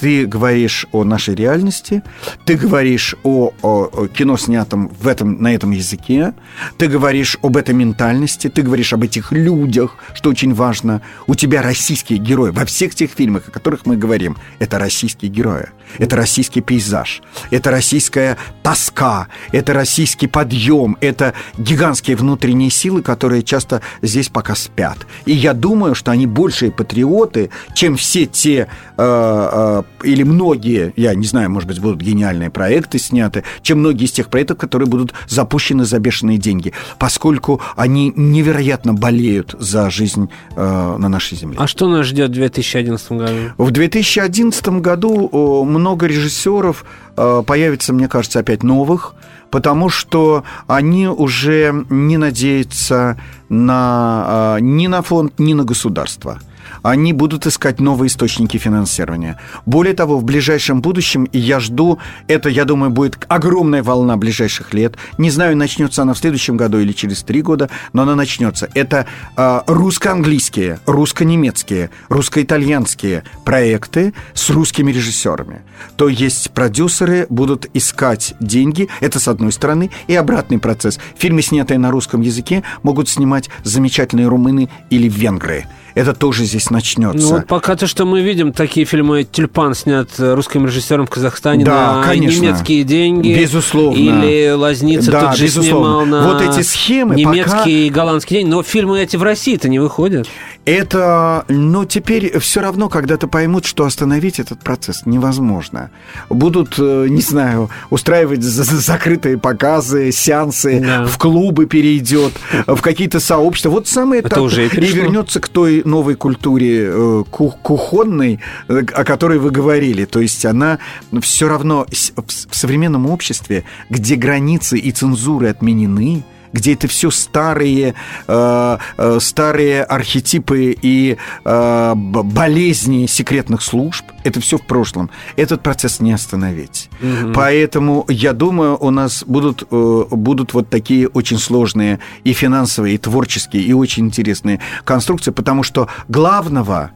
ты 0.00 0.26
говоришь 0.26 0.86
о 0.92 1.04
нашей 1.04 1.34
реальности, 1.34 2.02
ты 2.44 2.56
говоришь 2.56 3.14
о, 3.22 3.52
о- 3.62 3.88
о 3.92 4.08
кино, 4.08 4.36
снятом 4.36 4.88
в 4.88 5.08
этом, 5.08 5.42
на 5.42 5.54
этом 5.54 5.70
языке, 5.70 6.34
ты 6.78 6.86
говоришь 6.86 7.38
об 7.42 7.56
этой 7.56 7.74
ментальности, 7.74 8.48
ты 8.48 8.62
говоришь 8.62 8.92
об 8.92 9.02
этих 9.02 9.32
людях, 9.32 9.96
что 10.14 10.30
очень 10.30 10.54
важно. 10.54 11.02
У 11.26 11.34
тебя 11.34 11.62
российские 11.62 12.18
герои. 12.18 12.50
Во 12.50 12.64
всех 12.64 12.94
тех 12.94 13.10
фильмах, 13.10 13.48
о 13.48 13.50
которых 13.50 13.86
мы 13.86 13.96
говорим, 13.96 14.36
это 14.58 14.78
российские 14.78 15.30
герои. 15.30 15.66
Это 15.98 16.16
российский 16.16 16.62
пейзаж, 16.62 17.20
это 17.50 17.70
российская 17.70 18.38
тоска, 18.62 19.28
это 19.52 19.74
российский 19.74 20.26
подъем, 20.26 20.96
это 21.00 21.34
гигантские 21.58 22.16
внутренние 22.16 22.70
силы, 22.70 23.02
которые 23.02 23.42
часто 23.42 23.82
здесь 24.00 24.21
пока 24.28 24.54
спят. 24.54 24.98
И 25.24 25.32
я 25.32 25.54
думаю, 25.54 25.94
что 25.94 26.10
они 26.10 26.26
большие 26.26 26.70
патриоты, 26.70 27.50
чем 27.74 27.96
все 27.96 28.26
те, 28.26 28.68
э, 28.96 28.98
э, 28.98 29.82
или 30.04 30.22
многие, 30.22 30.92
я 30.96 31.14
не 31.14 31.26
знаю, 31.26 31.50
может 31.50 31.68
быть, 31.68 31.80
будут 31.80 32.00
гениальные 32.00 32.50
проекты 32.50 32.98
сняты, 32.98 33.44
чем 33.62 33.80
многие 33.80 34.04
из 34.04 34.12
тех 34.12 34.28
проектов, 34.28 34.58
которые 34.58 34.88
будут 34.88 35.14
запущены 35.28 35.84
за 35.84 35.98
бешеные 35.98 36.38
деньги, 36.38 36.72
поскольку 36.98 37.60
они 37.76 38.12
невероятно 38.16 38.94
болеют 38.94 39.54
за 39.58 39.90
жизнь 39.90 40.28
э, 40.56 40.96
на 40.98 41.08
нашей 41.08 41.36
земле. 41.38 41.58
А 41.60 41.66
что 41.66 41.88
нас 41.88 42.06
ждет 42.06 42.30
в 42.30 42.34
2011 42.34 43.12
году? 43.12 43.34
В 43.58 43.70
2011 43.70 44.68
году 44.80 45.64
много 45.64 46.06
режиссеров 46.06 46.84
э, 47.16 47.42
появится, 47.46 47.92
мне 47.92 48.08
кажется, 48.08 48.40
опять 48.40 48.62
новых, 48.62 49.14
потому 49.52 49.90
что 49.90 50.44
они 50.66 51.06
уже 51.06 51.84
не 51.90 52.16
надеются 52.16 53.16
на, 53.50 54.56
э, 54.56 54.60
ни 54.60 54.88
на 54.88 55.02
фонд, 55.02 55.38
ни 55.38 55.54
на 55.54 55.64
государство. 55.64 56.38
Они 56.82 57.12
будут 57.12 57.46
искать 57.46 57.80
новые 57.80 58.08
источники 58.08 58.56
финансирования. 58.56 59.38
Более 59.66 59.94
того, 59.94 60.18
в 60.18 60.24
ближайшем 60.24 60.80
будущем, 60.82 61.24
и 61.24 61.38
я 61.38 61.60
жду, 61.60 61.98
это, 62.28 62.48
я 62.48 62.64
думаю, 62.64 62.90
будет 62.90 63.24
огромная 63.28 63.82
волна 63.82 64.16
ближайших 64.16 64.74
лет. 64.74 64.96
Не 65.18 65.30
знаю, 65.30 65.56
начнется 65.56 66.02
она 66.02 66.14
в 66.14 66.18
следующем 66.18 66.56
году 66.56 66.78
или 66.78 66.92
через 66.92 67.22
три 67.22 67.42
года, 67.42 67.70
но 67.92 68.02
она 68.02 68.14
начнется. 68.14 68.68
Это 68.74 69.06
э, 69.36 69.60
русско-английские, 69.66 70.80
русско-немецкие, 70.86 71.90
русско-итальянские 72.08 73.24
проекты 73.44 74.14
с 74.34 74.50
русскими 74.50 74.92
режиссерами. 74.92 75.62
То 75.96 76.08
есть 76.08 76.50
продюсеры 76.52 77.26
будут 77.28 77.66
искать 77.74 78.34
деньги, 78.40 78.88
это 79.00 79.18
с 79.18 79.28
одной 79.28 79.52
стороны, 79.52 79.90
и 80.06 80.14
обратный 80.14 80.58
процесс. 80.58 80.98
Фильмы, 81.16 81.42
снятые 81.42 81.78
на 81.78 81.90
русском 81.90 82.20
языке, 82.20 82.62
могут 82.82 83.08
снимать 83.08 83.50
замечательные 83.64 84.28
румыны 84.28 84.68
или 84.90 85.08
венгры. 85.08 85.66
Это 85.94 86.14
тоже 86.14 86.44
здесь 86.52 86.70
начнется. 86.70 87.18
Ну 87.26 87.34
вот 87.36 87.46
пока 87.46 87.74
то, 87.76 87.86
что 87.86 88.04
мы 88.04 88.20
видим, 88.20 88.52
такие 88.52 88.84
фильмы 88.84 89.24
«Тюльпан» 89.24 89.74
снят 89.74 90.08
русским 90.18 90.66
режиссером 90.66 91.06
в 91.06 91.10
Казахстане 91.10 91.64
Да, 91.64 91.96
на 91.98 92.04
конечно. 92.04 92.40
немецкие 92.42 92.84
деньги. 92.84 93.34
Безусловно. 93.38 93.96
Или 93.98 94.50
«Лазница» 94.52 95.10
Да, 95.10 95.20
тот 95.28 95.36
же 95.38 95.44
безусловно. 95.44 96.04
снимал 96.04 96.06
на 96.06 96.28
Вот 96.34 96.42
эти 96.42 96.62
схемы 96.62 97.14
немецкие 97.16 97.44
пока- 97.56 97.70
и 97.70 97.88
голландские 97.90 98.40
деньги. 98.40 98.50
Но 98.52 98.62
фильмы 98.62 99.00
эти 99.00 99.16
в 99.16 99.22
России-то 99.22 99.68
не 99.68 99.78
выходят. 99.78 100.28
Это, 100.64 101.44
но 101.48 101.84
теперь 101.84 102.38
все 102.38 102.60
равно 102.60 102.88
когда-то 102.88 103.26
поймут, 103.26 103.64
что 103.64 103.84
остановить 103.84 104.38
этот 104.38 104.60
процесс 104.60 105.02
невозможно. 105.06 105.90
Будут, 106.28 106.74
э, 106.78 107.06
не 107.08 107.20
знаю, 107.20 107.68
устраивать 107.90 108.42
за- 108.44 108.62
за- 108.62 108.76
закрытые 108.76 109.38
показы, 109.38 110.12
сеансы, 110.12 110.80
Да. 110.80 111.04
в 111.06 111.18
клубы 111.18 111.66
перейдет, 111.66 112.32
в 112.68 112.80
какие-то 112.80 113.18
сообщества. 113.18 113.70
Вот 113.70 113.88
самое 113.88 114.20
Это 114.20 114.28
так- 114.28 114.40
уже 114.40 114.66
и 114.66 114.68
и 114.68 114.92
вернется 114.92 115.40
к 115.40 115.48
той 115.48 115.82
новой 115.84 116.14
культуре 116.14 116.41
э, 116.50 117.24
ку- 117.30 117.54
кухонной, 117.62 118.40
э, 118.68 118.82
о 118.94 119.04
которой 119.04 119.38
вы 119.38 119.50
говорили. 119.50 120.04
То 120.04 120.20
есть 120.20 120.44
она 120.44 120.78
все 121.20 121.48
равно 121.48 121.86
в 121.90 122.54
современном 122.56 123.06
обществе, 123.06 123.64
где 123.90 124.16
границы 124.16 124.78
и 124.78 124.90
цензуры 124.92 125.48
отменены, 125.48 126.24
где 126.52 126.74
это 126.74 126.88
все 126.88 127.10
старые, 127.10 127.94
э, 128.28 128.78
э, 128.96 129.18
старые 129.20 129.84
архетипы 129.84 130.76
и 130.80 131.16
э, 131.44 131.94
болезни 131.94 133.06
секретных 133.06 133.62
служб, 133.62 134.04
это 134.24 134.40
все 134.40 134.58
в 134.58 134.66
прошлом. 134.66 135.10
Этот 135.36 135.62
процесс 135.62 136.00
не 136.00 136.12
остановить. 136.12 136.90
Поэтому 137.34 138.04
я 138.08 138.32
думаю, 138.32 138.76
у 138.78 138.90
нас 138.90 139.24
будут, 139.26 139.64
э, 139.70 140.04
будут 140.10 140.54
вот 140.54 140.70
такие 140.70 141.08
очень 141.08 141.38
сложные 141.38 141.98
и 142.24 142.32
финансовые, 142.32 142.94
и 142.94 142.98
творческие, 142.98 143.62
и 143.62 143.72
очень 143.72 144.06
интересные 144.06 144.60
конструкции, 144.84 145.30
потому 145.30 145.62
что 145.62 145.88
главного 146.08 146.90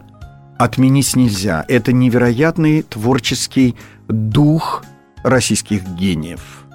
отменить 0.58 1.16
нельзя. 1.16 1.64
Это 1.68 1.92
невероятный 1.92 2.82
творческий 2.82 3.76
дух 4.08 4.84
российских 5.22 5.86
гениев. 5.86 6.65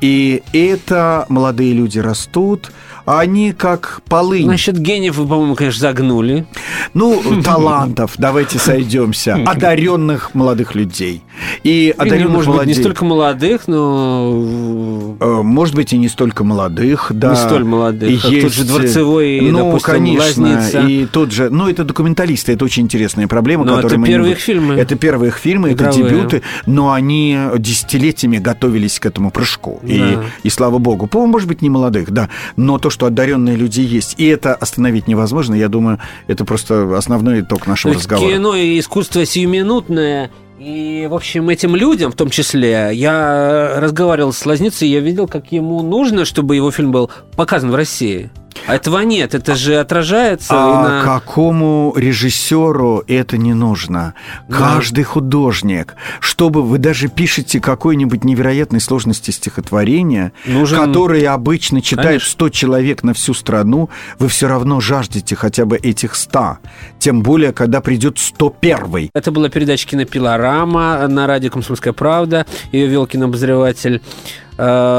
И 0.00 0.42
это 0.52 1.26
молодые 1.28 1.72
люди 1.72 1.98
растут, 1.98 2.72
они 3.18 3.52
как 3.52 4.02
полынь. 4.08 4.46
Насчет 4.46 4.78
гениев 4.78 5.16
вы, 5.16 5.26
по-моему, 5.26 5.54
конечно, 5.54 5.80
загнули. 5.80 6.46
Ну, 6.94 7.20
талантов, 7.42 8.12
давайте 8.18 8.58
сойдемся, 8.58 9.34
одаренных 9.46 10.34
молодых 10.34 10.74
людей. 10.74 11.22
И 11.64 11.94
одаренных 11.96 12.32
может 12.32 12.54
быть, 12.56 12.66
не 12.66 12.74
столько 12.74 13.04
молодых, 13.04 13.66
но 13.66 15.16
Э, 15.20 15.40
Может 15.42 15.74
быть, 15.74 15.92
и 15.92 15.98
не 15.98 16.08
столько 16.08 16.44
молодых, 16.44 17.06
да. 17.10 17.30
не 17.30 17.36
столь 17.36 17.64
молодых. 17.64 18.22
как 18.22 18.30
Есть, 18.30 18.44
тот 18.46 18.54
же 18.54 18.64
Дворцевой, 18.64 19.40
ну, 19.40 19.58
допустим, 19.66 19.92
конечно, 19.92 20.48
Лазница. 20.48 20.80
и 20.86 21.06
тот 21.06 21.32
же, 21.32 21.50
ну, 21.50 21.68
это 21.68 21.84
документалисты, 21.84 22.52
это 22.52 22.64
очень 22.64 22.84
интересная 22.84 23.26
проблема, 23.26 23.64
Но 23.64 23.76
которую 23.76 23.92
это 23.92 24.00
мы 24.00 24.06
первые 24.06 24.32
их 24.32 24.38
фильмы. 24.38 24.74
Это 24.74 24.94
первые 24.96 25.28
их 25.28 25.36
фильмы, 25.36 25.70
это 25.70 25.90
дебюты, 25.92 26.42
но 26.66 26.92
они 26.92 27.38
десятилетиями 27.58 28.38
готовились 28.38 28.98
к 28.98 29.06
этому 29.06 29.30
прыжку. 29.30 29.80
и, 29.82 29.98
Да. 29.98 30.22
и 30.42 30.50
слава 30.50 30.78
богу. 30.78 31.06
По, 31.06 31.26
может 31.26 31.48
быть, 31.48 31.62
не 31.62 31.70
молодых, 31.70 32.10
да, 32.10 32.28
но 32.56 32.78
то, 32.78 32.90
что 32.90 32.99
одаренные 33.06 33.56
люди 33.56 33.80
есть, 33.80 34.14
и 34.18 34.26
это 34.26 34.54
остановить 34.54 35.08
невозможно, 35.08 35.54
я 35.54 35.68
думаю, 35.68 35.98
это 36.26 36.44
просто 36.44 36.96
основной 36.96 37.40
итог 37.40 37.64
То 37.64 37.70
нашего 37.70 37.92
есть 37.92 38.04
разговора. 38.04 38.32
кино 38.32 38.56
и 38.56 38.78
искусство 38.78 39.24
сиюминутное. 39.24 40.30
И, 40.58 41.06
в 41.10 41.14
общем, 41.14 41.48
этим 41.48 41.74
людям, 41.74 42.12
в 42.12 42.16
том 42.16 42.28
числе, 42.28 42.90
я 42.92 43.76
разговаривал 43.78 44.34
с 44.34 44.44
Лазницей, 44.44 44.88
я 44.88 45.00
видел, 45.00 45.26
как 45.26 45.52
ему 45.52 45.82
нужно, 45.82 46.26
чтобы 46.26 46.54
его 46.54 46.70
фильм 46.70 46.92
был 46.92 47.10
показан 47.34 47.70
в 47.70 47.74
России. 47.74 48.30
Этого 48.66 49.00
нет, 49.00 49.34
это 49.34 49.54
же 49.56 49.76
отражается 49.76 50.52
А 50.54 50.82
на... 50.82 51.04
какому 51.04 51.92
режиссеру 51.96 53.02
это 53.06 53.36
не 53.36 53.54
нужно? 53.54 54.14
Каждый 54.48 55.04
художник, 55.04 55.94
чтобы 56.20 56.62
вы 56.62 56.78
даже 56.78 57.08
пишете 57.08 57.60
какой-нибудь 57.60 58.24
невероятной 58.24 58.80
сложности 58.80 59.30
стихотворения, 59.30 60.32
Нужен- 60.46 60.84
которые 60.86 61.28
обычно 61.30 61.80
читают 61.82 62.08
Конечно. 62.22 62.30
100 62.30 62.48
человек 62.50 63.02
на 63.02 63.14
всю 63.14 63.34
страну, 63.34 63.88
вы 64.18 64.28
все 64.28 64.48
равно 64.48 64.80
жаждете 64.80 65.36
хотя 65.36 65.64
бы 65.64 65.76
этих 65.76 66.14
100. 66.14 66.58
Тем 66.98 67.22
более, 67.22 67.52
когда 67.52 67.80
придет 67.80 68.18
101 68.18 69.10
Это 69.14 69.30
была 69.32 69.48
передача 69.48 69.88
«Кинопилорама» 69.88 71.06
на 71.08 71.26
радио 71.26 71.50
«Комсомольская 71.50 71.92
правда». 71.92 72.46
Ее 72.72 72.86
вел 72.86 73.06
кинообозреватель 73.06 74.02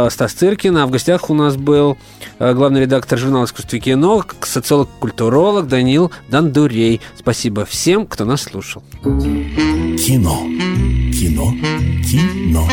Стас 0.09 0.33
Циркин, 0.33 0.77
а 0.77 0.87
в 0.87 0.91
гостях 0.91 1.29
у 1.29 1.35
нас 1.35 1.55
был 1.55 1.97
э, 2.39 2.53
главный 2.53 2.81
редактор 2.81 3.19
журнала 3.19 3.45
«Искусство 3.45 3.75
и 3.75 3.79
кино», 3.79 4.25
социолог-культуролог 4.41 5.67
Данил 5.67 6.11
Дандурей. 6.29 6.99
Спасибо 7.15 7.65
всем, 7.65 8.07
кто 8.07 8.25
нас 8.25 8.41
слушал. 8.41 8.81
Кино. 9.03 10.41
Кино. 11.13 11.53
Кино. 12.09 12.67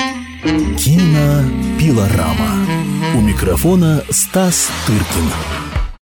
Кинопилорама. 0.79 2.67
У 3.15 3.21
микрофона 3.21 4.03
Стас 4.11 4.71
Тыркин. 4.87 5.88